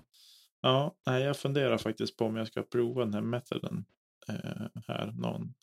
Ja, 0.62 0.96
nej, 1.06 1.24
jag 1.24 1.38
funderar 1.38 1.78
faktiskt 1.78 2.18
på 2.18 2.26
om 2.26 2.36
jag 2.36 2.48
ska 2.48 2.64
prova 2.64 3.06
den 3.06 3.14
här 3.14 3.22
metoden 3.22 3.86
eh, 4.28 4.68
här 4.88 5.12
någon, 5.18 5.54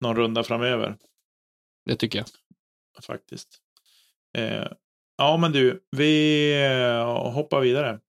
någon 0.00 0.16
runda 0.16 0.42
framöver 0.42 0.96
Det 1.84 1.96
tycker 1.96 2.18
jag. 2.18 2.26
faktiskt. 3.04 3.58
Eh, 4.38 4.66
ja, 5.16 5.36
men 5.36 5.52
du, 5.52 5.84
vi 5.90 6.52
eh, 6.66 7.32
hoppar 7.32 7.60
vidare. 7.60 8.00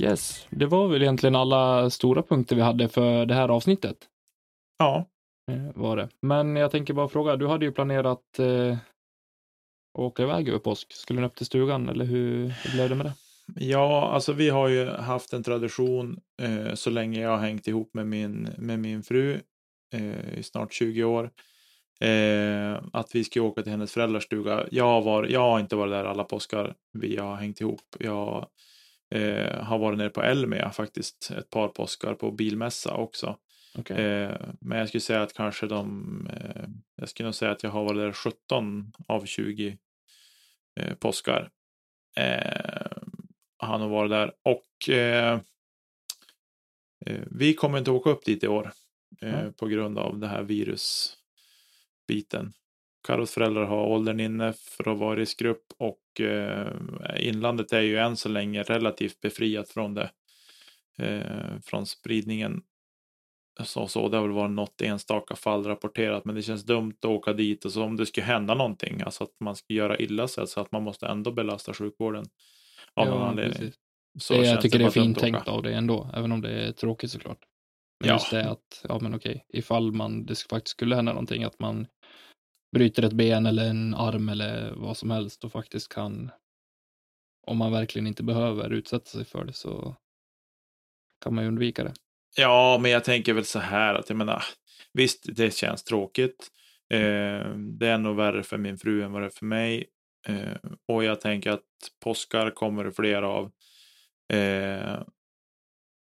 Yes, 0.00 0.46
det 0.50 0.66
var 0.66 0.88
väl 0.88 1.02
egentligen 1.02 1.36
alla 1.36 1.90
stora 1.90 2.22
punkter 2.22 2.56
vi 2.56 2.62
hade 2.62 2.88
för 2.88 3.26
det 3.26 3.34
här 3.34 3.48
avsnittet. 3.48 3.96
Ja, 4.78 5.06
eh, 5.50 5.70
Var 5.74 5.96
det. 5.96 6.08
Men 6.22 6.56
jag 6.56 6.70
tänker 6.70 6.94
bara 6.94 7.08
fråga, 7.08 7.36
du 7.36 7.46
hade 7.46 7.64
ju 7.64 7.72
planerat 7.72 8.38
eh, 8.38 8.76
åka 9.98 10.22
iväg 10.22 10.48
över 10.48 10.58
påsk. 10.58 10.92
Skulle 10.92 11.20
ni 11.20 11.26
upp 11.26 11.34
till 11.34 11.46
stugan 11.46 11.88
eller 11.88 12.04
hur, 12.04 12.48
hur 12.48 12.72
blev 12.72 12.88
det 12.88 12.94
med 12.94 13.06
det? 13.06 13.12
ja, 13.56 14.10
alltså 14.10 14.32
vi 14.32 14.48
har 14.50 14.68
ju 14.68 14.86
haft 14.86 15.32
en 15.32 15.42
tradition 15.42 16.20
eh, 16.42 16.74
så 16.74 16.90
länge 16.90 17.20
jag 17.20 17.30
har 17.30 17.38
hängt 17.38 17.68
ihop 17.68 17.94
med 17.94 18.06
min, 18.06 18.48
med 18.58 18.78
min 18.78 19.02
fru 19.02 19.40
eh, 19.94 20.38
i 20.38 20.42
snart 20.42 20.72
20 20.72 21.04
år. 21.04 21.30
Eh, 22.00 22.82
att 22.92 23.14
vi 23.14 23.24
ska 23.24 23.42
åka 23.42 23.62
till 23.62 23.72
hennes 23.72 23.92
föräldrars 23.92 24.24
stuga. 24.24 24.66
Jag 24.70 25.30
jag 25.30 25.40
har 25.40 25.60
inte 25.60 25.76
varit 25.76 25.92
där 25.92 26.04
alla 26.04 26.24
påskar 26.24 26.74
vi 26.92 27.16
har 27.16 27.36
hängt 27.36 27.60
ihop. 27.60 27.96
Jag 27.98 28.46
eh, 29.10 29.64
har 29.64 29.78
varit 29.78 29.98
nere 29.98 30.10
på 30.10 30.22
Elmia 30.22 30.70
faktiskt 30.70 31.30
ett 31.38 31.50
par 31.50 31.68
påskar 31.68 32.14
på 32.14 32.30
bilmässa 32.30 32.94
också. 32.94 33.36
Okej. 33.78 34.04
Eh, 34.04 34.36
men 34.60 34.78
jag 34.78 34.88
skulle 34.88 35.00
säga 35.00 35.22
att 35.22 35.32
kanske 35.32 35.66
de, 35.66 36.28
eh, 36.32 36.64
jag 36.96 37.08
skulle 37.08 37.26
nog 37.26 37.34
säga 37.34 37.50
att 37.50 37.62
jag 37.62 37.70
har 37.70 37.84
varit 37.84 37.98
där 37.98 38.12
17 38.12 38.92
av 39.08 39.26
20 39.26 39.78
eh, 40.80 40.94
påskar. 40.94 41.50
Eh, 42.16 42.86
han 43.56 43.80
har 43.80 43.88
varit 43.88 44.10
där 44.10 44.32
och 44.42 44.88
eh, 44.94 45.40
eh, 47.06 47.20
vi 47.30 47.54
kommer 47.54 47.78
inte 47.78 47.90
åka 47.90 48.10
upp 48.10 48.24
dit 48.24 48.44
i 48.44 48.48
år 48.48 48.72
Mm. 49.22 49.52
på 49.52 49.66
grund 49.66 49.98
av 49.98 50.18
det 50.18 50.26
här 50.26 50.42
virusbiten. 50.42 52.52
Carros 53.06 53.30
föräldrar 53.30 53.64
har 53.64 53.86
åldern 53.86 54.20
inne 54.20 54.52
för 54.52 54.92
att 54.92 54.98
vara 54.98 55.16
i 55.16 55.20
riskgrupp 55.20 55.64
och 55.78 56.20
eh, 56.20 56.72
inlandet 57.16 57.72
är 57.72 57.80
ju 57.80 57.98
än 57.98 58.16
så 58.16 58.28
länge 58.28 58.62
relativt 58.62 59.20
befriat 59.20 59.70
från 59.70 59.94
det. 59.94 60.10
Eh, 60.98 61.60
från 61.64 61.86
spridningen. 61.86 62.62
Så, 63.64 63.86
så 63.86 64.08
det 64.08 64.16
har 64.16 64.24
väl 64.24 64.32
varit 64.32 64.50
något 64.50 64.80
enstaka 64.80 65.36
fall 65.36 65.64
rapporterat 65.64 66.24
men 66.24 66.34
det 66.34 66.42
känns 66.42 66.64
dumt 66.64 66.94
att 66.98 67.04
åka 67.04 67.32
dit 67.32 67.64
och 67.64 67.72
så 67.72 67.84
om 67.84 67.96
det 67.96 68.06
skulle 68.06 68.26
hända 68.26 68.54
någonting, 68.54 69.00
alltså 69.00 69.24
att 69.24 69.40
man 69.40 69.56
ska 69.56 69.74
göra 69.74 69.98
illa 69.98 70.28
sig 70.28 70.46
så 70.46 70.60
att 70.60 70.72
man 70.72 70.82
måste 70.82 71.06
ändå 71.06 71.32
belasta 71.32 71.74
sjukvården 71.74 72.24
av 72.94 73.06
någon 73.06 73.22
anledning. 73.22 73.58
precis. 73.58 73.74
Så 74.18 74.34
det, 74.34 74.46
jag 74.46 74.60
tycker 74.60 74.78
det 74.78 74.84
är 74.84 74.90
fint 74.90 75.18
tänkt 75.18 75.48
av 75.48 75.62
det 75.62 75.74
ändå, 75.74 76.10
även 76.14 76.32
om 76.32 76.40
det 76.40 76.50
är 76.50 76.72
tråkigt 76.72 77.10
såklart. 77.10 77.38
Men 78.00 78.08
Ja. 78.08 78.14
just 78.14 78.30
det 78.30 78.50
att, 78.50 78.84
ja 78.88 78.98
men 79.02 79.14
okej, 79.14 79.44
ifall 79.48 79.92
man, 79.92 80.26
det 80.26 80.38
faktiskt 80.38 80.72
skulle 80.72 80.96
hända 80.96 81.12
någonting, 81.12 81.44
att 81.44 81.58
man 81.58 81.86
bryter 82.72 83.02
ett 83.02 83.12
ben 83.12 83.46
eller 83.46 83.70
en 83.70 83.94
arm 83.94 84.28
eller 84.28 84.74
vad 84.76 84.96
som 84.96 85.10
helst 85.10 85.44
och 85.44 85.52
faktiskt 85.52 85.88
kan, 85.88 86.30
om 87.46 87.56
man 87.56 87.72
verkligen 87.72 88.06
inte 88.06 88.22
behöver 88.22 88.72
utsätta 88.72 89.06
sig 89.06 89.24
för 89.24 89.44
det 89.44 89.52
så 89.52 89.96
kan 91.24 91.34
man 91.34 91.44
ju 91.44 91.48
undvika 91.48 91.84
det. 91.84 91.94
Ja, 92.36 92.78
men 92.82 92.90
jag 92.90 93.04
tänker 93.04 93.32
väl 93.32 93.44
så 93.44 93.58
här 93.58 93.94
att 93.94 94.08
jag 94.08 94.16
menar, 94.16 94.44
visst, 94.92 95.26
det 95.36 95.54
känns 95.54 95.84
tråkigt. 95.84 96.48
Eh, 96.90 97.54
det 97.56 97.88
är 97.88 97.98
nog 97.98 98.16
värre 98.16 98.42
för 98.42 98.58
min 98.58 98.78
fru 98.78 99.02
än 99.02 99.12
vad 99.12 99.22
det 99.22 99.26
är 99.26 99.30
för 99.30 99.46
mig. 99.46 99.86
Eh, 100.26 100.70
och 100.88 101.04
jag 101.04 101.20
tänker 101.20 101.50
att 101.50 101.64
påskar 102.00 102.50
kommer 102.50 102.84
det 102.84 102.92
fler 102.92 103.22
av. 103.22 103.52
Eh, 104.32 105.02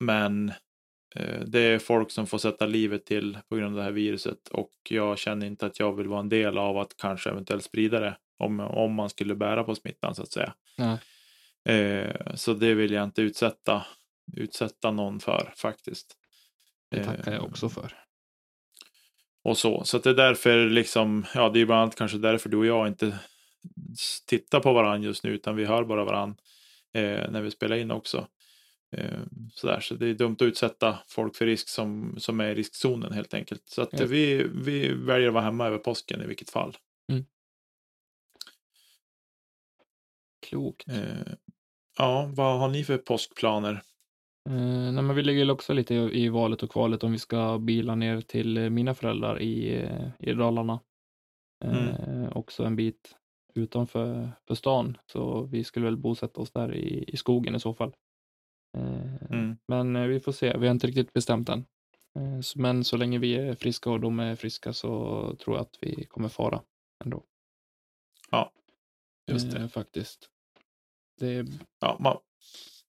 men 0.01 0.53
det 1.47 1.61
är 1.61 1.79
folk 1.79 2.11
som 2.11 2.27
får 2.27 2.39
sätta 2.39 2.67
livet 2.67 3.07
till 3.07 3.39
på 3.49 3.57
grund 3.57 3.75
av 3.75 3.77
det 3.77 3.83
här 3.83 3.91
viruset 3.91 4.49
och 4.49 4.71
jag 4.89 5.19
känner 5.19 5.47
inte 5.47 5.67
att 5.67 5.81
jag 5.81 5.97
vill 5.97 6.09
vara 6.09 6.21
en 6.21 6.29
del 6.29 6.59
av 6.59 6.79
att 6.79 6.97
kanske 6.97 7.31
eventuellt 7.31 7.65
sprida 7.65 8.01
det 8.01 8.17
om, 8.39 8.61
om 8.61 8.95
man 8.95 9.11
skulle 9.11 9.35
bära 9.35 9.65
på 9.65 9.75
smittan 9.75 10.15
så 10.15 10.23
att 10.23 10.33
säga. 10.33 10.55
Eh, 11.69 12.35
så 12.35 12.55
det 12.55 12.75
vill 12.75 12.93
jag 12.93 13.05
inte 13.05 13.23
utsätta, 13.23 13.87
utsätta 14.37 14.91
någon 14.91 15.21
för 15.21 15.53
faktiskt. 15.57 16.17
Det 16.91 17.05
tackar 17.05 17.33
jag 17.33 17.41
Eh, 17.41 17.49
också 17.49 17.69
för. 17.69 17.95
och 19.43 19.59
så. 19.59 19.85
Så 19.85 19.99
det 19.99 20.11
är 20.11 20.15
därför 20.15 20.69
liksom, 20.69 21.27
ja 21.35 21.49
det 21.49 21.61
är 21.61 21.67
bland 21.67 21.81
annat 21.83 21.97
kanske 21.97 22.19
därför 22.19 22.49
du 22.49 22.57
och 22.57 22.67
jag 22.67 22.89
inte 22.89 23.19
tittar 24.27 24.61
på 24.61 24.73
varandra 24.73 25.07
just 25.07 25.25
nu 25.25 25.31
utan 25.31 25.57
vi 25.57 25.65
hör 25.65 25.85
bara 25.85 26.05
varandra 26.05 26.37
eh, 26.95 27.31
när 27.31 27.43
vi 27.43 27.51
spelar 27.51 27.77
in 27.77 27.91
också. 27.91 28.27
Eh, 28.97 29.21
sådär. 29.53 29.81
Så 29.81 29.95
det 29.95 30.07
är 30.07 30.15
dumt 30.15 30.33
att 30.35 30.43
utsätta 30.43 30.99
folk 31.09 31.37
för 31.37 31.47
risk 31.47 31.69
som, 31.69 32.15
som 32.19 32.41
är 32.41 32.49
i 32.51 32.55
riskzonen 32.55 33.13
helt 33.13 33.35
enkelt. 33.35 33.63
Så 33.69 33.83
att 33.83 34.01
Ja. 34.01 34.07
vi, 34.07 34.47
vi 34.55 34.93
väljer 34.95 35.29
att 35.29 35.35
vara 35.35 35.45
hemma 35.45 35.67
över 35.67 35.79
påsken 35.79 36.23
i 36.23 36.27
vilket 36.27 36.51
fall. 36.51 36.77
Klokt. 40.47 40.89
Eh, 40.89 41.33
ja, 41.99 42.31
vad 42.35 42.59
har 42.61 42.69
ni 42.69 42.85
för 42.85 42.99
påskplaner? 42.99 43.73
Eh, 44.49 44.93
nej, 44.93 45.03
men 45.03 45.15
vi 45.15 45.23
ligger 45.23 45.51
också 45.51 45.73
lite 45.73 45.95
i, 45.95 46.25
i 46.25 46.29
valet 46.29 46.63
och 46.63 46.71
kvalet 46.71 47.05
om 47.05 47.13
vi 47.13 47.19
ska 47.19 47.59
bila 47.59 47.95
ner 47.95 48.21
till 48.21 48.57
eh, 48.57 48.71
mina 48.71 48.95
föräldrar 48.95 49.41
i, 49.41 49.75
eh, 49.83 50.09
i 50.19 50.33
Dalarna. 50.33 50.81
Eh, 51.65 52.37
Också 52.37 52.65
en 52.65 52.77
bit 52.77 53.17
utanför 53.55 54.33
för 54.47 54.55
stan, 54.55 54.99
så 55.07 55.43
vi 55.43 55.65
skulle 55.65 55.85
väl 55.87 55.97
bosätta 55.97 56.41
oss 56.41 56.51
där 56.53 56.75
i, 56.75 57.05
i 57.09 57.17
skogen 57.17 57.55
i 57.55 57.61
så 57.61 57.75
fall. 57.75 57.93
Eh, 58.77 59.11
Mm. 59.31 59.59
Men 59.69 59.97
eh, 59.97 60.07
vi 60.07 60.21
får 60.21 60.33
se, 60.33 60.57
vi 60.59 60.67
har 60.67 60.75
inte 60.75 60.87
riktigt 60.87 61.13
bestämt 61.13 61.49
än. 61.49 61.67
Eh, 62.15 62.41
Men 62.57 62.85
så 62.85 62.97
länge 62.97 63.19
vi 63.19 63.35
är 63.35 63.55
friska 63.55 63.91
och 63.91 64.01
de 64.01 64.21
är 64.21 64.37
friska 64.37 64.73
så 64.73 64.91
tror 65.37 65.57
jag 65.57 65.63
att 65.63 65.79
vi 65.81 66.05
kommer 66.05 66.29
fara 66.29 66.63
ändå. 67.05 67.25
Just 69.27 69.51
det. 69.51 69.69
Faktiskt. 69.69 70.31
Det, 71.19 71.47
Ja, 71.79 71.97
man, 72.01 72.19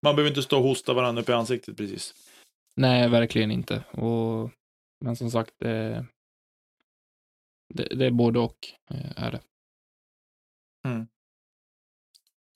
man 0.02 0.16
behöver 0.16 0.30
inte 0.30 0.44
stå 0.44 0.58
och 0.58 0.64
hosta 0.64 0.94
varandra 0.94 1.22
upp 1.22 1.30
i 1.30 1.34
ansiktet 1.34 1.78
precis. 1.78 2.14
Nej, 2.76 3.10
verkligen 3.10 3.52
inte. 3.52 3.84
Och, 3.92 4.52
men 5.00 5.16
som 5.16 5.32
sagt, 5.32 5.54
det, 5.58 6.06
det, 7.74 7.84
det 7.96 8.06
är 8.06 8.12
både 8.12 8.40
och. 8.40 8.58
Är 9.16 9.32
det. 9.32 9.42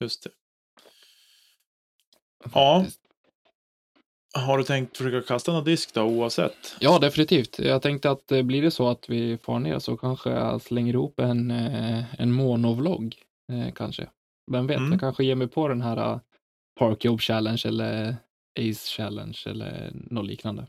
Just 0.00 0.22
det. 0.22 0.30
Ja. 2.54 2.86
Har 4.36 4.58
du 4.58 4.64
tänkt 4.64 4.96
försöka 4.96 5.26
kasta 5.26 5.52
någon 5.52 5.64
disk 5.64 5.94
då 5.94 6.02
oavsett? 6.02 6.76
Ja, 6.80 6.98
definitivt. 6.98 7.58
Jag 7.58 7.82
tänkte 7.82 8.10
att 8.10 8.32
eh, 8.32 8.42
blir 8.42 8.62
det 8.62 8.70
så 8.70 8.88
att 8.88 9.08
vi 9.08 9.38
far 9.38 9.58
ner 9.58 9.78
så 9.78 9.96
kanske 9.96 10.30
jag 10.30 10.62
slänger 10.62 10.92
ihop 10.92 11.20
en, 11.20 11.50
eh, 11.50 12.20
en 12.20 12.32
monovlogg. 12.32 13.14
Eh, 13.52 13.72
kanske. 13.74 14.06
Vem 14.52 14.66
vet, 14.66 14.76
Mm. 14.76 14.90
jag 14.92 15.00
kanske 15.00 15.24
ger 15.24 15.34
mig 15.34 15.48
på 15.48 15.68
den 15.68 15.82
här 15.82 16.20
Park 16.78 17.04
Job 17.04 17.20
Challenge 17.20 17.62
eller 17.66 18.16
Ace 18.60 18.96
Challenge 18.96 19.38
eller 19.46 19.90
något 19.94 20.26
liknande. 20.26 20.66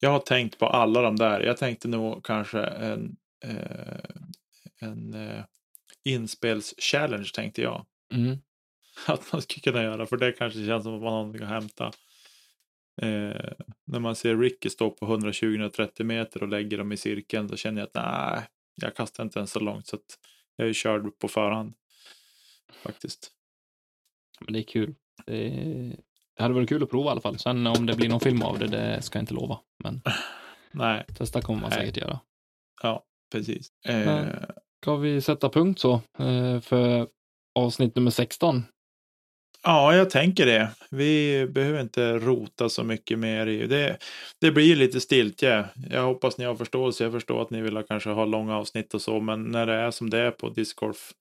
Jag 0.00 0.10
har 0.10 0.18
tänkt 0.18 0.58
på 0.58 0.66
alla 0.66 1.02
de 1.02 1.16
där. 1.16 1.40
Jag 1.40 1.56
tänkte 1.56 1.88
nog 1.88 2.24
kanske 2.24 2.60
en, 2.64 3.16
en 4.80 5.16
inspels-challenge 6.04 7.34
tänkte 7.34 7.62
jag. 7.62 7.84
Mm. 8.14 8.38
Att 9.06 9.32
man 9.32 9.42
skulle 9.42 9.60
kunna 9.72 9.82
göra, 9.82 10.06
för 10.06 10.16
det 10.16 10.32
kanske 10.32 10.66
känns 10.66 10.84
som 10.84 10.94
att 10.94 11.02
man 11.02 11.12
har 11.12 11.18
någonting 11.18 11.42
att 11.42 11.48
hämta. 11.48 11.90
Eh, 13.02 13.52
när 13.86 13.98
man 13.98 14.16
ser 14.16 14.36
Ricky 14.36 14.68
stå 14.70 14.90
på 14.90 15.06
120-130 15.06 16.02
meter 16.02 16.42
och 16.42 16.48
lägger 16.48 16.78
dem 16.78 16.92
i 16.92 16.96
cirkeln 16.96 17.48
så 17.48 17.56
känner 17.56 17.80
jag 17.80 17.86
att 17.86 17.94
nej, 17.94 18.46
jag 18.74 18.96
kastar 18.96 19.24
inte 19.24 19.38
ens 19.38 19.50
så 19.50 19.60
långt 19.60 19.86
så 19.86 19.96
att 19.96 20.18
jag 20.56 20.68
är 20.68 20.72
körd 20.72 21.18
på 21.18 21.28
förhand. 21.28 21.74
Faktiskt. 22.82 23.30
Men 24.40 24.52
det 24.52 24.58
är 24.58 24.62
kul. 24.62 24.94
Det, 25.26 25.46
är... 25.46 25.96
det 26.36 26.42
hade 26.42 26.54
varit 26.54 26.68
kul 26.68 26.82
att 26.82 26.90
prova 26.90 27.08
i 27.08 27.12
alla 27.12 27.20
fall. 27.20 27.38
Sen 27.38 27.66
om 27.66 27.86
det 27.86 27.96
blir 27.96 28.08
någon 28.08 28.20
film 28.20 28.42
av 28.42 28.58
det, 28.58 28.66
det 28.66 29.02
ska 29.02 29.18
jag 29.18 29.22
inte 29.22 29.34
lova. 29.34 29.60
Men 29.84 30.00
Nej, 30.72 31.04
testa 31.14 31.42
kommer 31.42 31.60
man 31.60 31.70
Nej. 31.70 31.78
säkert 31.78 31.96
göra. 31.96 32.20
ja, 32.82 33.04
precis. 33.32 33.68
Eh, 33.86 34.26
Ska 34.82 34.96
vi 34.96 35.20
sätta 35.20 35.48
punkt 35.48 35.80
så 35.80 36.00
eh, 36.18 36.60
för 36.60 37.08
avsnitt 37.54 37.96
nummer 37.96 38.10
16? 38.10 38.62
Ja, 39.66 39.96
jag 39.96 40.10
tänker 40.10 40.46
det. 40.46 40.70
Vi 40.90 41.46
behöver 41.46 41.80
inte 41.80 42.18
rota 42.18 42.68
så 42.68 42.84
mycket 42.84 43.18
mer 43.18 43.46
i 43.46 43.66
det. 43.66 43.98
Det 44.40 44.50
blir 44.50 44.76
lite 44.76 45.00
stiltje. 45.00 45.64
Jag 45.90 46.02
hoppas 46.02 46.38
ni 46.38 46.44
har 46.44 46.54
förståelse. 46.54 47.04
Jag 47.04 47.12
förstår 47.12 47.42
att 47.42 47.50
ni 47.50 47.60
vill 47.60 47.76
ha, 47.76 47.82
kanske 47.82 48.10
ha 48.10 48.24
långa 48.24 48.56
avsnitt 48.56 48.94
och 48.94 49.02
så, 49.02 49.20
men 49.20 49.42
när 49.42 49.66
det 49.66 49.72
är 49.72 49.90
som 49.90 50.10
det 50.10 50.18
är 50.18 50.30
på 50.30 50.48
discgolf 50.48 51.12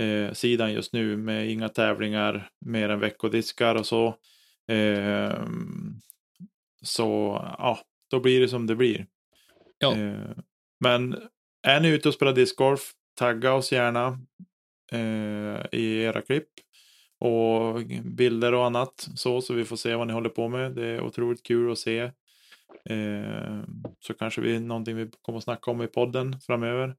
eh, 0.00 0.32
sidan 0.32 0.72
just 0.72 0.92
nu 0.92 1.16
med 1.16 1.50
inga 1.50 1.68
tävlingar 1.68 2.48
mer 2.66 2.88
än 2.88 3.00
veckodiskar 3.00 3.74
och 3.74 3.86
så. 3.86 4.06
Eh, 4.68 5.34
så 6.82 7.38
ja, 7.58 7.78
då 8.10 8.20
blir 8.20 8.40
det 8.40 8.48
som 8.48 8.66
det 8.66 8.76
blir. 8.76 9.06
Ja. 9.78 9.96
Eh, 9.96 10.30
men 10.80 11.16
är 11.66 11.80
ni 11.80 11.88
ute 11.88 12.08
och 12.08 12.14
spelar 12.14 12.32
discgolf, 12.32 12.92
tagga 13.18 13.52
oss 13.52 13.72
gärna 13.72 14.18
eh, 14.92 15.66
i 15.72 16.02
era 16.02 16.22
klipp 16.22 16.48
och 17.20 17.82
bilder 18.04 18.54
och 18.54 18.66
annat 18.66 19.08
så, 19.14 19.40
så 19.40 19.54
vi 19.54 19.64
får 19.64 19.76
se 19.76 19.94
vad 19.94 20.06
ni 20.06 20.12
håller 20.12 20.28
på 20.28 20.48
med. 20.48 20.72
Det 20.72 20.86
är 20.86 21.00
otroligt 21.00 21.42
kul 21.42 21.72
att 21.72 21.78
se. 21.78 22.00
Eh, 22.84 23.62
så 24.00 24.14
kanske 24.14 24.40
vi 24.40 24.60
någonting 24.60 24.96
vi 24.96 25.10
kommer 25.22 25.38
att 25.38 25.44
snacka 25.44 25.70
om 25.70 25.82
i 25.82 25.86
podden 25.86 26.40
framöver. 26.40 26.96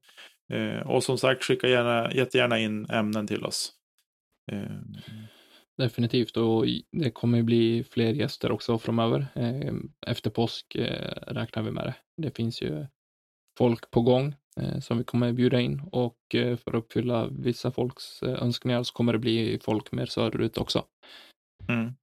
Eh, 0.52 0.90
och 0.90 1.04
som 1.04 1.18
sagt, 1.18 1.44
skicka 1.44 1.68
gärna, 1.68 2.12
jättegärna 2.12 2.58
in 2.58 2.86
ämnen 2.90 3.26
till 3.26 3.44
oss. 3.44 3.72
Eh, 4.52 4.80
Definitivt 5.78 6.36
och 6.36 6.64
det 6.92 7.10
kommer 7.10 7.38
ju 7.38 7.44
bli 7.44 7.84
fler 7.90 8.12
gäster 8.12 8.52
också 8.52 8.78
framöver. 8.78 9.26
Eh, 9.34 9.74
Efter 10.06 10.30
påsk 10.30 10.74
eh, 10.74 11.12
räknar 11.26 11.62
vi 11.62 11.70
med 11.70 11.84
det. 11.84 11.94
Det 12.16 12.36
finns 12.36 12.62
ju 12.62 12.86
folk 13.58 13.90
på 13.90 14.02
gång 14.02 14.34
som 14.80 14.98
vi 14.98 15.04
kommer 15.04 15.32
bjuda 15.32 15.60
in 15.60 15.82
och 15.92 16.34
eh, 16.34 16.56
för 16.56 16.70
att 16.70 16.84
uppfylla 16.84 17.26
vissa 17.26 17.70
folks 17.70 18.22
eh, 18.22 18.42
önskningar 18.42 18.82
så 18.82 18.92
kommer 18.92 19.12
det 19.12 19.18
bli 19.18 19.58
folk 19.62 19.92
mer 19.92 20.06
söderut 20.06 20.58
också. 20.58 20.84
mm. 21.68 21.94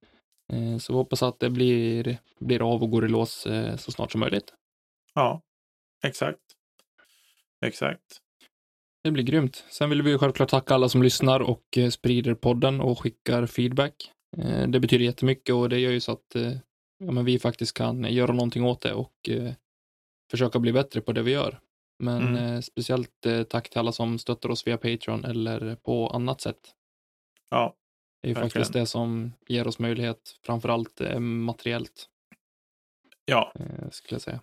Eh, 0.52 0.78
Så 0.78 0.92
vi 0.92 0.96
hoppas 0.96 1.22
att 1.22 1.40
det 1.40 1.50
blir, 1.50 2.18
blir 2.38 2.72
av 2.74 2.82
och 2.82 2.90
går 2.90 3.04
i 3.04 3.08
lås 3.08 3.46
eh, 3.46 3.76
så 3.76 3.92
snart 3.92 4.12
som 4.12 4.20
möjligt. 4.20 4.54
Ja, 5.14 5.42
exakt. 6.04 6.40
Exakt. 7.66 8.20
Det 9.04 9.10
blir 9.10 9.24
grymt. 9.24 9.64
Sen 9.70 9.90
vill 9.90 10.02
vi 10.02 10.18
självklart 10.18 10.48
tacka 10.48 10.74
alla 10.74 10.88
som 10.88 11.02
lyssnar 11.02 11.40
och 11.40 11.64
eh, 11.76 11.90
sprider 11.90 12.34
podden 12.34 12.80
och 12.80 12.98
skickar 13.00 13.46
feedback. 13.46 14.12
Eh, 14.36 14.68
Det 14.68 14.80
betyder 14.80 15.04
jättemycket 15.04 15.54
och 15.54 15.68
det 15.68 15.78
gör 15.78 15.90
ju 15.92 16.00
så 16.00 16.12
att 16.12 16.34
eh, 16.34 16.52
ja, 16.98 17.12
men 17.12 17.24
vi 17.24 17.38
faktiskt 17.38 17.76
kan 17.76 18.04
göra 18.04 18.32
någonting 18.32 18.64
åt 18.64 18.80
det 18.80 18.94
och 18.94 19.28
eh, 19.28 19.52
försöka 20.30 20.58
bli 20.58 20.72
bättre 20.72 21.00
på 21.00 21.12
det 21.12 21.22
vi 21.22 21.30
gör. 21.32 21.60
Men 22.00 22.22
Mm. 22.22 22.36
eh, 22.54 22.60
speciellt 22.60 23.26
eh, 23.26 23.42
tack 23.42 23.70
till 23.70 23.78
alla 23.78 23.92
som 23.92 24.18
stöttar 24.18 24.48
oss 24.50 24.66
via 24.66 24.76
Patreon 24.76 25.24
eller 25.24 25.74
på 25.76 26.08
annat 26.08 26.40
sätt. 26.40 26.60
Ja, 27.50 27.74
Det 28.22 28.26
är 28.26 28.28
ju 28.28 28.34
Verkligen. 28.34 28.50
faktiskt 28.50 28.72
det 28.72 28.86
som 28.86 29.32
ger 29.48 29.66
oss 29.66 29.78
möjlighet, 29.78 30.36
framförallt 30.46 31.00
eh, 31.00 31.18
materiellt, 31.20 32.06
ja, 33.24 33.52
skulle 33.90 34.14
jag 34.14 34.22
säga. 34.22 34.40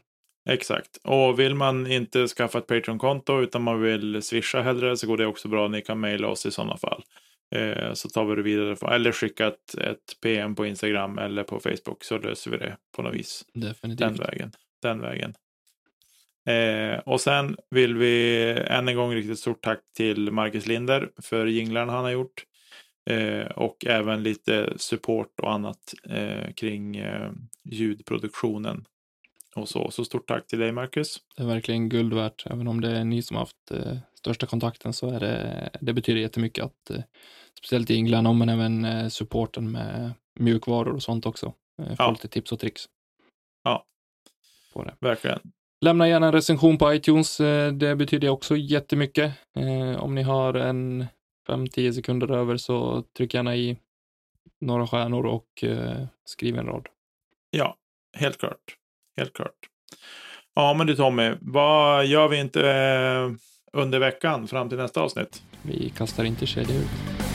exakt. 0.49 0.97
Och 1.03 1.39
vill 1.39 1.55
man 1.55 1.91
inte 1.91 2.28
skaffa 2.28 2.58
ett 2.58 2.68
Patreon-konto 2.68 3.41
utan 3.41 3.62
man 3.64 3.82
vill 3.82 4.22
swisha 4.22 4.62
hellre 4.62 4.97
så 4.97 5.08
går 5.08 5.18
det 5.18 5.26
också 5.26 5.47
bra. 5.47 5.68
Ni 5.68 5.82
kan 5.82 5.99
mejla 5.99 6.28
oss 6.28 6.45
i 6.45 6.51
sådana 6.51 6.78
fall. 6.78 7.03
Eh, 7.55 7.93
så 7.93 8.10
tar 8.10 8.26
vi 8.26 8.36
det 8.36 8.41
vidare. 8.41 8.95
Eller 8.95 9.12
skicka 9.12 9.47
ett, 9.47 9.76
ett 9.78 10.18
PM 10.22 10.55
på 10.55 10.66
Instagram 10.66 11.18
eller 11.18 11.43
på 11.43 11.60
Facebook 11.60 12.03
så 12.03 12.18
löser 12.18 12.51
vi 12.51 12.58
det 12.58 12.78
på 12.95 13.01
något 13.01 13.14
vis. 13.16 13.45
Den 13.53 13.62
Definitivt. 13.64 14.20
vägen. 14.20 14.51
Den 14.82 15.01
vägen. 15.01 15.34
Eh, 16.47 16.99
och 16.99 17.21
sen 17.21 17.57
vill 17.69 17.95
vi 17.97 18.43
än 18.67 18.87
en 18.87 18.95
gång 18.95 19.13
riktigt 19.13 19.39
stort 19.39 19.63
tack 19.63 19.79
till 19.95 20.31
Marcus 20.31 20.65
Linder 20.65 21.09
för 21.21 21.45
jinglarna 21.45 21.91
han 21.91 22.03
har 22.03 22.11
gjort. 22.11 22.43
Eh, 23.09 23.45
och 23.47 23.85
även 23.85 24.23
lite 24.23 24.73
support 24.77 25.39
och 25.41 25.51
annat 25.53 25.93
eh, 26.09 26.53
kring 26.53 26.95
eh, 26.97 27.31
ljudproduktionen. 27.63 28.85
Och 29.55 29.69
så. 29.69 29.91
så 29.91 30.05
stort 30.05 30.27
tack 30.27 30.47
till 30.47 30.59
dig 30.59 30.71
Marcus. 30.71 31.17
Det 31.37 31.43
är 31.43 31.47
verkligen 31.47 31.89
guld 31.89 32.13
värt. 32.13 32.45
Även 32.45 32.67
om 32.67 32.81
det 32.81 32.89
är 32.91 33.03
ni 33.03 33.21
som 33.21 33.35
har 33.35 33.41
haft 33.41 33.71
eh, 33.71 33.97
största 34.13 34.45
kontakten 34.45 34.93
så 34.93 35.09
är 35.09 35.19
det, 35.19 35.69
det 35.81 35.93
betyder 35.93 36.21
jättemycket 36.21 36.65
att 36.65 36.89
eh, 36.89 37.03
speciellt 37.59 37.89
jinglarna 37.89 38.33
men 38.33 38.49
även 38.49 39.11
supporten 39.11 39.71
med 39.71 40.11
mjukvaror 40.39 40.93
och 40.93 41.03
sånt 41.03 41.25
också. 41.25 41.53
Eh, 41.81 41.87
få 41.87 41.95
Ja. 41.97 42.11
lite 42.11 42.27
tips 42.27 42.51
och 42.51 42.59
tricks. 42.59 42.85
Ja. 43.63 43.85
På 44.73 44.83
det. 44.83 44.95
Verkligen. 44.99 45.39
Lämna 45.82 46.07
gärna 46.07 46.28
en 46.28 46.34
recension 46.34 46.78
på 46.78 46.93
iTunes. 46.93 47.39
Eh, 47.39 47.71
det 47.71 47.95
betyder 47.95 48.30
också 48.30 48.55
jättemycket. 48.55 49.34
Eh, 49.55 50.03
om 50.03 50.15
ni 50.15 50.23
har 50.23 50.53
en 50.53 51.05
5-10 51.47 51.91
sekunder 51.91 52.32
över 52.32 52.57
så 52.57 53.03
tryck 53.17 53.34
gärna 53.34 53.55
i 53.55 53.78
några 54.61 54.88
stjärnor 54.88 55.25
och 55.25 55.63
eh, 55.63 56.05
skriv 56.25 56.57
en 56.57 56.65
rad. 56.65 56.88
Ja, 57.49 57.75
helt 58.17 58.38
klart. 58.38 58.78
Helt 59.17 59.34
klart. 59.34 59.69
Ja, 60.55 60.73
men 60.73 60.88
du 60.88 60.95
Tommy, 60.95 61.34
vad 61.41 62.05
gör 62.05 62.28
vi 62.28 62.39
inte 62.39 62.61
under 63.73 63.99
veckan 63.99 64.47
fram 64.47 64.69
till 64.69 64.78
nästa 64.78 65.01
avsnitt? 65.01 65.43
Vi 65.61 65.89
kastar 65.89 66.23
inte 66.23 66.45
kedja 66.45 66.75
ut. 66.75 67.26